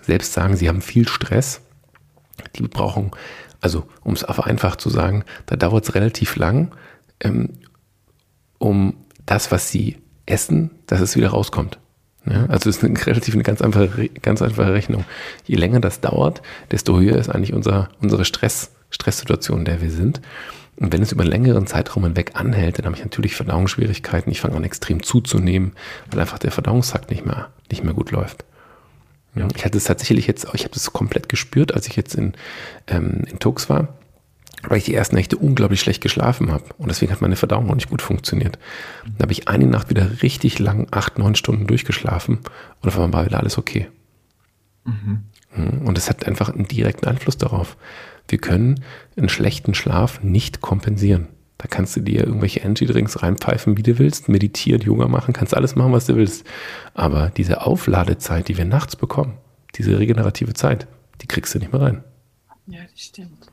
selbst 0.03 0.33
sagen, 0.33 0.57
sie 0.57 0.69
haben 0.69 0.83
viel 0.83 1.09
Stress. 1.09 1.63
Die 2.57 2.63
brauchen, 2.63 3.13
also 3.61 3.89
um 4.03 4.13
es 4.13 4.25
einfach 4.25 4.77
zu 4.77 4.91
sagen, 4.91 5.25
da 5.47 5.57
dauert 5.57 5.85
es 5.85 5.95
relativ 5.95 6.37
lang, 6.37 6.75
ähm, 7.21 7.51
um 8.59 8.95
das, 9.25 9.51
was 9.53 9.71
sie 9.71 9.99
essen, 10.27 10.71
dass 10.87 11.01
es 11.01 11.17
wieder 11.17 11.31
rauskommt. 11.31 11.79
Ja, 12.25 12.47
also 12.47 12.71
es 12.71 12.77
ist 12.77 12.85
eine, 12.85 13.07
relativ 13.07 13.35
eine 13.35 13.43
ganz 13.43 13.63
einfache, 13.63 14.09
ganz 14.21 14.43
einfache 14.43 14.73
Rechnung. 14.73 15.05
Je 15.45 15.57
länger 15.57 15.81
das 15.81 16.01
dauert, 16.01 16.43
desto 16.71 16.99
höher 16.99 17.17
ist 17.19 17.29
eigentlich 17.29 17.53
unser, 17.53 17.89
unsere 18.01 18.25
Stress, 18.25 18.73
Stresssituation, 18.91 19.61
in 19.61 19.65
der 19.65 19.81
wir 19.81 19.91
sind. 19.91 20.21
Und 20.77 20.93
wenn 20.93 21.03
es 21.03 21.13
über 21.13 21.23
einen 21.23 21.31
längeren 21.31 21.67
Zeitraum 21.67 22.05
hinweg 22.05 22.33
anhält, 22.35 22.79
dann 22.79 22.87
habe 22.87 22.97
ich 22.97 23.03
natürlich 23.03 23.35
Verdauungsschwierigkeiten. 23.35 24.33
Ich 24.33 24.41
fange 24.41 24.57
an 24.57 24.65
extrem 24.65 25.03
zuzunehmen, 25.03 25.73
weil 26.11 26.21
einfach 26.21 26.39
der 26.39 26.51
Verdauungstrakt 26.51 27.11
nicht 27.11 27.27
mehr, 27.27 27.51
nicht 27.71 27.85
mehr 27.85 27.95
gut 27.95 28.11
läuft. 28.11 28.45
Ja. 29.35 29.49
Ich 29.55 29.65
hatte 29.65 29.79
es 29.79 29.85
tatsächlich 29.85 30.27
jetzt, 30.27 30.47
ich 30.55 30.65
habe 30.65 30.75
das 30.75 30.93
komplett 30.93 31.29
gespürt, 31.29 31.75
als 31.75 31.87
ich 31.87 31.97
jetzt 31.97 32.15
in, 32.15 32.35
ähm, 32.87 33.25
in 33.31 33.39
Tux 33.39 33.69
war, 33.69 33.89
weil 34.69 34.79
ich 34.79 34.85
die 34.85 34.95
ersten 34.95 35.17
Nächte 35.17 35.37
unglaublich 35.37 35.81
schlecht 35.81 36.03
geschlafen 36.03 36.53
habe. 36.53 36.65
Und 36.79 36.89
deswegen 36.89 37.13
hat 37.13 37.21
meine 37.21 37.37
Verdauung 37.37 37.71
auch 37.71 37.75
nicht 37.75 37.91
gut 37.91 38.03
funktioniert. 38.03 38.59
Dann 39.05 39.23
habe 39.23 39.33
ich 39.33 39.49
eine 39.49 39.67
Nacht 39.67 39.91
wieder 39.91 40.23
richtig 40.23 40.59
lang, 40.59 40.87
acht, 40.91 41.19
neun 41.19 41.35
Stunden 41.35 41.67
durchgeschlafen 41.67 42.39
und 42.81 42.89
auf 42.89 42.95
einmal 42.97 43.13
war 43.13 43.27
wieder 43.27 43.41
alles 43.41 43.59
okay. 43.59 43.89
Mhm. 44.85 45.25
mhm. 45.57 45.87
Und 45.87 45.99
es 45.99 46.09
hat 46.09 46.27
einfach 46.27 46.49
einen 46.51 46.69
direkten 46.69 47.07
Einfluss 47.07 47.37
darauf. 47.37 47.77
Wir 48.29 48.39
können 48.39 48.83
einen 49.17 49.29
schlechten 49.29 49.75
Schlaf 49.75 50.23
nicht 50.23 50.61
kompensieren. 50.61 51.29
Da 51.59 51.69
kannst 51.69 51.95
du 51.95 52.01
dir 52.01 52.27
irgendwelche 52.27 52.61
Energy-Drinks 52.61 53.23
reinpfeifen, 53.23 53.77
wie 53.77 53.85
du 53.85 53.99
willst, 53.99 54.29
meditieren, 54.29 54.83
Yoga 54.83 55.07
machen, 55.07 55.33
kannst 55.33 55.57
alles 55.57 55.77
machen, 55.77 55.93
was 55.93 56.07
du 56.07 56.17
willst. 56.17 56.45
Aber 56.95 57.31
diese 57.37 57.65
Aufladezeit, 57.65 58.49
die 58.49 58.59
wir 58.59 58.65
nachts 58.65 58.97
bekommen, 58.97 59.39
diese 59.77 59.97
regenerative 59.99 60.55
Zeit, 60.55 60.89
die 61.21 61.29
kriegst 61.29 61.55
du 61.55 61.61
nicht 61.61 61.73
mehr 61.73 61.83
rein. 61.83 62.05
Ja, 62.67 62.81
das 62.91 63.01
stimmt. 63.01 63.52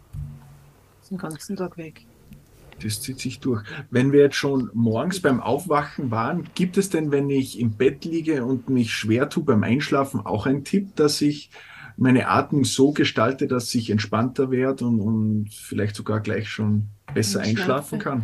Den 1.09 1.17
ganzen 1.17 1.55
Tag 1.55 1.77
weg. 1.77 2.05
Das 2.81 3.01
zieht 3.01 3.19
sich 3.19 3.39
durch. 3.39 3.63
Wenn 3.89 4.11
wir 4.11 4.21
jetzt 4.21 4.35
schon 4.35 4.69
morgens 4.73 5.21
beim 5.21 5.41
Aufwachen 5.41 6.11
waren, 6.11 6.47
gibt 6.55 6.77
es 6.77 6.89
denn, 6.89 7.11
wenn 7.11 7.29
ich 7.29 7.59
im 7.59 7.71
Bett 7.71 8.05
liege 8.05 8.45
und 8.45 8.69
mich 8.69 8.93
schwer 8.93 9.29
tue 9.29 9.43
beim 9.43 9.63
Einschlafen, 9.63 10.25
auch 10.25 10.45
einen 10.45 10.63
Tipp, 10.63 10.95
dass 10.95 11.21
ich 11.21 11.51
meine 11.97 12.29
Atmung 12.29 12.63
so 12.63 12.93
gestalte, 12.93 13.47
dass 13.47 13.75
ich 13.75 13.89
entspannter 13.89 14.51
werde 14.51 14.85
und, 14.85 15.01
und 15.01 15.49
vielleicht 15.53 15.95
sogar 15.97 16.21
gleich 16.21 16.47
schon 16.49 16.87
besser 17.13 17.41
einschlafen 17.41 17.99
kann. 17.99 18.23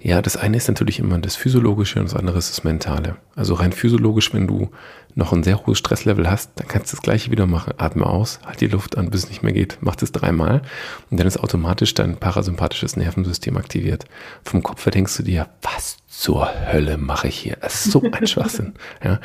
Ja, 0.00 0.20
das 0.22 0.36
eine 0.36 0.56
ist 0.56 0.68
natürlich 0.68 0.98
immer 0.98 1.18
das 1.18 1.36
Physiologische 1.36 1.98
und 1.98 2.06
das 2.06 2.16
andere 2.16 2.38
ist 2.38 2.50
das 2.50 2.64
Mentale. 2.64 3.16
Also 3.34 3.54
rein 3.54 3.72
physiologisch, 3.72 4.32
wenn 4.34 4.46
du 4.46 4.70
noch 5.14 5.32
ein 5.32 5.42
sehr 5.42 5.64
hohes 5.64 5.78
Stresslevel 5.78 6.30
hast, 6.30 6.50
dann 6.56 6.68
kannst 6.68 6.92
du 6.92 6.96
das 6.96 7.02
gleiche 7.02 7.30
wieder 7.30 7.46
machen. 7.46 7.74
Atme 7.78 8.04
aus, 8.04 8.38
halt 8.44 8.60
die 8.60 8.66
Luft 8.66 8.98
an, 8.98 9.10
bis 9.10 9.24
es 9.24 9.28
nicht 9.30 9.42
mehr 9.42 9.52
geht. 9.52 9.78
Mach 9.80 9.96
das 9.96 10.12
dreimal 10.12 10.62
und 11.10 11.18
dann 11.18 11.26
ist 11.26 11.38
automatisch 11.38 11.94
dein 11.94 12.16
parasympathisches 12.16 12.96
Nervensystem 12.96 13.56
aktiviert. 13.56 14.04
Vom 14.44 14.62
Kopf 14.62 14.84
her 14.84 14.92
denkst 14.92 15.16
du 15.16 15.22
dir, 15.22 15.48
was 15.62 15.96
zur 16.18 16.48
Hölle 16.72 16.96
mache 16.96 17.28
ich 17.28 17.38
hier? 17.38 17.56
Das 17.60 17.84
ist 17.84 17.92
so 17.92 18.02
ein 18.02 18.26
Schwachsinn. 18.26 18.74
Ja. 19.04 19.20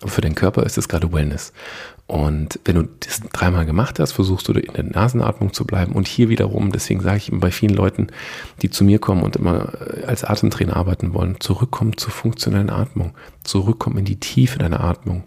Aber 0.00 0.10
für 0.10 0.20
den 0.20 0.34
Körper 0.34 0.64
ist 0.64 0.76
es 0.76 0.88
gerade 0.88 1.12
Wellness. 1.12 1.52
Und 2.06 2.60
wenn 2.66 2.76
du 2.76 2.82
das 3.00 3.22
dreimal 3.32 3.64
gemacht 3.64 3.98
hast, 3.98 4.12
versuchst 4.12 4.46
du 4.48 4.52
in 4.52 4.74
der 4.74 4.84
Nasenatmung 4.84 5.54
zu 5.54 5.64
bleiben. 5.64 5.92
Und 5.92 6.06
hier 6.06 6.28
wiederum, 6.28 6.70
deswegen 6.70 7.00
sage 7.00 7.16
ich 7.16 7.30
bei 7.32 7.50
vielen 7.50 7.74
Leuten, 7.74 8.08
die 8.60 8.68
zu 8.68 8.84
mir 8.84 8.98
kommen 8.98 9.22
und 9.22 9.36
immer 9.36 9.72
äh, 9.80 10.04
als 10.04 10.22
Atemtrainer 10.22 10.76
arbeiten 10.76 11.14
wollen, 11.14 11.40
zurückkommen 11.40 11.96
zur 11.96 12.12
funktionellen 12.12 12.70
Atmung, 12.70 13.14
zurückkommen 13.42 13.98
in 13.98 14.04
die 14.04 14.20
Tiefe 14.20 14.58
deiner 14.58 14.84
Atmung. 14.84 15.24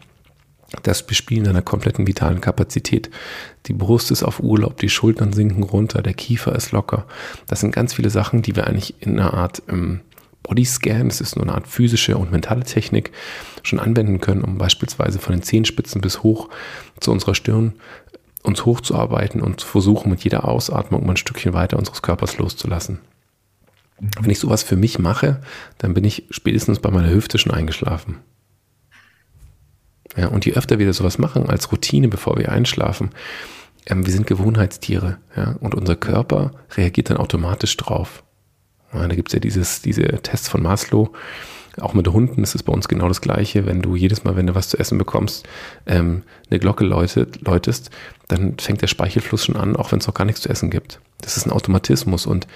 Das 0.83 1.07
Bespielen 1.07 1.45
deiner 1.45 1.61
kompletten 1.61 2.05
vitalen 2.05 2.41
Kapazität. 2.41 3.09
Die 3.65 3.73
Brust 3.73 4.11
ist 4.11 4.21
auf 4.21 4.41
Urlaub, 4.41 4.77
die 4.77 4.89
Schultern 4.89 5.33
sinken 5.33 5.63
runter, 5.63 6.01
der 6.01 6.13
Kiefer 6.13 6.53
ist 6.55 6.71
locker. 6.71 7.05
Das 7.47 7.61
sind 7.61 7.73
ganz 7.73 7.93
viele 7.93 8.09
Sachen, 8.09 8.41
die 8.43 8.55
wir 8.55 8.67
eigentlich 8.67 9.01
in 9.01 9.19
einer 9.19 9.33
Art 9.33 9.63
ähm, 9.69 10.01
Bodyscan, 10.47 11.09
das 11.09 11.21
ist 11.21 11.35
nur 11.35 11.45
eine 11.45 11.55
Art 11.55 11.67
physische 11.67 12.17
und 12.17 12.31
mentale 12.31 12.63
Technik, 12.63 13.11
schon 13.63 13.79
anwenden 13.79 14.21
können, 14.21 14.43
um 14.43 14.57
beispielsweise 14.57 15.19
von 15.19 15.33
den 15.33 15.43
Zehenspitzen 15.43 16.01
bis 16.01 16.23
hoch 16.23 16.49
zu 16.99 17.11
unserer 17.11 17.35
Stirn 17.35 17.73
uns 18.43 18.65
hochzuarbeiten 18.65 19.41
und 19.41 19.59
zu 19.59 19.67
versuchen, 19.67 20.09
mit 20.09 20.23
jeder 20.23 20.47
Ausatmung 20.47 21.05
mal 21.05 21.13
ein 21.13 21.17
Stückchen 21.17 21.53
weiter 21.53 21.77
unseres 21.77 22.01
Körpers 22.01 22.37
loszulassen. 22.37 22.99
Wenn 24.21 24.29
ich 24.29 24.39
sowas 24.39 24.63
für 24.63 24.75
mich 24.75 24.99
mache, 24.99 25.41
dann 25.79 25.93
bin 25.93 26.03
ich 26.03 26.25
spätestens 26.29 26.79
bei 26.79 26.89
meiner 26.89 27.09
Hüfte 27.09 27.37
schon 27.37 27.51
eingeschlafen. 27.51 28.19
Ja, 30.15 30.27
und 30.27 30.45
je 30.45 30.53
öfter 30.53 30.79
wir 30.79 30.91
sowas 30.93 31.17
machen 31.17 31.49
als 31.49 31.71
Routine, 31.71 32.07
bevor 32.07 32.37
wir 32.37 32.51
einschlafen, 32.51 33.11
ähm, 33.85 34.05
wir 34.05 34.13
sind 34.13 34.27
Gewohnheitstiere, 34.27 35.17
ja, 35.35 35.55
und 35.59 35.75
unser 35.75 35.95
Körper 35.95 36.51
reagiert 36.75 37.09
dann 37.09 37.17
automatisch 37.17 37.75
drauf. 37.77 38.23
Ja, 38.93 39.07
da 39.07 39.15
gibt 39.15 39.29
es 39.29 39.33
ja 39.33 39.39
dieses, 39.39 39.81
diese 39.81 40.03
Tests 40.03 40.47
von 40.47 40.61
Maslow. 40.61 41.11
Auch 41.79 41.93
mit 41.93 42.07
Hunden 42.07 42.41
ist 42.41 42.55
es 42.55 42.63
bei 42.63 42.73
uns 42.73 42.87
genau 42.87 43.07
das 43.07 43.21
Gleiche. 43.21 43.65
Wenn 43.65 43.81
du 43.81 43.95
jedes 43.95 44.23
Mal, 44.23 44.35
wenn 44.35 44.47
du 44.47 44.55
was 44.55 44.69
zu 44.69 44.79
essen 44.79 44.97
bekommst, 44.97 45.47
ähm, 45.85 46.23
eine 46.49 46.59
Glocke 46.59 46.83
läutet, 46.83 47.41
läutest, 47.41 47.91
dann 48.27 48.57
fängt 48.57 48.81
der 48.81 48.87
Speichelfluss 48.87 49.45
schon 49.45 49.55
an, 49.55 49.75
auch 49.75 49.91
wenn 49.91 49.99
es 49.99 50.07
noch 50.07 50.15
gar 50.15 50.25
nichts 50.25 50.41
zu 50.41 50.49
essen 50.49 50.71
gibt. 50.71 50.99
Das 51.21 51.37
ist 51.37 51.45
ein 51.45 51.51
Automatismus 51.51 52.25
und 52.25 52.47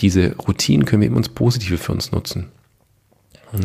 diese 0.00 0.34
Routinen 0.36 0.84
können 0.84 1.02
wir 1.02 1.06
eben 1.06 1.16
uns 1.16 1.28
positive 1.28 1.78
für 1.78 1.92
uns 1.92 2.10
nutzen. 2.10 2.50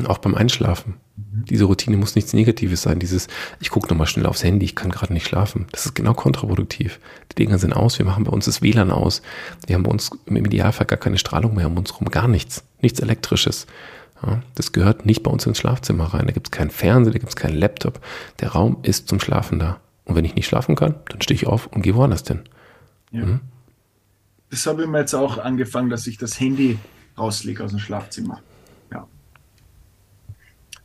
Auch 0.07 0.19
beim 0.19 0.35
Einschlafen. 0.35 0.95
Mhm. 1.15 1.45
Diese 1.45 1.65
Routine 1.65 1.97
muss 1.97 2.15
nichts 2.15 2.33
Negatives 2.33 2.83
sein. 2.83 2.99
Dieses, 2.99 3.27
ich 3.59 3.69
gucke 3.69 3.87
nochmal 3.89 4.07
schnell 4.07 4.25
aufs 4.25 4.43
Handy, 4.43 4.65
ich 4.65 4.75
kann 4.75 4.91
gerade 4.91 5.13
nicht 5.13 5.27
schlafen. 5.27 5.65
Das 5.71 5.85
ist 5.85 5.95
genau 5.95 6.13
kontraproduktiv. 6.13 6.99
Die 7.31 7.35
Dinger 7.35 7.57
sind 7.57 7.73
aus, 7.73 7.97
wir 7.97 8.05
machen 8.05 8.23
bei 8.23 8.31
uns 8.31 8.45
das 8.45 8.61
WLAN 8.61 8.91
aus. 8.91 9.21
Wir 9.65 9.75
haben 9.75 9.83
bei 9.83 9.91
uns 9.91 10.11
im 10.25 10.35
Idealfall 10.37 10.85
gar 10.85 10.99
keine 10.99 11.17
Strahlung 11.17 11.55
mehr 11.55 11.67
um 11.67 11.77
uns 11.77 11.93
herum, 11.93 12.09
gar 12.09 12.27
nichts. 12.27 12.63
Nichts 12.81 12.99
Elektrisches. 12.99 13.67
Ja, 14.23 14.41
das 14.53 14.71
gehört 14.71 15.05
nicht 15.05 15.23
bei 15.23 15.31
uns 15.31 15.45
ins 15.47 15.57
Schlafzimmer 15.57 16.13
rein. 16.13 16.27
Da 16.27 16.33
gibt 16.33 16.47
es 16.47 16.51
keinen 16.51 16.69
Fernseher, 16.69 17.13
da 17.13 17.19
gibt 17.19 17.29
es 17.29 17.35
keinen 17.35 17.57
Laptop. 17.57 17.99
Der 18.39 18.49
Raum 18.49 18.77
ist 18.83 19.07
zum 19.07 19.19
Schlafen 19.19 19.57
da. 19.57 19.79
Und 20.05 20.15
wenn 20.15 20.25
ich 20.25 20.35
nicht 20.35 20.47
schlafen 20.47 20.75
kann, 20.75 20.95
dann 21.09 21.21
stehe 21.21 21.35
ich 21.35 21.47
auf 21.47 21.67
und 21.67 21.81
gehe 21.81 21.95
woanders 21.95 22.27
hin. 22.27 22.41
Ja. 23.11 23.25
Mhm. 23.25 23.39
Das 24.51 24.65
habe 24.67 24.83
ich 24.83 24.89
mir 24.89 24.99
jetzt 24.99 25.13
auch 25.15 25.37
angefangen, 25.37 25.89
dass 25.89 26.05
ich 26.07 26.17
das 26.17 26.39
Handy 26.39 26.77
rauslege 27.17 27.63
aus 27.63 27.71
dem 27.71 27.79
Schlafzimmer. 27.79 28.41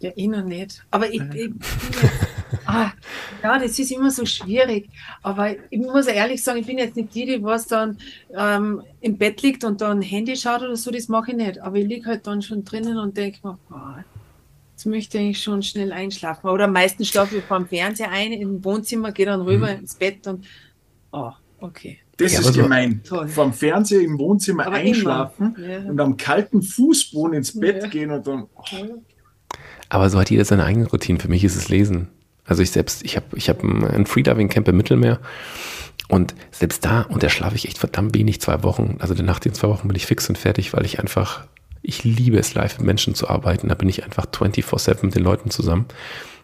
Ja, 0.00 0.10
ich 0.14 0.28
noch 0.28 0.44
nicht. 0.44 0.84
Aber 0.90 1.08
ich, 1.08 1.22
ich 1.34 1.50
ah, 2.66 2.90
ja, 3.42 3.58
das 3.58 3.78
ist 3.78 3.90
immer 3.90 4.10
so 4.10 4.26
schwierig. 4.26 4.90
Aber 5.22 5.54
ich 5.70 5.78
muss 5.78 6.06
ehrlich 6.06 6.42
sagen, 6.42 6.58
ich 6.58 6.66
bin 6.66 6.78
jetzt 6.78 6.96
nicht 6.96 7.14
die, 7.14 7.26
die 7.26 7.42
was 7.42 7.66
dann 7.66 7.98
ähm, 8.34 8.82
im 9.00 9.16
Bett 9.16 9.40
liegt 9.42 9.64
und 9.64 9.80
dann 9.80 10.02
Handy 10.02 10.36
schaut 10.36 10.62
oder 10.62 10.76
so, 10.76 10.90
das 10.90 11.08
mache 11.08 11.30
ich 11.30 11.36
nicht. 11.36 11.60
Aber 11.60 11.76
ich 11.76 11.86
liege 11.86 12.06
halt 12.06 12.26
dann 12.26 12.42
schon 12.42 12.64
drinnen 12.64 12.98
und 12.98 13.16
denke 13.16 13.38
mir, 13.42 13.58
boah, 13.68 14.04
jetzt 14.72 14.84
möchte 14.84 15.18
ich 15.18 15.42
schon 15.42 15.62
schnell 15.62 15.92
einschlafen. 15.92 16.50
Oder 16.50 16.66
meistens 16.66 17.08
schlafe 17.08 17.38
ich 17.38 17.44
vor 17.44 17.58
dem 17.58 17.66
Fernseher 17.66 18.10
ein, 18.10 18.32
im 18.32 18.62
Wohnzimmer, 18.62 19.12
gehe 19.12 19.26
dann 19.26 19.40
rüber 19.40 19.72
mhm. 19.72 19.80
ins 19.80 19.94
Bett 19.94 20.26
und, 20.26 20.44
oh, 21.12 21.32
okay. 21.60 22.00
Das 22.18 22.32
ja, 22.32 22.40
ist 22.40 22.54
gemein. 22.54 23.02
Toll. 23.02 23.28
Vom 23.28 23.52
Fernseher 23.52 24.00
im 24.00 24.18
Wohnzimmer 24.18 24.66
aber 24.66 24.76
einschlafen 24.76 25.54
ja. 25.58 25.78
und 25.80 26.00
am 26.00 26.16
kalten 26.16 26.62
Fußboden 26.62 27.34
ins 27.34 27.58
Bett 27.58 27.82
ja. 27.82 27.88
gehen 27.88 28.10
und 28.10 28.26
dann. 28.26 28.46
Oh. 28.54 29.00
Aber 29.88 30.10
so 30.10 30.18
hat 30.18 30.30
jeder 30.30 30.44
seine 30.44 30.64
eigene 30.64 30.88
Routine. 30.88 31.18
Für 31.18 31.28
mich 31.28 31.44
ist 31.44 31.56
es 31.56 31.68
Lesen. 31.68 32.08
Also 32.44 32.62
ich 32.62 32.70
selbst, 32.70 33.04
ich 33.04 33.16
habe 33.16 33.26
ich 33.34 33.48
hab 33.48 33.62
ein 33.62 34.06
Freediving-Camp 34.06 34.68
im 34.68 34.76
Mittelmeer 34.76 35.20
und 36.08 36.34
selbst 36.52 36.84
da, 36.84 37.02
und 37.02 37.22
da 37.22 37.28
schlafe 37.28 37.56
ich 37.56 37.66
echt 37.66 37.78
verdammt 37.78 38.14
wenig, 38.14 38.40
zwei 38.40 38.62
Wochen. 38.62 38.96
Also 39.00 39.14
nach 39.14 39.40
den 39.40 39.54
zwei 39.54 39.68
Wochen 39.68 39.88
bin 39.88 39.96
ich 39.96 40.06
fix 40.06 40.28
und 40.28 40.38
fertig, 40.38 40.72
weil 40.72 40.84
ich 40.84 41.00
einfach, 41.00 41.44
ich 41.82 42.04
liebe 42.04 42.38
es, 42.38 42.54
live 42.54 42.78
mit 42.78 42.86
Menschen 42.86 43.14
zu 43.14 43.28
arbeiten. 43.28 43.68
Da 43.68 43.74
bin 43.74 43.88
ich 43.88 44.04
einfach 44.04 44.26
24-7 44.26 45.04
mit 45.04 45.14
den 45.16 45.24
Leuten 45.24 45.50
zusammen. 45.50 45.86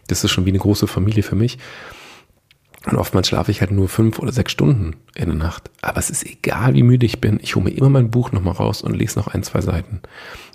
Das 0.09 0.25
ist 0.25 0.33
schon 0.33 0.45
wie 0.45 0.51
eine 0.51 0.59
große 0.59 0.89
Familie 0.89 1.23
für 1.23 1.37
mich. 1.37 1.59
Und 2.85 2.97
oftmals 2.97 3.29
schlafe 3.29 3.53
ich 3.53 3.61
halt 3.61 3.71
nur 3.71 3.89
fünf 3.89 4.19
oder 4.19 4.33
sechs 4.33 4.51
Stunden 4.51 4.97
in 5.15 5.27
der 5.27 5.37
Nacht. 5.37 5.71
Aber 5.83 5.99
es 5.99 6.11
ist 6.11 6.27
egal, 6.27 6.75
wie 6.75 6.83
müde 6.83 7.07
ich 7.07 7.21
bin. 7.21 7.39
Ich 7.41 7.55
hole 7.55 7.65
mir 7.65 7.71
immer 7.71 7.91
mein 7.91 8.11
Buch 8.11 8.33
nochmal 8.33 8.55
raus 8.55 8.83
und 8.83 8.95
lese 8.95 9.21
noch 9.21 9.29
ein, 9.29 9.45
zwei 9.45 9.61
Seiten. 9.61 10.01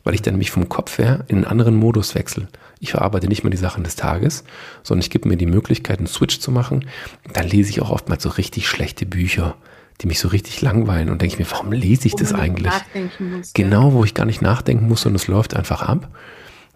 Weil 0.03 0.15
ich 0.15 0.21
dann 0.21 0.37
mich 0.37 0.51
vom 0.51 0.67
Kopf 0.67 0.97
her 0.97 1.23
in 1.29 1.37
einen 1.37 1.45
anderen 1.45 1.75
Modus 1.75 2.15
wechsle. 2.15 2.49
Ich 2.79 2.91
verarbeite 2.91 3.27
nicht 3.27 3.43
mehr 3.43 3.51
die 3.51 3.57
Sachen 3.57 3.83
des 3.83 3.95
Tages, 3.95 4.43
sondern 4.83 5.01
ich 5.01 5.09
gebe 5.09 5.27
mir 5.27 5.37
die 5.37 5.45
Möglichkeit, 5.45 5.99
einen 5.99 6.07
Switch 6.07 6.39
zu 6.39 6.51
machen. 6.51 6.85
Dann 7.33 7.47
lese 7.47 7.69
ich 7.69 7.81
auch 7.81 7.89
oftmals 7.89 8.23
so 8.23 8.29
richtig 8.29 8.67
schlechte 8.67 9.05
Bücher, 9.05 9.55
die 10.01 10.07
mich 10.07 10.19
so 10.19 10.27
richtig 10.27 10.61
langweilen 10.61 11.09
und 11.09 11.21
denke 11.21 11.33
ich 11.33 11.39
mir, 11.39 11.51
warum 11.51 11.71
lese 11.71 12.07
ich 12.07 12.13
wo 12.13 12.17
das 12.17 12.33
eigentlich? 12.33 12.73
Muss, 13.19 13.53
genau, 13.53 13.93
wo 13.93 14.03
ich 14.03 14.13
gar 14.13 14.25
nicht 14.25 14.41
nachdenken 14.41 14.87
muss 14.87 15.05
und 15.05 15.15
es 15.15 15.27
läuft 15.27 15.55
einfach 15.55 15.81
ab. 15.81 16.09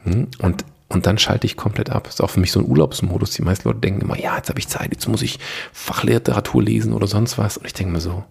Hm? 0.03 0.27
Und 0.39 0.65
und 0.91 1.05
dann 1.05 1.17
schalte 1.17 1.47
ich 1.47 1.55
komplett 1.55 1.89
ab. 1.89 2.03
Das 2.03 2.15
ist 2.15 2.21
auch 2.21 2.29
für 2.29 2.41
mich 2.41 2.51
so 2.51 2.59
ein 2.59 2.67
Urlaubsmodus. 2.67 3.31
Die 3.31 3.41
meisten 3.43 3.67
Leute 3.69 3.79
denken 3.79 4.01
immer, 4.01 4.19
ja, 4.19 4.35
jetzt 4.35 4.49
habe 4.49 4.59
ich 4.59 4.67
Zeit, 4.67 4.91
jetzt 4.91 5.07
muss 5.07 5.21
ich 5.21 5.39
Fachliteratur 5.71 6.61
lesen 6.61 6.91
oder 6.91 7.07
sonst 7.07 7.37
was. 7.37 7.55
Und 7.55 7.65
ich 7.65 7.73
denke 7.73 7.93
mir 7.93 8.01
so, 8.01 8.25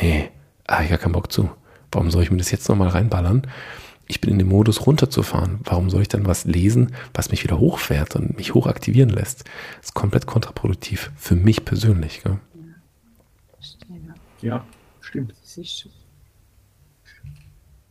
nee, 0.00 0.28
ah, 0.66 0.82
ich 0.82 0.90
habe 0.90 1.00
keinen 1.00 1.12
Bock 1.12 1.30
zu. 1.30 1.48
Warum 1.92 2.10
soll 2.10 2.24
ich 2.24 2.30
mir 2.32 2.38
das 2.38 2.50
jetzt 2.50 2.68
nochmal 2.68 2.88
reinballern? 2.88 3.46
Ich 4.08 4.20
bin 4.20 4.30
in 4.30 4.38
dem 4.38 4.48
Modus 4.48 4.86
runterzufahren. 4.86 5.60
Warum 5.64 5.90
soll 5.90 6.02
ich 6.02 6.08
dann 6.08 6.26
was 6.26 6.44
lesen, 6.44 6.94
was 7.12 7.30
mich 7.30 7.42
wieder 7.42 7.58
hochfährt 7.58 8.14
und 8.14 8.36
mich 8.36 8.54
hochaktivieren 8.54 9.10
lässt? 9.10 9.44
Das 9.78 9.86
ist 9.86 9.94
komplett 9.94 10.26
kontraproduktiv. 10.26 11.10
Für 11.16 11.34
mich 11.34 11.64
persönlich. 11.64 12.22
Gell? 12.22 12.38
Ja, 14.40 14.64
stimmt. 15.00 15.34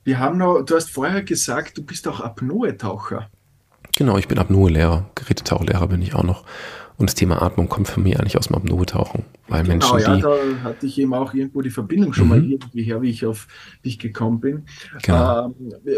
Wir 0.03 0.19
haben 0.19 0.37
noch, 0.37 0.61
du 0.61 0.75
hast 0.75 0.91
vorher 0.91 1.23
gesagt, 1.23 1.77
du 1.77 1.83
bist 1.83 2.07
auch 2.07 2.21
Apnoe-Taucher. 2.21 3.29
Genau, 3.97 4.17
ich 4.17 4.27
bin 4.27 4.37
Apnoe-Lehrer, 4.37 5.09
Gerätetauchlehrer 5.15 5.87
bin 5.87 6.01
ich 6.01 6.13
auch 6.13 6.23
noch. 6.23 6.45
Und 6.97 7.09
das 7.09 7.15
Thema 7.15 7.41
Atmung 7.41 7.67
kommt 7.67 7.87
von 7.87 8.03
mir 8.03 8.19
eigentlich 8.19 8.37
aus 8.37 8.47
dem 8.47 8.55
Apnoe-Tauchen. 8.55 9.25
Weil 9.47 9.63
genau, 9.63 9.73
Menschen, 9.73 9.99
ja, 9.99 10.15
die, 10.15 10.21
da 10.21 10.63
hatte 10.63 10.85
ich 10.85 10.97
eben 10.97 11.13
auch 11.13 11.33
irgendwo 11.33 11.61
die 11.61 11.69
Verbindung 11.69 12.13
schon 12.13 12.25
mhm. 12.25 12.29
mal 12.29 12.43
irgendwie 12.43 12.83
her, 12.83 13.01
wie 13.01 13.09
ich 13.09 13.25
auf 13.25 13.47
dich 13.83 13.99
gekommen 13.99 14.39
bin. 14.39 14.63
Genau. 15.03 15.45
Ähm, 15.45 15.53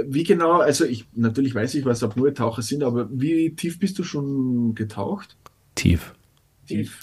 wie 0.08 0.24
genau, 0.24 0.60
also 0.60 0.86
ich, 0.86 1.06
natürlich 1.14 1.54
weiß 1.54 1.76
ich, 1.76 1.86
was 1.86 2.02
Apnoe-Taucher 2.02 2.64
sind, 2.64 2.84
aber 2.84 3.08
wie 3.12 3.56
tief 3.56 3.80
bist 3.80 4.00
du 4.00 4.04
schon 4.04 4.74
getaucht? 4.74 5.38
Tief. 5.76 6.14
tief? 6.68 7.02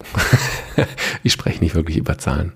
ich 1.22 1.32
spreche 1.32 1.62
nicht 1.62 1.76
wirklich 1.76 1.96
über 1.96 2.18
Zahlen. 2.18 2.52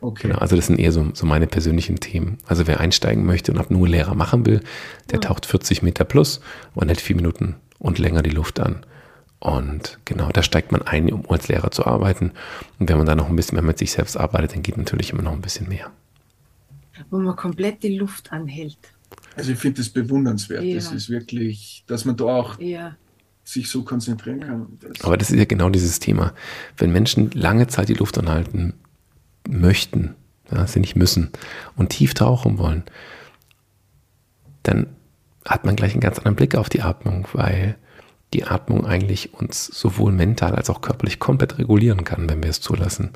Okay. 0.00 0.28
Genau, 0.28 0.38
also 0.38 0.56
das 0.56 0.66
sind 0.66 0.80
eher 0.80 0.92
so, 0.92 1.10
so 1.12 1.26
meine 1.26 1.46
persönlichen 1.46 2.00
Themen. 2.00 2.38
Also 2.46 2.66
wer 2.66 2.80
einsteigen 2.80 3.26
möchte 3.26 3.52
und 3.52 3.58
Apnoe-Lehrer 3.58 4.14
machen 4.14 4.46
will, 4.46 4.60
der 5.10 5.20
ja. 5.20 5.28
taucht 5.28 5.46
40 5.46 5.82
Meter 5.82 6.04
plus 6.04 6.40
und 6.74 6.88
hält 6.88 7.00
vier 7.00 7.16
Minuten 7.16 7.56
und 7.78 7.98
länger 7.98 8.22
die 8.22 8.30
Luft 8.30 8.60
an. 8.60 8.84
Und 9.40 9.98
genau, 10.04 10.28
da 10.28 10.42
steigt 10.42 10.70
man 10.70 10.82
ein, 10.82 11.10
um 11.10 11.28
als 11.30 11.48
Lehrer 11.48 11.70
zu 11.70 11.86
arbeiten. 11.86 12.32
Und 12.78 12.88
wenn 12.88 12.98
man 12.98 13.06
dann 13.06 13.18
noch 13.18 13.28
ein 13.28 13.36
bisschen 13.36 13.56
mehr 13.56 13.64
mit 13.64 13.78
sich 13.78 13.90
selbst 13.90 14.16
arbeitet, 14.16 14.52
dann 14.54 14.62
geht 14.62 14.76
natürlich 14.76 15.12
immer 15.12 15.22
noch 15.22 15.32
ein 15.32 15.40
bisschen 15.40 15.68
mehr. 15.68 15.90
Wo 17.08 17.18
man 17.18 17.34
komplett 17.34 17.82
die 17.82 17.96
Luft 17.96 18.30
anhält. 18.32 18.76
Also 19.36 19.52
ich 19.52 19.58
finde 19.58 19.78
das 19.80 19.88
bewundernswert. 19.88 20.62
Ja. 20.62 20.74
Das 20.74 20.92
ist 20.92 21.08
wirklich, 21.08 21.84
dass 21.86 22.04
man 22.04 22.16
da 22.16 22.24
auch 22.24 22.60
ja. 22.60 22.96
sich 23.42 23.70
so 23.70 23.82
konzentrieren 23.82 24.40
kann. 24.40 24.78
Das 24.80 25.02
Aber 25.04 25.16
das 25.16 25.30
ist 25.30 25.38
ja 25.38 25.46
genau 25.46 25.70
dieses 25.70 25.98
Thema. 26.00 26.34
Wenn 26.76 26.92
Menschen 26.92 27.30
lange 27.30 27.66
Zeit 27.66 27.88
die 27.88 27.94
Luft 27.94 28.18
anhalten 28.18 28.74
möchten, 29.48 30.14
ja, 30.52 30.66
sie 30.66 30.80
nicht 30.80 30.96
müssen 30.96 31.30
und 31.76 31.88
tief 31.88 32.12
tauchen 32.12 32.58
wollen, 32.58 32.82
dann 34.62 34.88
hat 35.46 35.64
man 35.64 35.76
gleich 35.76 35.92
einen 35.92 36.02
ganz 36.02 36.18
anderen 36.18 36.36
Blick 36.36 36.54
auf 36.54 36.68
die 36.68 36.82
Atmung, 36.82 37.26
weil 37.32 37.76
die 38.32 38.44
Atmung 38.44 38.86
eigentlich 38.86 39.34
uns 39.34 39.66
sowohl 39.66 40.12
mental 40.12 40.54
als 40.54 40.70
auch 40.70 40.80
körperlich 40.80 41.18
komplett 41.18 41.58
regulieren 41.58 42.04
kann, 42.04 42.28
wenn 42.28 42.42
wir 42.42 42.50
es 42.50 42.60
zulassen. 42.60 43.10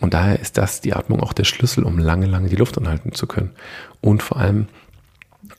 Und 0.00 0.14
daher 0.14 0.40
ist 0.40 0.58
das 0.58 0.80
die 0.80 0.94
Atmung 0.94 1.20
auch 1.20 1.32
der 1.32 1.44
Schlüssel, 1.44 1.84
um 1.84 1.98
lange, 1.98 2.26
lange 2.26 2.48
die 2.48 2.56
Luft 2.56 2.78
anhalten 2.78 3.12
zu 3.12 3.26
können. 3.26 3.50
Und 4.00 4.22
vor 4.22 4.38
allem 4.38 4.66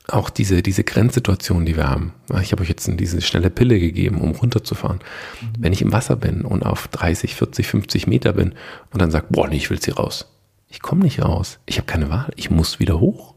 auch 0.08 0.30
diese, 0.30 0.62
diese 0.62 0.84
Grenzsituation, 0.84 1.64
die 1.64 1.76
wir 1.76 1.88
haben. 1.88 2.12
Ich 2.42 2.52
habe 2.52 2.62
euch 2.62 2.68
jetzt 2.68 2.88
diese 2.88 3.20
schnelle 3.20 3.50
Pille 3.50 3.78
gegeben, 3.78 4.20
um 4.20 4.32
runterzufahren. 4.32 4.98
Mhm. 5.40 5.46
Wenn 5.58 5.72
ich 5.72 5.82
im 5.82 5.92
Wasser 5.92 6.16
bin 6.16 6.42
und 6.42 6.64
auf 6.64 6.88
30, 6.88 7.34
40, 7.34 7.66
50 7.66 8.06
Meter 8.06 8.32
bin 8.32 8.54
und 8.92 9.00
dann 9.00 9.10
sage, 9.10 9.26
boah, 9.30 9.48
nee, 9.48 9.56
ich 9.56 9.70
will 9.70 9.80
sie 9.80 9.92
raus. 9.92 10.26
Ich 10.68 10.80
komme 10.80 11.04
nicht 11.04 11.22
raus. 11.22 11.58
Ich 11.66 11.78
habe 11.78 11.86
keine 11.86 12.10
Wahl. 12.10 12.32
Ich 12.36 12.50
muss 12.50 12.80
wieder 12.80 13.00
hoch. 13.00 13.34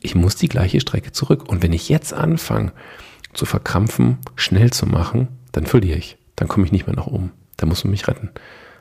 ich 0.00 0.14
muss 0.14 0.36
die 0.36 0.48
gleiche 0.48 0.80
Strecke 0.80 1.12
zurück. 1.12 1.48
Und 1.48 1.62
wenn 1.62 1.72
ich 1.72 1.88
jetzt 1.88 2.12
anfange 2.12 2.72
zu 3.32 3.46
verkrampfen, 3.46 4.18
schnell 4.36 4.70
zu 4.70 4.86
machen, 4.86 5.28
dann 5.52 5.66
verliere 5.66 5.98
ich. 5.98 6.16
Dann 6.36 6.48
komme 6.48 6.66
ich 6.66 6.72
nicht 6.72 6.86
mehr 6.86 6.96
nach 6.96 7.06
oben. 7.06 7.32
Da 7.56 7.66
muss 7.66 7.84
man 7.84 7.90
mich 7.90 8.08
retten. 8.08 8.30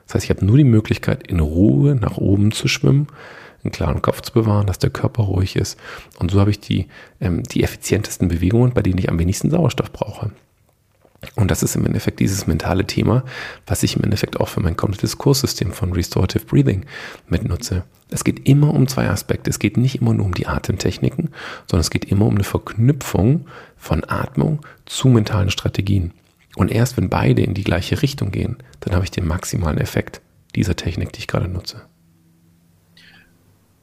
Das 0.06 0.16
heißt, 0.16 0.26
ich 0.26 0.30
habe 0.30 0.45
nur 0.45 0.58
die 0.58 0.64
Möglichkeit, 0.64 1.28
in 1.28 1.39
Ruhe 1.39 1.95
nach 1.95 2.18
oben 2.18 2.52
zu 2.52 2.68
schwimmen 2.68 3.08
einen 3.64 3.72
klaren 3.72 4.02
Kopf 4.02 4.22
zu 4.22 4.34
bewahren, 4.34 4.68
dass 4.68 4.80
der 4.80 4.89
Körper 4.89 5.24
ruhig 5.24 5.56
ist. 5.56 5.78
Und 6.18 6.32
so 6.32 6.39
habe 6.39 6.52
ich 6.52 6.60
die, 6.60 6.88
ähm, 7.20 7.43
die 7.43 7.64
effizientesten 7.64 8.28
Bewegungen, 8.28 8.74
bei 8.74 8.82
denen 8.82 8.97
ich 8.97 9.10
am 9.10 9.20
wenigsten 9.20 9.50
Sauerstoff 9.50 9.91
brauche. 9.91 10.32
Und 11.36 11.51
das 11.51 11.63
ist 11.63 11.76
im 11.76 11.86
Endeffekt 11.86 12.20
dieses 12.20 12.47
mentale 12.47 12.86
Thema, 12.86 13.24
was 13.67 13.84
ich 13.84 13.95
im 13.95 14.03
Endeffekt 14.03 14.39
auch 14.39 14.47
für 14.47 14.61
mein 14.61 14.78
komplettes 14.78 15.17
Kurssystem 15.17 15.74
von 15.74 15.91
Restorative 15.91 16.45
Breathing 16.45 16.86
mitnutze. 17.28 17.84
Es 18.09 18.24
geht 18.24 18.47
immer 18.47 18.74
um 18.74 18.88
zwei 18.88 19.09
Aspekte. 19.09 19.49
Es 19.49 19.59
geht 19.59 19.78
nicht 19.78 20.01
immer 20.01 20.13
nur 20.13 20.26
um 20.26 20.34
die 20.34 20.47
Atemtechniken, 20.47 21.30
sondern 21.67 21.82
es 21.82 21.89
geht 21.89 22.05
immer 22.05 22.26
um 22.26 22.36
eine 22.36 22.43
Verknüpfung 22.43 23.45
von 23.78 24.03
Atmung 24.05 24.59
zu 24.86 25.09
mentalen 25.09 25.51
Strategien. 25.51 26.13
Und 26.55 26.72
erst 26.72 26.97
wenn 26.97 27.09
beide 27.09 27.41
in 27.43 27.53
die 27.53 27.63
gleiche 27.63 28.01
Richtung 28.01 28.32
gehen, 28.32 28.57
dann 28.80 28.95
habe 28.95 29.05
ich 29.05 29.11
den 29.11 29.28
maximalen 29.28 29.78
Effekt 29.78 30.22
dieser 30.55 30.76
Technik, 30.76 31.13
die 31.13 31.20
ich 31.20 31.28
gerade 31.28 31.47
nutze 31.47 31.84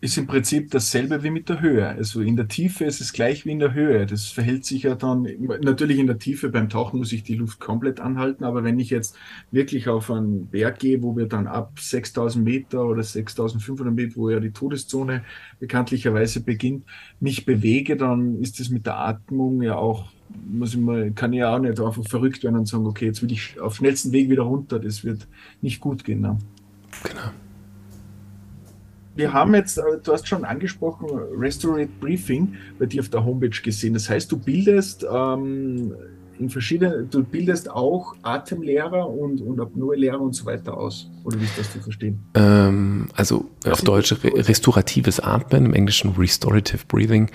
ist 0.07 0.16
im 0.18 0.28
Prinzip 0.28 0.70
dasselbe 0.70 1.22
wie 1.24 1.30
mit 1.30 1.48
der 1.48 1.61
Höhe. 1.61 1.86
Also 1.88 2.20
in 2.20 2.36
der 2.36 2.46
Tiefe 2.46 2.84
ist 2.84 3.00
es 3.00 3.12
gleich 3.12 3.44
wie 3.44 3.50
in 3.50 3.59
der 3.59 3.74
Höhe. 3.74 4.07
Das 4.07 4.26
verhält 4.26 4.64
sich 4.64 4.84
ja 4.84 4.94
dann, 4.94 5.26
natürlich 5.61 5.98
in 5.98 6.07
der 6.07 6.18
Tiefe 6.18 6.48
beim 6.48 6.68
Tauchen 6.68 7.00
muss 7.00 7.12
ich 7.12 7.24
die 7.24 7.34
Luft 7.34 7.59
komplett 7.59 7.98
anhalten, 7.98 8.44
aber 8.44 8.62
wenn 8.62 8.78
ich 8.78 8.90
jetzt 8.90 9.16
wirklich 9.50 9.88
auf 9.88 10.11
einen 10.11 10.46
Berg 10.46 10.78
gehe, 10.78 11.02
wo 11.02 11.16
wir 11.16 11.26
dann 11.26 11.48
ab 11.48 11.78
6000 11.80 12.44
Meter 12.44 12.86
oder 12.86 13.02
6500 13.02 13.92
Meter, 13.92 14.16
wo 14.16 14.30
ja 14.30 14.38
die 14.38 14.52
Todeszone 14.52 15.24
bekanntlicherweise 15.59 16.40
beginnt, 16.40 16.84
mich 17.18 17.44
bewege, 17.44 17.96
dann 17.96 18.40
ist 18.40 18.61
es 18.61 18.70
mit 18.70 18.86
der 18.86 18.98
Atmung 18.98 19.61
ja 19.62 19.76
auch 19.76 20.07
muss 20.44 20.74
ich 20.74 20.80
mal, 20.80 21.12
kann 21.12 21.32
ja 21.32 21.54
auch 21.54 21.61
nicht 21.61 21.80
einfach 21.80 22.04
verrückt 22.04 22.42
werden 22.42 22.57
und 22.57 22.66
sagen, 22.66 22.84
okay, 22.84 23.07
jetzt 23.07 23.22
will 23.22 23.30
ich 23.30 23.61
auf 23.61 23.76
schnellsten 23.76 24.11
Weg 24.11 24.28
wieder 24.28 24.42
runter. 24.42 24.80
Das 24.80 25.04
wird 25.04 25.28
nicht 25.62 25.80
gut 25.80 26.02
gehen. 26.02 26.20
Ne? 26.20 26.36
Genau 27.04 27.30
wir 29.17 29.33
haben 29.33 29.55
jetzt, 29.55 29.79
äh, 29.79 29.83
du 30.03 30.12
hast 30.12 30.29
schon 30.29 30.45
angesprochen, 30.45 31.09
Restorate 31.37 31.89
Briefing 32.01 32.55
bei 32.79 32.87
dir 32.87 33.01
auf 33.01 33.09
der 33.09 33.25
Homepage 33.25 33.61
gesehen. 33.62 33.95
Das 33.95 34.09
heißt, 34.09 34.31
du 34.31 34.39
bildest 34.39 35.07
ähm, 35.11 35.95
in 36.39 36.51
verschiedenen, 36.51 37.09
du 37.11 37.25
bildest 37.25 37.71
auch 37.71 38.14
Atemlehrer 38.23 39.09
und, 39.09 39.41
und 39.41 39.59
Apnoe-Lehrer 39.59 40.21
und 40.21 40.35
so 40.35 40.45
weiter 40.45 40.77
aus. 40.77 41.11
Oder 41.25 41.41
wie 41.41 41.45
ist 41.45 41.59
das 41.59 41.73
zu 41.73 41.81
verstehen? 41.81 42.23
Ähm, 42.35 43.09
also 43.14 43.47
auf 43.64 43.81
Deutsch 43.83 44.14
restoratives 44.23 45.21
Atmen, 45.21 45.67
im 45.67 45.75
Englischen 45.75 46.11
Restorative 46.17 46.85
Breathing, 46.87 47.31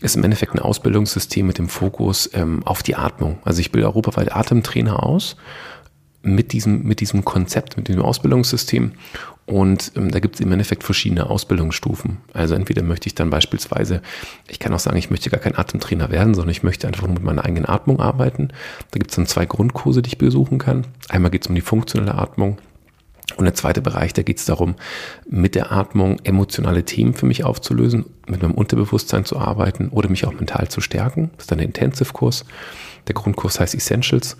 ist 0.00 0.16
im 0.16 0.24
Endeffekt 0.24 0.54
ein 0.54 0.58
Ausbildungssystem 0.58 1.46
mit 1.46 1.58
dem 1.58 1.68
Fokus 1.68 2.28
ähm, 2.34 2.62
auf 2.64 2.82
die 2.82 2.96
Atmung. 2.96 3.38
Also 3.44 3.60
ich 3.60 3.70
bilde 3.70 3.86
europaweit 3.86 4.34
Atemtrainer 4.34 5.02
aus 5.02 5.36
mit 6.22 6.52
diesem, 6.52 6.82
mit 6.82 7.00
diesem 7.00 7.24
Konzept, 7.24 7.76
mit 7.76 7.88
diesem 7.88 8.02
Ausbildungssystem. 8.02 8.92
Und 9.46 9.92
ähm, 9.96 10.10
da 10.10 10.20
gibt 10.20 10.36
es 10.36 10.40
im 10.40 10.52
Endeffekt 10.52 10.84
verschiedene 10.84 11.28
Ausbildungsstufen. 11.28 12.18
Also 12.32 12.54
entweder 12.54 12.82
möchte 12.82 13.08
ich 13.08 13.14
dann 13.14 13.30
beispielsweise, 13.30 14.00
ich 14.48 14.58
kann 14.58 14.72
auch 14.72 14.78
sagen, 14.78 14.96
ich 14.96 15.10
möchte 15.10 15.30
gar 15.30 15.40
kein 15.40 15.56
Atemtrainer 15.56 16.10
werden, 16.10 16.34
sondern 16.34 16.50
ich 16.50 16.62
möchte 16.62 16.86
einfach 16.86 17.06
nur 17.06 17.14
mit 17.14 17.24
meiner 17.24 17.44
eigenen 17.44 17.66
Atmung 17.66 18.00
arbeiten. 18.00 18.48
Da 18.90 18.98
gibt 18.98 19.10
es 19.10 19.16
dann 19.16 19.26
zwei 19.26 19.46
Grundkurse, 19.46 20.02
die 20.02 20.08
ich 20.08 20.18
besuchen 20.18 20.58
kann. 20.58 20.86
Einmal 21.08 21.30
geht 21.30 21.42
es 21.42 21.48
um 21.48 21.54
die 21.54 21.62
funktionelle 21.62 22.14
Atmung. 22.14 22.58
Und 23.36 23.44
der 23.44 23.54
zweite 23.54 23.80
Bereich, 23.80 24.12
da 24.12 24.22
geht 24.22 24.38
es 24.38 24.44
darum, 24.44 24.74
mit 25.28 25.54
der 25.54 25.72
Atmung 25.72 26.18
emotionale 26.24 26.84
Themen 26.84 27.14
für 27.14 27.26
mich 27.26 27.44
aufzulösen, 27.44 28.04
mit 28.28 28.42
meinem 28.42 28.54
Unterbewusstsein 28.54 29.24
zu 29.24 29.38
arbeiten 29.38 29.88
oder 29.88 30.08
mich 30.08 30.26
auch 30.26 30.34
mental 30.34 30.68
zu 30.68 30.80
stärken. 30.80 31.30
Das 31.36 31.44
ist 31.44 31.50
dann 31.50 31.58
der 31.58 31.66
Intensive-Kurs. 31.66 32.44
Der 33.08 33.14
Grundkurs 33.14 33.58
heißt 33.58 33.74
Essentials. 33.74 34.36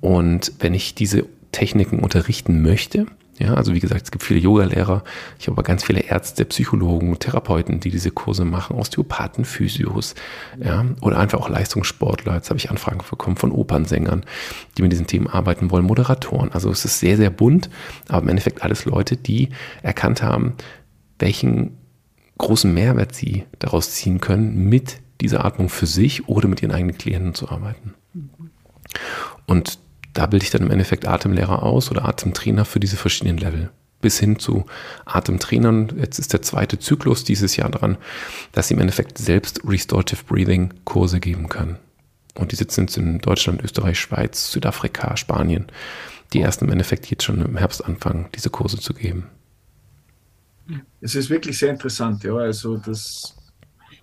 Und 0.00 0.52
wenn 0.58 0.74
ich 0.74 0.94
diese 0.94 1.24
Techniken 1.52 2.00
unterrichten 2.00 2.62
möchte, 2.62 3.06
ja, 3.38 3.54
also 3.54 3.72
wie 3.72 3.80
gesagt, 3.80 4.02
es 4.02 4.10
gibt 4.10 4.24
viele 4.24 4.40
Yoga-Lehrer, 4.40 5.04
ich 5.38 5.46
habe 5.46 5.54
aber 5.54 5.62
ganz 5.62 5.84
viele 5.84 6.00
Ärzte, 6.00 6.44
Psychologen, 6.44 7.16
Therapeuten, 7.20 7.78
die 7.78 7.90
diese 7.90 8.10
Kurse 8.10 8.44
machen, 8.44 8.76
Osteopathen, 8.76 9.44
Physios, 9.44 10.16
ja, 10.58 10.84
oder 11.00 11.18
einfach 11.18 11.38
auch 11.38 11.48
Leistungssportler. 11.48 12.34
Jetzt 12.34 12.50
habe 12.50 12.58
ich 12.58 12.70
Anfragen 12.70 13.00
bekommen 13.08 13.36
von 13.36 13.52
Opernsängern, 13.52 14.24
die 14.76 14.82
mit 14.82 14.90
diesen 14.90 15.06
Themen 15.06 15.28
arbeiten 15.28 15.70
wollen, 15.70 15.84
Moderatoren. 15.84 16.50
Also 16.50 16.68
es 16.70 16.84
ist 16.84 16.98
sehr, 16.98 17.16
sehr 17.16 17.30
bunt, 17.30 17.70
aber 18.08 18.22
im 18.22 18.28
Endeffekt 18.28 18.62
alles 18.62 18.84
Leute, 18.84 19.16
die 19.16 19.50
erkannt 19.82 20.22
haben, 20.22 20.54
welchen 21.20 21.78
großen 22.38 22.72
Mehrwert 22.72 23.14
sie 23.14 23.44
daraus 23.60 23.92
ziehen 23.92 24.20
können, 24.20 24.68
mit 24.68 25.00
dieser 25.20 25.44
Atmung 25.44 25.68
für 25.68 25.86
sich 25.86 26.28
oder 26.28 26.48
mit 26.48 26.62
ihren 26.62 26.72
eigenen 26.72 26.98
Klienten 26.98 27.34
zu 27.34 27.48
arbeiten. 27.48 27.94
Und 29.46 29.78
da 30.18 30.26
bilde 30.26 30.42
ich 30.42 30.50
dann 30.50 30.62
im 30.62 30.72
Endeffekt 30.72 31.06
Atemlehrer 31.06 31.62
aus 31.62 31.92
oder 31.92 32.04
Atemtrainer 32.04 32.64
für 32.64 32.80
diese 32.80 32.96
verschiedenen 32.96 33.38
Level. 33.38 33.70
Bis 34.00 34.18
hin 34.18 34.40
zu 34.40 34.66
Atemtrainern. 35.04 35.92
Jetzt 35.96 36.18
ist 36.18 36.32
der 36.32 36.42
zweite 36.42 36.80
Zyklus 36.80 37.22
dieses 37.22 37.54
Jahr 37.54 37.70
dran, 37.70 37.98
dass 38.50 38.66
sie 38.66 38.74
im 38.74 38.80
Endeffekt 38.80 39.18
selbst 39.18 39.60
Restorative 39.64 40.24
Breathing 40.24 40.74
Kurse 40.84 41.20
geben 41.20 41.48
können. 41.48 41.78
Und 42.34 42.50
die 42.50 42.56
sitzen 42.56 42.88
in 42.96 43.18
Deutschland, 43.18 43.62
Österreich, 43.62 44.00
Schweiz, 44.00 44.50
Südafrika, 44.50 45.16
Spanien. 45.16 45.66
Die 46.32 46.40
ersten 46.40 46.64
im 46.64 46.72
Endeffekt 46.72 47.06
jetzt 47.06 47.22
schon 47.22 47.40
im 47.40 47.56
Herbst 47.56 47.84
anfangen, 47.84 48.26
diese 48.34 48.50
Kurse 48.50 48.78
zu 48.78 48.94
geben. 48.94 49.28
Es 51.00 51.14
ist 51.14 51.30
wirklich 51.30 51.60
sehr 51.60 51.70
interessant, 51.70 52.24
ja. 52.24 52.34
Also 52.34 52.76
das 52.76 53.36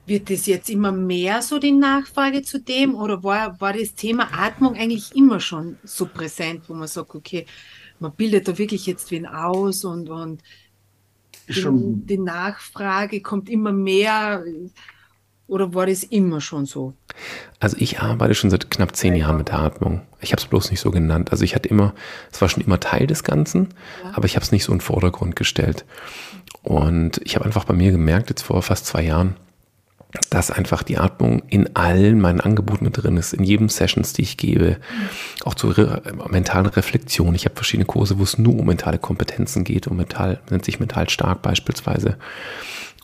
wird 0.07 0.29
es 0.29 0.45
jetzt 0.45 0.69
immer 0.69 0.91
mehr 0.91 1.41
so 1.41 1.59
die 1.59 1.71
Nachfrage 1.71 2.43
zu 2.43 2.59
dem 2.59 2.95
oder 2.95 3.23
war, 3.23 3.59
war 3.59 3.73
das 3.73 3.95
Thema 3.95 4.29
Atmung 4.31 4.75
eigentlich 4.75 5.15
immer 5.15 5.39
schon 5.39 5.77
so 5.83 6.05
präsent, 6.05 6.63
wo 6.67 6.73
man 6.73 6.87
sagt, 6.87 7.15
okay, 7.15 7.45
man 7.99 8.11
bildet 8.11 8.47
da 8.47 8.57
wirklich 8.57 8.85
jetzt 8.85 9.09
wen 9.11 9.25
aus 9.25 9.83
und, 9.83 10.09
und 10.09 10.41
die, 11.47 11.63
die 12.05 12.17
Nachfrage 12.17 13.21
kommt 13.21 13.49
immer 13.49 13.71
mehr 13.71 14.43
oder 15.47 15.73
war 15.73 15.85
das 15.85 16.03
immer 16.03 16.41
schon 16.41 16.65
so? 16.65 16.93
Also 17.59 17.77
ich 17.79 17.99
arbeite 17.99 18.33
schon 18.33 18.49
seit 18.49 18.69
knapp 18.71 18.95
zehn 18.95 19.15
Jahren 19.15 19.37
mit 19.37 19.49
der 19.49 19.59
Atmung. 19.59 20.01
Ich 20.21 20.31
habe 20.31 20.41
es 20.41 20.47
bloß 20.47 20.71
nicht 20.71 20.79
so 20.79 20.91
genannt. 20.91 21.31
Also 21.31 21.43
ich 21.43 21.55
hatte 21.55 21.69
immer, 21.69 21.93
es 22.31 22.41
war 22.41 22.49
schon 22.49 22.63
immer 22.63 22.79
Teil 22.79 23.07
des 23.07 23.23
Ganzen, 23.23 23.69
ja. 24.03 24.11
aber 24.15 24.25
ich 24.25 24.35
habe 24.35 24.43
es 24.43 24.51
nicht 24.51 24.63
so 24.63 24.71
in 24.71 24.79
den 24.79 24.83
Vordergrund 24.83 25.35
gestellt. 25.35 25.85
Und 26.63 27.21
ich 27.23 27.35
habe 27.35 27.45
einfach 27.45 27.65
bei 27.65 27.75
mir 27.75 27.91
gemerkt, 27.91 28.29
jetzt 28.29 28.41
vor 28.41 28.61
fast 28.63 28.87
zwei 28.87 29.03
Jahren, 29.03 29.35
dass 30.29 30.51
einfach 30.51 30.83
die 30.83 30.97
Atmung 30.97 31.43
in 31.49 31.75
allen 31.75 32.19
meinen 32.19 32.41
Angeboten 32.41 32.85
mit 32.85 33.01
drin 33.01 33.17
ist, 33.17 33.33
in 33.33 33.43
jedem 33.43 33.69
Sessions, 33.69 34.13
die 34.13 34.23
ich 34.23 34.37
gebe, 34.37 34.77
auch 35.43 35.55
zur 35.55 35.77
re 35.77 36.01
mentalen 36.29 36.67
Reflexion. 36.67 37.35
Ich 37.35 37.45
habe 37.45 37.55
verschiedene 37.55 37.85
Kurse, 37.85 38.19
wo 38.19 38.23
es 38.23 38.37
nur 38.37 38.57
um 38.57 38.65
mentale 38.65 38.97
Kompetenzen 38.97 39.63
geht, 39.63 39.87
um 39.87 39.97
mental, 39.97 40.41
nennt 40.49 40.65
sich 40.65 40.79
mental 40.79 41.09
stark 41.09 41.41
beispielsweise. 41.41 42.17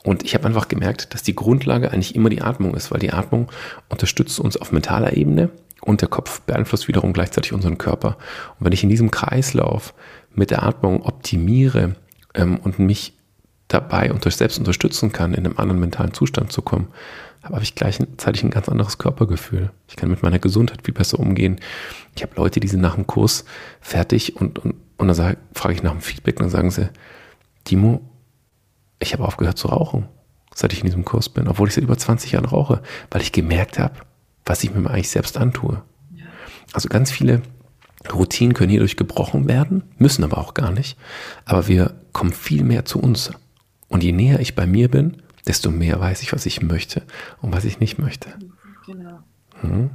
Und 0.03 0.23
ich 0.23 0.33
habe 0.33 0.47
einfach 0.47 0.67
gemerkt, 0.67 1.13
dass 1.13 1.21
die 1.23 1.35
Grundlage 1.35 1.91
eigentlich 1.91 2.15
immer 2.15 2.29
die 2.29 2.41
Atmung 2.41 2.73
ist, 2.75 2.91
weil 2.91 2.99
die 2.99 3.13
Atmung 3.13 3.51
unterstützt 3.89 4.39
uns 4.39 4.57
auf 4.57 4.71
mentaler 4.71 5.15
Ebene 5.15 5.49
Und 5.81 6.01
der 6.01 6.09
Kopf 6.09 6.41
beeinflusst 6.41 6.87
wiederum 6.87 7.13
gleichzeitig 7.13 7.53
unseren 7.53 7.77
Körper. 7.77 8.17
Und 8.59 8.65
wenn 8.65 8.73
ich 8.73 8.83
in 8.83 8.89
diesem 8.89 9.11
Kreislauf 9.11 9.93
mit 10.33 10.51
der 10.51 10.63
Atmung 10.63 11.03
optimiere 11.03 11.95
ähm, 12.33 12.57
und 12.57 12.79
mich 12.79 13.13
dabei 13.73 14.11
unter, 14.11 14.29
selbst 14.31 14.59
unterstützen 14.59 15.11
kann, 15.11 15.33
in 15.33 15.45
einem 15.45 15.57
anderen 15.57 15.79
mentalen 15.79 16.13
Zustand 16.13 16.51
zu 16.51 16.61
kommen, 16.61 16.87
habe 17.43 17.63
ich 17.63 17.75
gleichzeitig 17.75 18.43
ein 18.43 18.51
ganz 18.51 18.69
anderes 18.69 18.97
Körpergefühl. 18.97 19.71
Ich 19.87 19.95
kann 19.95 20.09
mit 20.09 20.21
meiner 20.21 20.39
Gesundheit 20.39 20.81
viel 20.83 20.93
besser 20.93 21.19
umgehen. 21.19 21.59
Ich 22.15 22.21
habe 22.21 22.33
Leute, 22.35 22.59
die 22.59 22.67
sind 22.67 22.81
nach 22.81 22.95
dem 22.95 23.07
Kurs 23.07 23.45
fertig 23.79 24.35
und, 24.35 24.59
und, 24.59 24.75
und 24.97 25.07
dann 25.07 25.15
sage, 25.15 25.37
frage 25.53 25.73
ich 25.73 25.83
nach 25.83 25.91
dem 25.91 26.01
Feedback 26.01 26.39
und 26.39 26.43
dann 26.43 26.51
sagen 26.51 26.71
sie, 26.71 26.89
Timo, 27.63 28.01
ich 28.99 29.13
habe 29.13 29.25
aufgehört 29.25 29.57
zu 29.57 29.69
rauchen, 29.69 30.07
seit 30.53 30.73
ich 30.73 30.79
in 30.79 30.85
diesem 30.85 31.05
Kurs 31.05 31.29
bin, 31.29 31.47
obwohl 31.47 31.67
ich 31.67 31.73
seit 31.73 31.83
über 31.83 31.97
20 31.97 32.33
Jahren 32.33 32.45
rauche, 32.45 32.81
weil 33.09 33.21
ich 33.21 33.31
gemerkt 33.31 33.79
habe, 33.79 33.95
was 34.45 34.63
ich 34.63 34.73
mir 34.73 34.89
eigentlich 34.89 35.09
selbst 35.09 35.37
antue. 35.37 35.81
Ja. 36.15 36.25
Also 36.73 36.89
ganz 36.89 37.09
viele 37.09 37.41
Routinen 38.11 38.53
können 38.53 38.69
hierdurch 38.69 38.97
gebrochen 38.97 39.47
werden, 39.47 39.83
müssen 39.97 40.23
aber 40.23 40.37
auch 40.37 40.53
gar 40.53 40.71
nicht. 40.71 40.97
Aber 41.45 41.67
wir 41.67 41.93
kommen 42.13 42.33
viel 42.33 42.63
mehr 42.63 42.85
zu 42.85 42.99
uns. 42.99 43.31
Und 43.91 44.03
je 44.03 44.13
näher 44.13 44.39
ich 44.39 44.55
bei 44.55 44.65
mir 44.65 44.89
bin, 44.89 45.17
desto 45.45 45.69
mehr 45.69 45.99
weiß 45.99 46.23
ich, 46.23 46.33
was 46.33 46.45
ich 46.45 46.61
möchte 46.61 47.03
und 47.41 47.53
was 47.53 47.65
ich 47.65 47.79
nicht 47.79 47.99
möchte. 47.99 48.29
Genau. 48.85 49.19
Hm. 49.59 49.91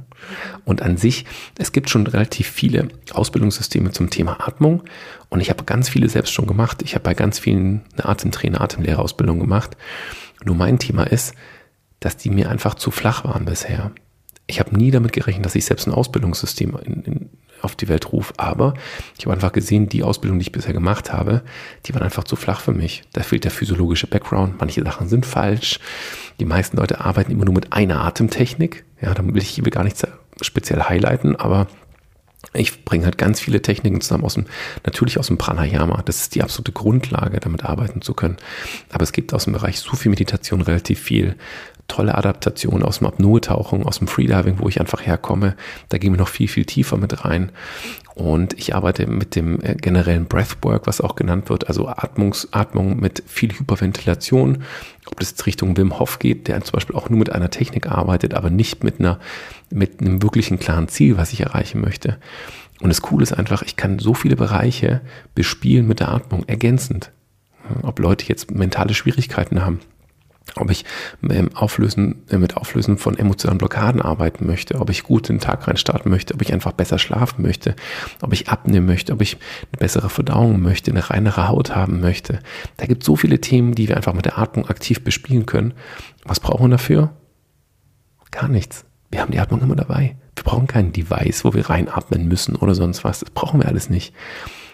Und 0.65 0.81
an 0.81 0.97
sich, 0.97 1.25
es 1.57 1.71
gibt 1.71 1.89
schon 1.89 2.07
relativ 2.07 2.47
viele 2.47 2.87
Ausbildungssysteme 3.11 3.91
zum 3.91 4.09
Thema 4.09 4.47
Atmung 4.47 4.83
und 5.29 5.41
ich 5.41 5.49
habe 5.49 5.65
ganz 5.65 5.89
viele 5.89 6.09
selbst 6.09 6.31
schon 6.31 6.47
gemacht. 6.47 6.81
Ich 6.83 6.93
habe 6.93 7.03
bei 7.03 7.15
ganz 7.15 7.39
vielen 7.39 7.81
eine 7.93 8.05
Atemtrainer, 8.05 8.61
Atemlehrerausbildung 8.61 9.39
gemacht. 9.39 9.75
Nur 10.45 10.55
mein 10.55 10.79
Thema 10.79 11.03
ist, 11.03 11.33
dass 11.99 12.17
die 12.17 12.29
mir 12.29 12.49
einfach 12.49 12.75
zu 12.75 12.91
flach 12.91 13.25
waren 13.25 13.45
bisher. 13.45 13.91
Ich 14.47 14.59
habe 14.59 14.75
nie 14.75 14.91
damit 14.91 15.13
gerechnet, 15.13 15.45
dass 15.45 15.55
ich 15.55 15.65
selbst 15.65 15.87
ein 15.87 15.93
Ausbildungssystem 15.93 16.77
in, 16.83 17.03
in, 17.03 17.29
auf 17.61 17.75
die 17.75 17.89
Welt 17.89 18.11
rufe. 18.13 18.33
Aber 18.37 18.73
ich 19.17 19.25
habe 19.25 19.33
einfach 19.33 19.51
gesehen, 19.51 19.89
die 19.89 20.03
Ausbildung, 20.03 20.39
die 20.39 20.43
ich 20.43 20.51
bisher 20.51 20.73
gemacht 20.73 21.11
habe, 21.11 21.43
die 21.85 21.93
waren 21.93 22.03
einfach 22.03 22.23
zu 22.23 22.35
flach 22.35 22.61
für 22.61 22.71
mich. 22.71 23.03
Da 23.13 23.23
fehlt 23.23 23.43
der 23.43 23.51
physiologische 23.51 24.07
Background. 24.07 24.55
Manche 24.59 24.83
Sachen 24.83 25.09
sind 25.09 25.25
falsch. 25.25 25.79
Die 26.39 26.45
meisten 26.45 26.77
Leute 26.77 27.01
arbeiten 27.01 27.31
immer 27.31 27.45
nur 27.45 27.53
mit 27.53 27.73
einer 27.73 28.01
Atemtechnik. 28.01 28.85
Ja, 29.01 29.13
da 29.13 29.25
will 29.25 29.41
ich 29.41 29.63
will 29.63 29.71
gar 29.71 29.83
nichts 29.83 30.05
speziell 30.41 30.83
highlighten, 30.83 31.35
aber 31.35 31.67
ich 32.53 32.85
bringe 32.85 33.05
halt 33.05 33.17
ganz 33.17 33.39
viele 33.39 33.61
Techniken 33.61 34.01
zusammen 34.01 34.23
aus 34.23 34.35
dem, 34.35 34.45
natürlich 34.85 35.17
aus 35.17 35.27
dem 35.27 35.37
Pranayama. 35.37 36.01
Das 36.03 36.21
ist 36.21 36.35
die 36.35 36.43
absolute 36.43 36.71
Grundlage, 36.71 37.39
damit 37.39 37.65
arbeiten 37.65 38.01
zu 38.01 38.13
können. 38.13 38.37
Aber 38.91 39.03
es 39.03 39.11
gibt 39.11 39.33
aus 39.33 39.45
dem 39.45 39.53
Bereich 39.53 39.79
Sufi-Meditation 39.79 40.61
relativ 40.61 40.99
viel 40.99 41.35
tolle 41.87 42.15
Adaptation 42.15 42.83
aus 42.83 42.99
dem 42.99 43.07
Apnoe-Tauchen, 43.07 43.83
aus 43.83 43.99
dem 43.99 44.07
Freediving, 44.07 44.59
wo 44.59 44.67
ich 44.67 44.79
einfach 44.79 45.05
herkomme. 45.05 45.55
Da 45.89 45.97
gehen 45.97 46.13
wir 46.13 46.19
noch 46.19 46.27
viel, 46.27 46.47
viel 46.47 46.65
tiefer 46.65 46.97
mit 46.97 47.23
rein. 47.25 47.51
Und 48.15 48.53
ich 48.53 48.75
arbeite 48.75 49.05
mit 49.07 49.35
dem 49.35 49.61
äh, 49.61 49.75
generellen 49.75 50.25
Breathwork, 50.25 50.87
was 50.87 51.01
auch 51.01 51.15
genannt 51.15 51.49
wird, 51.49 51.67
also 51.67 51.87
Atmungs, 51.87 52.47
Atmung 52.51 52.99
mit 52.99 53.23
viel 53.27 53.51
Hyperventilation. 53.51 54.63
Ob 55.05 55.19
das 55.19 55.29
jetzt 55.31 55.45
Richtung 55.45 55.77
Wim 55.77 55.99
Hof 55.99 56.19
geht, 56.19 56.47
der 56.47 56.61
zum 56.61 56.73
Beispiel 56.73 56.95
auch 56.95 57.09
nur 57.09 57.19
mit 57.19 57.31
einer 57.31 57.51
Technik 57.51 57.87
arbeitet, 57.87 58.33
aber 58.33 58.49
nicht 58.49 58.83
mit 58.83 58.99
einer, 58.99 59.19
mit 59.69 60.01
einem 60.01 60.23
wirklichen 60.23 60.59
klaren 60.59 60.87
Ziel, 60.87 61.17
was 61.17 61.31
ich 61.31 61.41
erreichen 61.41 61.79
möchte. 61.79 62.17
Und 62.81 62.89
das 62.89 63.01
Coole 63.01 63.23
ist 63.23 63.33
einfach, 63.33 63.61
ich 63.63 63.75
kann 63.75 63.99
so 63.99 64.13
viele 64.13 64.35
Bereiche 64.35 65.01
bespielen 65.35 65.87
mit 65.87 65.99
der 65.99 66.09
Atmung, 66.09 66.43
ergänzend. 66.47 67.11
Ob 67.83 67.99
Leute 67.99 68.25
jetzt 68.27 68.51
mentale 68.51 68.93
Schwierigkeiten 68.93 69.63
haben, 69.63 69.79
ob 70.55 70.71
ich 70.71 70.85
ähm, 71.29 71.49
auflösen, 71.53 72.23
äh, 72.29 72.37
mit 72.37 72.57
Auflösen 72.57 72.97
von 72.97 73.17
emotionalen 73.17 73.57
Blockaden 73.57 74.01
arbeiten 74.01 74.45
möchte, 74.45 74.79
ob 74.79 74.89
ich 74.89 75.03
gut 75.03 75.29
den 75.29 75.39
Tag 75.39 75.67
rein 75.67 75.77
starten 75.77 76.09
möchte, 76.09 76.33
ob 76.33 76.41
ich 76.41 76.53
einfach 76.53 76.71
besser 76.71 76.99
schlafen 76.99 77.41
möchte, 77.41 77.75
ob 78.21 78.33
ich 78.33 78.49
abnehmen 78.49 78.85
möchte, 78.85 79.13
ob 79.13 79.21
ich 79.21 79.37
eine 79.71 79.79
bessere 79.79 80.09
Verdauung 80.09 80.61
möchte, 80.61 80.91
eine 80.91 81.09
reinere 81.09 81.47
Haut 81.47 81.75
haben 81.75 81.99
möchte. 81.99 82.39
Da 82.77 82.85
gibt 82.85 83.03
es 83.03 83.05
so 83.05 83.15
viele 83.15 83.41
Themen, 83.41 83.75
die 83.75 83.87
wir 83.87 83.97
einfach 83.97 84.13
mit 84.13 84.25
der 84.25 84.37
Atmung 84.37 84.67
aktiv 84.67 85.03
bespielen 85.03 85.45
können. 85.45 85.73
Was 86.23 86.39
brauchen 86.39 86.65
wir 86.65 86.69
dafür? 86.77 87.11
Gar 88.31 88.49
nichts. 88.49 88.85
Wir 89.09 89.21
haben 89.21 89.31
die 89.31 89.39
Atmung 89.39 89.61
immer 89.61 89.75
dabei. 89.75 90.17
Wir 90.35 90.43
brauchen 90.43 90.67
kein 90.67 90.91
Device, 90.91 91.45
wo 91.45 91.53
wir 91.53 91.69
reinatmen 91.69 92.27
müssen 92.27 92.55
oder 92.55 92.75
sonst 92.75 93.03
was. 93.03 93.21
Das 93.21 93.29
brauchen 93.31 93.61
wir 93.61 93.67
alles 93.67 93.89
nicht. 93.89 94.13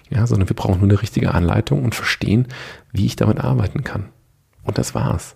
Ja, 0.10 0.28
sondern 0.28 0.50
wir 0.50 0.56
brauchen 0.56 0.80
nur 0.80 0.90
eine 0.90 1.02
richtige 1.02 1.34
Anleitung 1.34 1.84
und 1.84 1.96
verstehen, 1.96 2.48
wie 2.92 3.06
ich 3.06 3.16
damit 3.16 3.40
arbeiten 3.40 3.84
kann. 3.84 4.10
Und 4.64 4.78
das 4.78 4.94
war's. 4.94 5.36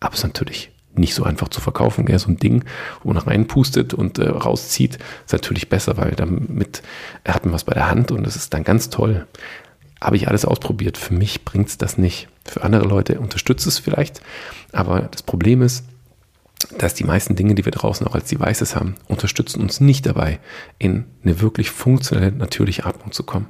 Aber 0.00 0.14
es 0.14 0.20
ist 0.20 0.24
natürlich 0.24 0.70
nicht 0.94 1.14
so 1.14 1.24
einfach 1.24 1.48
zu 1.48 1.60
verkaufen. 1.60 2.06
Gell? 2.06 2.18
So 2.18 2.28
ein 2.28 2.38
Ding, 2.38 2.64
wo 3.02 3.12
man 3.12 3.22
reinpustet 3.22 3.94
und 3.94 4.18
äh, 4.18 4.28
rauszieht, 4.28 4.98
ist 5.24 5.32
natürlich 5.32 5.68
besser, 5.68 5.96
weil 5.96 6.12
damit 6.12 6.82
hat 7.26 7.44
man 7.44 7.54
was 7.54 7.64
bei 7.64 7.74
der 7.74 7.90
Hand 7.90 8.10
und 8.10 8.24
das 8.24 8.36
ist 8.36 8.52
dann 8.52 8.64
ganz 8.64 8.90
toll. 8.90 9.26
Habe 10.00 10.16
ich 10.16 10.28
alles 10.28 10.44
ausprobiert. 10.44 10.96
Für 10.96 11.14
mich 11.14 11.44
bringt 11.44 11.68
es 11.68 11.78
das 11.78 11.98
nicht. 11.98 12.28
Für 12.44 12.62
andere 12.62 12.84
Leute 12.84 13.20
unterstützt 13.20 13.66
es 13.66 13.78
vielleicht. 13.78 14.20
Aber 14.72 15.02
das 15.02 15.22
Problem 15.22 15.62
ist, 15.62 15.84
dass 16.76 16.94
die 16.94 17.04
meisten 17.04 17.36
Dinge, 17.36 17.54
die 17.54 17.64
wir 17.64 17.72
draußen 17.72 18.06
auch 18.06 18.14
als 18.14 18.28
Devices 18.28 18.74
haben, 18.74 18.96
unterstützen 19.06 19.60
uns 19.60 19.80
nicht 19.80 20.06
dabei, 20.06 20.40
in 20.78 21.04
eine 21.22 21.40
wirklich 21.40 21.70
funktionelle, 21.70 22.32
natürliche 22.32 22.84
Atmung 22.84 23.12
zu 23.12 23.22
kommen 23.22 23.46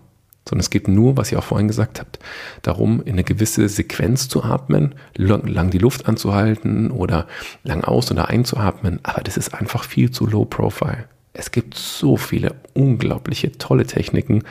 sondern 0.48 0.60
es 0.60 0.70
geht 0.70 0.88
nur, 0.88 1.16
was 1.16 1.30
ihr 1.30 1.38
auch 1.38 1.44
vorhin 1.44 1.68
gesagt 1.68 2.00
habt, 2.00 2.18
darum, 2.62 3.02
in 3.02 3.12
eine 3.12 3.24
gewisse 3.24 3.68
Sequenz 3.68 4.28
zu 4.28 4.42
atmen, 4.42 4.94
lang, 5.14 5.70
die 5.70 5.78
Luft 5.78 6.08
anzuhalten 6.08 6.90
oder 6.90 7.26
lang 7.64 7.84
aus- 7.84 8.10
oder 8.10 8.28
einzuatmen. 8.28 9.00
Aber 9.02 9.22
das 9.22 9.36
ist 9.36 9.52
einfach 9.52 9.84
viel 9.84 10.10
zu 10.10 10.26
low 10.26 10.44
profile. 10.46 11.04
Es 11.34 11.50
gibt 11.50 11.74
so 11.74 12.16
viele 12.16 12.54
unglaubliche 12.72 13.52
tolle 13.52 13.86
Techniken, 13.86 14.42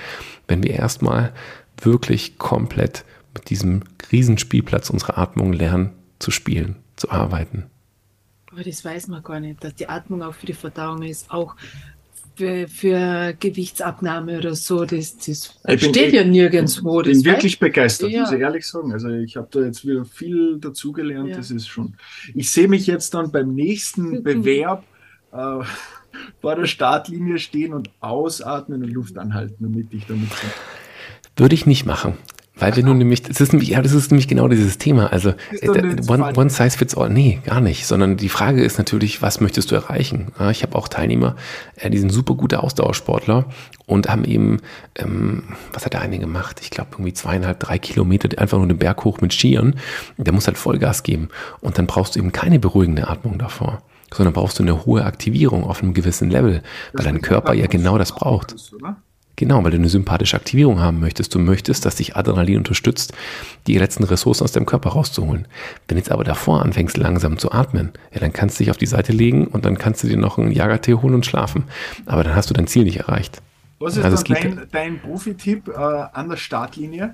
wenn 0.47 0.63
wir 0.63 0.71
erstmal 0.71 1.33
wirklich 1.81 2.37
komplett 2.37 3.03
mit 3.33 3.49
diesem 3.49 3.83
Riesenspielplatz 4.11 4.89
unserer 4.89 5.17
Atmung 5.17 5.51
lernen 5.51 5.91
zu 6.19 6.31
spielen, 6.31 6.75
zu 6.95 7.09
arbeiten. 7.09 7.65
Aber 8.51 8.63
das 8.63 8.85
weiß 8.85 9.07
man 9.07 9.21
gar 9.23 9.39
nicht, 9.39 9.63
dass 9.63 9.75
die 9.75 9.89
Atmung 9.89 10.23
auch 10.23 10.33
für 10.33 10.45
die 10.45 10.53
Verdauung 10.53 11.03
ist, 11.03 11.29
auch 11.29 11.55
für, 12.37 12.67
für 12.67 13.33
Gewichtsabnahme 13.39 14.37
oder 14.37 14.55
so. 14.55 14.85
Das, 14.85 15.17
das 15.17 15.55
steht 15.65 15.93
bin, 15.93 16.15
ja 16.15 16.23
nirgendwo. 16.23 17.01
Ich 17.01 17.07
bin 17.07 17.25
wirklich 17.25 17.59
begeistert, 17.59 18.11
ja. 18.11 18.21
muss 18.21 18.31
ich 18.31 18.39
ehrlich 18.39 18.65
sagen. 18.65 18.93
Also 18.93 19.09
ich 19.09 19.35
habe 19.35 19.47
da 19.51 19.61
jetzt 19.61 19.85
wieder 19.85 20.05
viel 20.05 20.59
dazugelernt. 20.59 21.29
Ja. 21.29 21.37
Das 21.37 21.49
ist 21.49 21.67
schon. 21.67 21.95
Ich 22.35 22.51
sehe 22.51 22.67
mich 22.67 22.85
jetzt 22.85 23.13
dann 23.13 23.31
beim 23.31 23.53
nächsten 23.53 24.23
Bewerb 24.23 24.83
äh, 25.31 25.37
vor 26.41 26.55
der 26.55 26.67
Startlinie 26.67 27.39
stehen 27.39 27.73
und 27.73 27.89
ausatmen 27.99 28.83
und 28.83 28.91
Luft 28.91 29.17
anhalten, 29.17 29.57
damit 29.59 29.93
ich 29.93 30.05
damit. 30.05 30.29
Würde 31.35 31.55
ich 31.55 31.65
nicht 31.65 31.85
machen. 31.85 32.17
Weil 32.59 32.75
wenn 32.75 32.85
du 32.85 32.93
nämlich, 32.93 33.21
das 33.21 33.39
ist 33.39 33.53
nämlich, 33.53 33.69
ja, 33.69 33.81
das 33.81 33.93
ist 33.93 34.11
nämlich 34.11 34.27
genau 34.27 34.47
dieses 34.47 34.77
Thema. 34.77 35.11
Also 35.11 35.33
äh, 35.61 35.69
one, 36.07 36.33
one, 36.35 36.49
size 36.49 36.77
fits 36.77 36.95
all. 36.95 37.09
Nee, 37.09 37.39
gar 37.45 37.61
nicht. 37.61 37.85
Sondern 37.85 38.17
die 38.17 38.29
Frage 38.29 38.63
ist 38.63 38.77
natürlich, 38.77 39.21
was 39.21 39.41
möchtest 39.41 39.71
du 39.71 39.75
erreichen? 39.75 40.31
Ja, 40.39 40.49
ich 40.49 40.63
habe 40.63 40.75
auch 40.75 40.87
Teilnehmer, 40.87 41.35
äh, 41.75 41.89
die 41.89 41.97
sind 41.97 42.11
super 42.11 42.33
gute 42.35 42.63
Ausdauersportler 42.63 43.45
und 43.85 44.09
haben 44.09 44.25
eben, 44.25 44.57
ähm, 44.95 45.43
was 45.73 45.85
hat 45.85 45.93
der 45.93 46.01
eine 46.01 46.19
gemacht? 46.19 46.59
Ich 46.61 46.69
glaube 46.69 46.89
irgendwie 46.93 47.13
zweieinhalb, 47.13 47.59
drei 47.59 47.77
Kilometer 47.77 48.29
einfach 48.39 48.57
nur 48.57 48.67
den 48.67 48.77
Berg 48.77 49.03
hoch 49.03 49.21
mit 49.21 49.33
Skiern. 49.33 49.75
Der 50.17 50.33
muss 50.33 50.47
halt 50.47 50.57
Vollgas 50.57 51.03
geben. 51.03 51.29
Und 51.61 51.77
dann 51.77 51.87
brauchst 51.87 52.15
du 52.15 52.19
eben 52.19 52.31
keine 52.31 52.59
beruhigende 52.59 53.07
Atmung 53.07 53.37
davor 53.37 53.81
sondern 54.13 54.33
brauchst 54.33 54.57
du 54.59 54.63
eine 54.63 54.85
hohe 54.85 55.03
Aktivierung 55.03 55.65
auf 55.65 55.83
einem 55.83 55.93
gewissen 55.93 56.29
Level, 56.29 56.63
weil 56.93 57.05
dein 57.05 57.21
Körper 57.21 57.53
ja 57.53 57.67
genau 57.67 57.97
das 57.97 58.13
braucht. 58.13 58.55
Genau, 59.39 59.63
weil 59.63 59.69
du 59.69 59.77
eine 59.77 59.87
sympathische 59.87 60.35
Aktivierung 60.35 60.79
haben 60.79 60.99
möchtest. 60.99 61.33
Du 61.35 61.39
möchtest, 61.39 61.85
dass 61.85 61.95
dich 61.95 62.15
Adrenalin 62.15 62.57
unterstützt, 62.57 63.13
die 63.67 63.77
letzten 63.77 64.03
Ressourcen 64.03 64.43
aus 64.43 64.51
deinem 64.51 64.65
Körper 64.65 64.89
rauszuholen. 64.89 65.47
Wenn 65.87 65.95
du 65.95 65.99
jetzt 65.99 66.11
aber 66.11 66.23
davor 66.23 66.63
anfängst, 66.63 66.97
langsam 66.97 67.37
zu 67.37 67.51
atmen, 67.51 67.91
ja, 68.11 68.19
dann 68.19 68.33
kannst 68.33 68.59
du 68.59 68.63
dich 68.63 68.71
auf 68.71 68.77
die 68.77 68.87
Seite 68.87 69.11
legen 69.11 69.45
und 69.45 69.63
dann 69.63 69.77
kannst 69.77 70.03
du 70.03 70.07
dir 70.07 70.17
noch 70.17 70.39
einen 70.39 70.51
Jagertee 70.51 70.95
holen 70.95 71.13
und 71.13 71.25
schlafen. 71.25 71.65
Aber 72.07 72.23
dann 72.23 72.35
hast 72.35 72.49
du 72.49 72.55
dein 72.55 72.65
Ziel 72.65 72.83
nicht 72.83 72.97
erreicht. 72.97 73.43
Was 73.77 73.95
ist 73.95 74.03
also 74.03 74.23
dein, 74.23 74.61
dein 74.71 74.99
Profi-Tipp 74.99 75.67
äh, 75.67 75.73
an 75.75 76.29
der 76.29 76.37
Startlinie, 76.37 77.13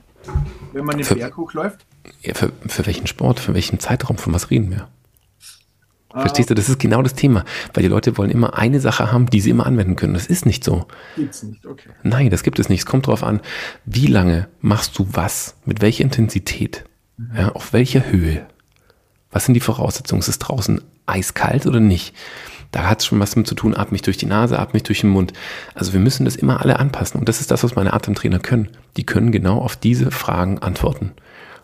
wenn 0.72 0.86
man 0.86 0.96
den 0.96 1.06
für, 1.06 1.16
Berg 1.16 1.36
hochläuft? 1.36 1.86
Ja, 2.22 2.36
für, 2.36 2.54
für 2.68 2.86
welchen 2.86 3.06
Sport, 3.06 3.42
für 3.42 3.54
welchen 3.54 3.80
Zeitraum, 3.80 4.18
von 4.18 4.34
was 4.34 4.50
reden 4.50 4.72
wir? 4.72 4.88
Verstehst 6.14 6.50
du, 6.50 6.54
das 6.54 6.70
ist 6.70 6.80
genau 6.80 7.02
das 7.02 7.16
Thema, 7.16 7.44
weil 7.74 7.82
die 7.82 7.90
Leute 7.90 8.18
wollen 8.18 8.30
immer 8.30 8.58
eine 8.58 8.80
Sache 8.80 9.12
haben, 9.12 9.26
die 9.26 9.42
sie 9.42 9.50
immer 9.50 9.66
anwenden 9.66 9.96
können. 9.96 10.14
Das 10.14 10.28
ist 10.28 10.46
nicht 10.46 10.64
so. 10.64 10.86
Gibt's 11.16 11.42
nicht, 11.42 11.66
okay. 11.66 11.90
Nein, 12.04 12.30
das 12.30 12.44
gibt 12.44 12.60
es 12.60 12.70
nicht. 12.70 12.82
Es 12.82 12.86
kommt 12.86 13.08
darauf 13.08 13.24
an, 13.24 13.42
wie 13.86 14.06
lange 14.06 14.48
machst 14.62 14.98
du 15.00 15.08
was, 15.12 15.56
mit 15.66 15.82
welcher 15.82 16.04
Intensität, 16.04 16.86
mhm. 17.18 17.32
ja, 17.36 17.50
auf 17.50 17.74
welcher 17.74 18.12
Höhe. 18.12 18.46
Was 19.32 19.46
sind 19.46 19.56
die 19.56 19.60
Voraussetzungen? 19.60 20.20
Ist 20.20 20.28
es 20.28 20.40
draußen 20.40 20.82
eiskalt 21.08 21.66
oder 21.66 21.80
nicht? 21.80 22.14
Da 22.72 22.90
hat 22.90 23.02
es 23.02 23.08
schon 23.08 23.20
was 23.20 23.36
mit 23.36 23.48
zu 23.48 23.56
tun, 23.56 23.76
atme 23.76 23.96
ich 23.96 24.02
durch 24.02 24.18
die 24.18 24.26
Nase, 24.26 24.60
atme 24.60 24.78
ich 24.78 24.84
durch 24.84 25.02
den 25.02 25.10
Mund. 25.10 25.34
Also 25.74 25.94
wir 25.94 26.00
müssen 26.00 26.26
das 26.26 26.36
immer 26.36 26.62
alle 26.62 26.80
anpassen. 26.80 27.20
Und 27.20 27.30
das 27.30 27.40
ist 27.40 27.52
das, 27.52 27.64
was 27.64 27.76
meine 27.76 27.94
Atemtrainer 27.94 28.40
können. 28.40 28.70
Die 28.98 29.06
können 29.06 29.32
genau 29.32 29.60
auf 29.60 29.76
diese 29.76 30.12
Fragen 30.12 30.60
antworten. 30.60 31.14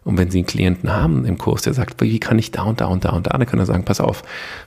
Und 0.04 0.18
wenn 0.18 0.32
Sie 0.32 0.40
einen 0.40 0.48
Klienten 0.48 0.92
haben 0.92 1.26
im 1.26 1.38
Kurs, 1.38 1.64
der 1.64 1.74
sagt, 1.74 2.02
wie 2.02 2.20
kann 2.20 2.40
ich 2.40 2.52
da 2.52 2.64
und 2.64 2.82
da 2.82 2.86
und 2.86 3.06
da 3.06 3.10
und 3.10 3.28
da, 3.28 3.32
dann 3.32 3.46
kann 3.46 3.60
er 3.60 3.66
sagen, 3.66 3.84
pass 3.84 4.00
auf, 4.00 4.24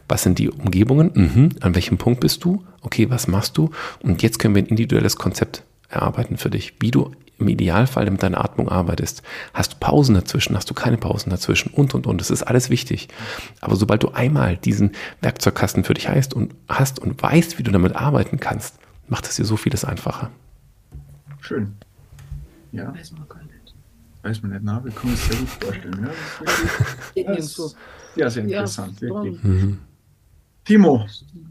was 0.09 0.23
sind 0.23 0.39
die 0.39 0.51
Umgebungen? 0.51 1.11
Mhm. 1.15 1.49
An 1.61 1.75
welchem 1.75 1.99
Punkt 1.99 2.21
bist 2.21 2.45
du? 2.45 2.65
Okay, 2.83 3.11
was 3.11 3.29
machst 3.29 3.57
du? 3.57 3.71
Und 4.01 4.23
jetzt 4.23 4.39
können 4.39 4.55
wir 4.55 4.63
ein 4.63 4.67
individuelles 4.67 5.17
Konzept 5.17 5.63
erarbeiten 5.89 6.37
für 6.37 6.51
dich, 6.51 6.75
wie 6.81 6.91
du 6.91 7.13
im 7.39 7.49
Idealfall 7.49 8.11
mit 8.11 8.23
deiner 8.23 8.45
Atmung 8.45 8.69
arbeitest. 8.69 9.23
Hast 9.53 9.75
du 9.75 9.77
Pausen 9.79 10.15
dazwischen, 10.15 10.57
hast 10.57 10.71
du 10.71 10.75
keine 10.75 10.97
Pausen 10.97 11.31
dazwischen 11.31 11.73
und, 11.73 11.95
und, 11.95 12.07
und. 12.07 12.21
Das 12.21 12.31
ist 12.31 12.43
alles 12.43 12.71
wichtig. 12.71 13.09
Aber 13.61 13.77
sobald 13.77 14.03
du 14.03 14.11
einmal 14.11 14.57
diesen 14.57 14.93
Werkzeugkasten 15.21 15.85
für 15.85 15.95
dich 15.95 16.09
heißt 16.09 16.35
und 16.35 16.55
hast 16.69 16.99
und 16.99 17.21
weißt, 17.21 17.59
wie 17.59 17.63
du 17.63 17.71
damit 17.71 17.97
arbeiten 17.97 18.39
kannst, 18.39 18.77
macht 19.09 19.27
es 19.27 19.37
dir 19.37 19.45
so 19.45 19.57
vieles 19.57 19.85
einfacher. 19.85 20.31
Schön. 21.41 21.75
Ja. 22.71 22.95
Weiß 24.23 24.43
man 24.43 24.53
nicht. 24.53 24.61
Weiß 24.61 24.63
man 24.63 24.77
nicht, 24.83 24.85
na, 24.85 24.85
wir 24.85 24.93
können 24.93 25.15
es 25.15 25.27
sehr 25.27 25.37
gut 25.37 25.49
vorstellen. 25.49 25.99
Ja, 26.03 26.11
das 26.45 26.59
ist 26.59 27.59
wirklich, 27.59 27.77
ja, 28.17 28.31
sehr 28.31 28.45
interessant, 28.45 29.01
ja, 29.01 29.09
wirklich. 29.09 29.43
Mhm. 29.43 29.79
Timo, 30.65 31.07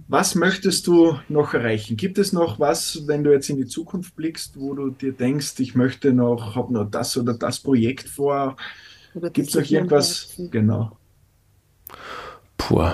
was 0.07 0.35
möchtest 0.35 0.87
du 0.87 1.19
noch 1.27 1.53
erreichen? 1.53 1.97
Gibt 1.97 2.17
es 2.17 2.31
noch 2.31 2.59
was, 2.59 3.07
wenn 3.07 3.23
du 3.25 3.31
jetzt 3.31 3.49
in 3.49 3.57
die 3.57 3.65
Zukunft 3.65 4.15
blickst, 4.15 4.57
wo 4.57 4.73
du 4.73 4.89
dir 4.89 5.11
denkst, 5.11 5.59
ich 5.59 5.75
möchte 5.75 6.13
noch, 6.13 6.55
habe 6.55 6.73
noch 6.73 6.89
das 6.89 7.17
oder 7.17 7.33
das 7.33 7.59
Projekt 7.59 8.07
vor? 8.07 8.55
Gibt 9.33 9.49
es 9.49 9.55
noch 9.55 9.69
irgendwas? 9.69 10.33
Genau. 10.51 10.97
Puh, 12.57 12.89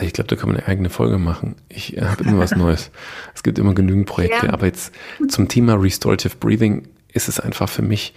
ich 0.00 0.12
glaube, 0.12 0.28
da 0.28 0.36
kann 0.36 0.50
man 0.50 0.58
eine 0.58 0.68
eigene 0.68 0.90
Folge 0.90 1.18
machen. 1.18 1.56
Ich 1.68 1.96
äh, 1.96 2.02
habe 2.02 2.22
immer 2.22 2.38
was 2.38 2.50
Neues. 2.56 2.92
Es 3.34 3.42
gibt 3.42 3.58
immer 3.58 3.74
genügend 3.74 4.06
Projekte, 4.06 4.46
ja. 4.46 4.52
aber 4.52 4.66
jetzt 4.66 4.92
zum 5.28 5.48
Thema 5.48 5.74
Restorative 5.74 6.36
Breathing 6.36 6.86
ist 7.12 7.28
es 7.28 7.40
einfach 7.40 7.68
für 7.68 7.82
mich, 7.82 8.14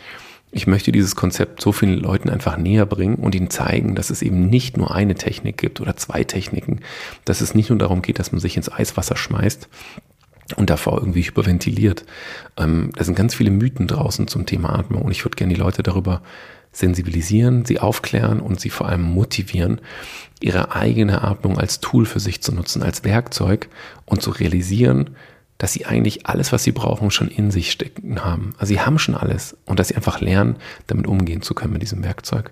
ich 0.51 0.67
möchte 0.67 0.91
dieses 0.91 1.15
Konzept 1.15 1.61
so 1.61 1.71
vielen 1.71 1.99
Leuten 1.99 2.29
einfach 2.29 2.57
näher 2.57 2.85
bringen 2.85 3.15
und 3.15 3.35
ihnen 3.35 3.49
zeigen, 3.49 3.95
dass 3.95 4.09
es 4.09 4.21
eben 4.21 4.49
nicht 4.49 4.77
nur 4.77 4.93
eine 4.93 5.15
Technik 5.15 5.57
gibt 5.57 5.79
oder 5.79 5.95
zwei 5.95 6.23
Techniken, 6.23 6.79
dass 7.25 7.41
es 7.41 7.53
nicht 7.53 7.69
nur 7.69 7.77
darum 7.77 8.01
geht, 8.01 8.19
dass 8.19 8.31
man 8.31 8.41
sich 8.41 8.57
ins 8.57 8.71
Eiswasser 8.71 9.15
schmeißt 9.15 9.67
und 10.55 10.69
davor 10.69 10.97
irgendwie 10.99 11.21
hyperventiliert. 11.21 12.05
Ähm, 12.57 12.91
da 12.95 13.03
sind 13.03 13.15
ganz 13.15 13.35
viele 13.35 13.51
Mythen 13.51 13.87
draußen 13.87 14.27
zum 14.27 14.45
Thema 14.45 14.77
Atmung 14.77 15.03
und 15.03 15.11
ich 15.11 15.23
würde 15.23 15.35
gerne 15.35 15.53
die 15.53 15.59
Leute 15.59 15.83
darüber 15.83 16.21
sensibilisieren, 16.71 17.65
sie 17.65 17.79
aufklären 17.79 18.39
und 18.39 18.59
sie 18.59 18.69
vor 18.69 18.87
allem 18.89 19.01
motivieren, 19.01 19.81
ihre 20.39 20.75
eigene 20.75 21.23
Atmung 21.23 21.57
als 21.57 21.79
Tool 21.79 22.05
für 22.05 22.19
sich 22.19 22.41
zu 22.41 22.53
nutzen, 22.53 22.83
als 22.83 23.03
Werkzeug 23.03 23.69
und 24.05 24.21
zu 24.21 24.31
realisieren, 24.31 25.11
dass 25.59 25.73
sie 25.73 25.85
eigentlich 25.85 26.25
alles, 26.25 26.51
was 26.51 26.63
sie 26.63 26.71
brauchen, 26.71 27.11
schon 27.11 27.27
in 27.27 27.51
sich 27.51 27.71
stecken 27.71 28.23
haben. 28.23 28.51
Also 28.57 28.73
sie 28.73 28.79
haben 28.79 28.97
schon 28.97 29.13
alles 29.13 29.55
und 29.65 29.79
dass 29.79 29.89
sie 29.89 29.95
einfach 29.95 30.21
lernen, 30.21 30.55
damit 30.87 31.05
umgehen 31.05 31.43
zu 31.43 31.53
können 31.53 31.73
mit 31.73 31.83
diesem 31.83 32.03
Werkzeug. 32.03 32.51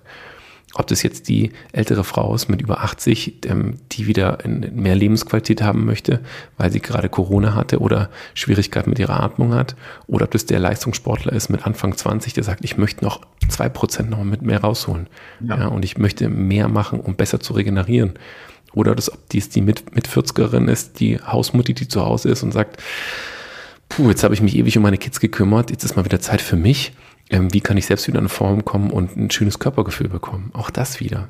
Ob 0.74 0.86
das 0.86 1.02
jetzt 1.02 1.28
die 1.28 1.52
ältere 1.72 2.04
Frau 2.04 2.34
ist 2.34 2.50
mit 2.50 2.60
über 2.60 2.84
80, 2.84 3.46
ähm, 3.46 3.76
die 3.92 4.06
wieder 4.06 4.38
mehr 4.46 4.94
Lebensqualität 4.94 5.62
haben 5.62 5.86
möchte, 5.86 6.20
weil 6.58 6.70
sie 6.70 6.80
gerade 6.80 7.08
Corona 7.08 7.54
hatte 7.54 7.80
oder 7.80 8.10
Schwierigkeiten 8.34 8.90
mit 8.90 8.98
ihrer 8.98 9.18
Atmung 9.18 9.54
hat, 9.54 9.74
oder 10.06 10.26
ob 10.26 10.30
das 10.30 10.44
der 10.44 10.60
Leistungssportler 10.60 11.32
ist 11.32 11.48
mit 11.48 11.66
Anfang 11.66 11.96
20, 11.96 12.34
der 12.34 12.44
sagt, 12.44 12.62
ich 12.62 12.76
möchte 12.76 13.02
noch 13.02 13.22
zwei 13.48 13.70
Prozent 13.70 14.10
noch 14.10 14.22
mit 14.22 14.42
mehr 14.42 14.60
rausholen. 14.60 15.06
Ja. 15.40 15.58
ja. 15.58 15.66
und 15.68 15.86
ich 15.86 15.96
möchte 15.96 16.28
mehr 16.28 16.68
machen, 16.68 17.00
um 17.00 17.16
besser 17.16 17.40
zu 17.40 17.54
regenerieren. 17.54 18.18
Oder 18.72 18.94
das, 18.94 19.12
ob 19.12 19.28
dies 19.30 19.48
die 19.48 19.60
mit, 19.60 19.94
mit 19.94 20.08
40erin 20.08 20.70
ist, 20.70 21.00
die 21.00 21.20
Hausmutti, 21.20 21.74
die 21.74 21.88
zu 21.88 22.04
Hause 22.04 22.28
ist 22.28 22.42
und 22.42 22.52
sagt, 22.52 22.82
puh, 23.88 24.08
jetzt 24.08 24.22
habe 24.24 24.34
ich 24.34 24.42
mich 24.42 24.56
ewig 24.56 24.76
um 24.76 24.82
meine 24.82 24.98
Kids 24.98 25.20
gekümmert, 25.20 25.70
jetzt 25.70 25.84
ist 25.84 25.96
mal 25.96 26.04
wieder 26.04 26.20
Zeit 26.20 26.42
für 26.42 26.56
mich. 26.56 26.92
Ähm, 27.30 27.52
wie 27.52 27.60
kann 27.60 27.76
ich 27.76 27.86
selbst 27.86 28.08
wieder 28.08 28.18
in 28.18 28.28
Form 28.28 28.64
kommen 28.64 28.90
und 28.90 29.16
ein 29.16 29.30
schönes 29.30 29.58
Körpergefühl 29.58 30.08
bekommen? 30.08 30.50
Auch 30.54 30.70
das 30.70 31.00
wieder. 31.00 31.28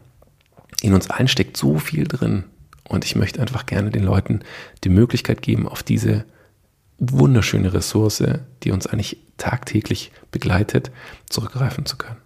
In 0.80 0.94
uns 0.94 1.10
allen 1.10 1.28
steckt 1.28 1.56
so 1.56 1.78
viel 1.78 2.06
drin. 2.06 2.44
Und 2.88 3.04
ich 3.04 3.16
möchte 3.16 3.40
einfach 3.40 3.66
gerne 3.66 3.90
den 3.90 4.04
Leuten 4.04 4.40
die 4.84 4.88
Möglichkeit 4.88 5.42
geben, 5.42 5.68
auf 5.68 5.82
diese 5.82 6.24
wunderschöne 6.98 7.72
Ressource, 7.72 8.22
die 8.62 8.70
uns 8.70 8.86
eigentlich 8.86 9.18
tagtäglich 9.36 10.10
begleitet, 10.32 10.90
zurückgreifen 11.28 11.86
zu 11.86 11.96
können. 11.96 12.16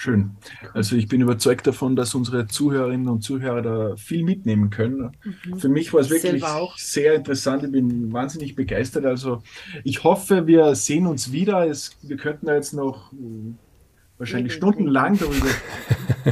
Schön. 0.00 0.36
Also 0.74 0.94
ich 0.94 1.08
bin 1.08 1.20
überzeugt 1.20 1.66
davon, 1.66 1.96
dass 1.96 2.14
unsere 2.14 2.46
Zuhörerinnen 2.46 3.08
und 3.08 3.22
Zuhörer 3.22 3.62
da 3.62 3.96
viel 3.96 4.22
mitnehmen 4.22 4.70
können. 4.70 5.10
Mhm. 5.44 5.58
Für 5.58 5.68
mich 5.68 5.92
war 5.92 6.02
es 6.02 6.08
wirklich 6.08 6.44
sehr 6.76 7.14
interessant. 7.14 7.64
Ich 7.64 7.72
bin 7.72 8.12
wahnsinnig 8.12 8.54
begeistert. 8.54 9.04
Also 9.06 9.42
ich 9.82 10.04
hoffe, 10.04 10.46
wir 10.46 10.76
sehen 10.76 11.08
uns 11.08 11.32
wieder. 11.32 11.66
Es, 11.66 11.98
wir 12.02 12.16
könnten 12.16 12.46
da 12.46 12.54
jetzt 12.54 12.74
noch 12.74 13.10
hm, 13.10 13.58
wahrscheinlich 14.18 14.52
stundenlang 14.52 15.18
darüber. 15.18 15.48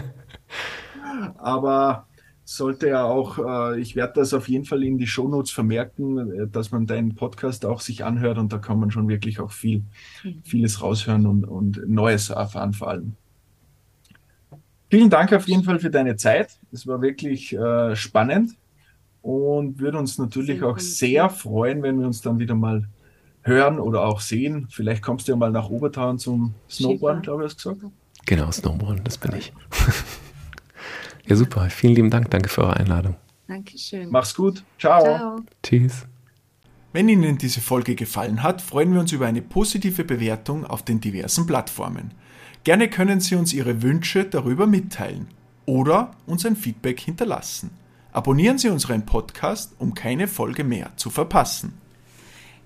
Aber 1.39 2.07
sollte 2.45 2.87
ja 2.87 3.03
auch, 3.03 3.39
äh, 3.39 3.81
ich 3.81 3.97
werde 3.97 4.13
das 4.15 4.33
auf 4.33 4.49
jeden 4.49 4.65
Fall 4.65 4.85
in 4.85 4.97
die 4.97 5.09
Shownotes 5.09 5.51
vermerken, 5.51 6.19
äh, 6.19 6.47
dass 6.47 6.71
man 6.71 6.87
deinen 6.87 7.17
Podcast 7.17 7.67
auch 7.67 7.81
sich 7.81 8.05
anhört 8.05 8.39
und 8.39 8.53
da 8.53 8.59
kann 8.59 8.79
man 8.79 8.93
schon 8.93 9.09
wirklich 9.09 9.41
auch 9.41 9.51
viel, 9.51 9.83
mhm. 10.23 10.43
vieles 10.45 10.81
raushören 10.81 11.27
und, 11.27 11.45
und 11.49 11.89
Neues 11.89 12.31
erfahren 12.31 12.73
vor 12.73 12.91
allem. 12.91 13.17
Vielen 14.97 15.11
Dank 15.11 15.31
auf 15.35 15.47
jeden 15.47 15.63
Fall 15.63 15.79
für 15.79 15.91
deine 15.91 16.17
Zeit. 16.17 16.57
Es 16.73 16.87
war 16.87 17.03
wirklich 17.03 17.53
äh, 17.53 17.95
spannend 17.95 18.53
und 19.21 19.79
würde 19.79 19.99
uns 19.99 20.17
natürlich 20.17 20.61
sehr 20.61 20.67
auch 20.67 20.79
sehr 20.79 21.29
freuen, 21.29 21.83
wenn 21.83 22.01
wir 22.01 22.07
uns 22.07 22.23
dann 22.23 22.39
wieder 22.39 22.55
mal 22.55 22.89
hören 23.43 23.79
oder 23.79 24.07
auch 24.07 24.23
sehen. 24.23 24.69
Vielleicht 24.71 25.03
kommst 25.03 25.29
du 25.29 25.33
ja 25.33 25.37
mal 25.37 25.51
nach 25.51 25.69
Obertauern 25.69 26.19
zum 26.19 26.55
Snowboarden, 26.71 27.21
glaube 27.21 27.45
ich, 27.45 27.51
hast 27.51 27.63
du 27.63 27.75
gesagt. 27.75 27.93
Genau, 28.25 28.51
Snowboarden, 28.51 29.05
das 29.05 29.19
bin 29.19 29.35
ich. 29.35 29.53
ja, 31.27 31.37
super. 31.37 31.69
Vielen 31.69 31.95
lieben 31.95 32.11
Dank. 32.11 32.31
Danke 32.31 32.49
für 32.49 32.63
eure 32.63 32.79
Einladung. 32.79 33.17
Dankeschön. 33.49 34.09
Mach's 34.09 34.35
gut. 34.35 34.65
Ciao. 34.79 35.03
Ciao. 35.03 35.41
Tschüss. 35.63 36.07
Wenn 36.95 37.11
Ihnen 37.11 37.37
diese 37.37 37.61
Folge 37.61 37.97
gefallen 37.97 38.43
hat, 38.43 38.63
freuen 38.63 38.95
wir 38.95 39.01
uns 39.01 39.13
über 39.13 39.27
eine 39.27 39.43
positive 39.43 40.05
Bewertung 40.05 40.65
auf 40.65 40.83
den 40.83 41.03
diversen 41.03 41.47
Plattformen. 41.47 42.13
Gerne 42.67 42.91
können 42.91 43.21
Sie 43.21 43.37
uns 43.37 43.53
Ihre 43.53 43.81
Wünsche 43.81 44.25
darüber 44.25 44.67
mitteilen 44.67 45.29
oder 45.67 46.17
uns 46.27 46.45
ein 46.45 46.57
Feedback 46.57 46.99
hinterlassen. 46.99 47.71
Abonnieren 48.11 48.59
Sie 48.59 48.69
unseren 48.71 49.07
Podcast, 49.07 49.75
um 49.79 49.95
keine 49.95 50.27
Folge 50.27 50.65
mehr 50.65 50.91
zu 50.97 51.11
verpassen. 51.11 51.81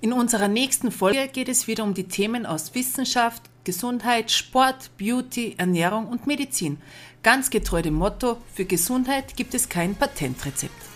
In 0.01 0.15
unserer 0.15 0.49
nächsten 0.49 0.91
Folge 0.91 1.29
geht 1.31 1.51
es 1.51 1.67
wieder 1.67 1.85
um 1.85 1.93
die 1.93 2.09
Themen 2.09 2.47
aus 2.47 2.75
Wissenschaft, 2.75 3.43
Gesundheit, 3.65 4.31
Sport, 4.31 4.91
Beauty, 4.97 5.57
Ernährung 5.59 6.09
und 6.09 6.27
Medizin. 6.27 6.79
Ganz 7.23 7.51
getreu 7.51 7.83
dem 7.83 7.93
Motto, 7.93 8.39
für 8.55 8.65
Gesundheit 8.65 9.37
gibt 9.37 9.53
es 9.53 9.69
kein 9.69 9.95
Patentrezept. 9.97 10.90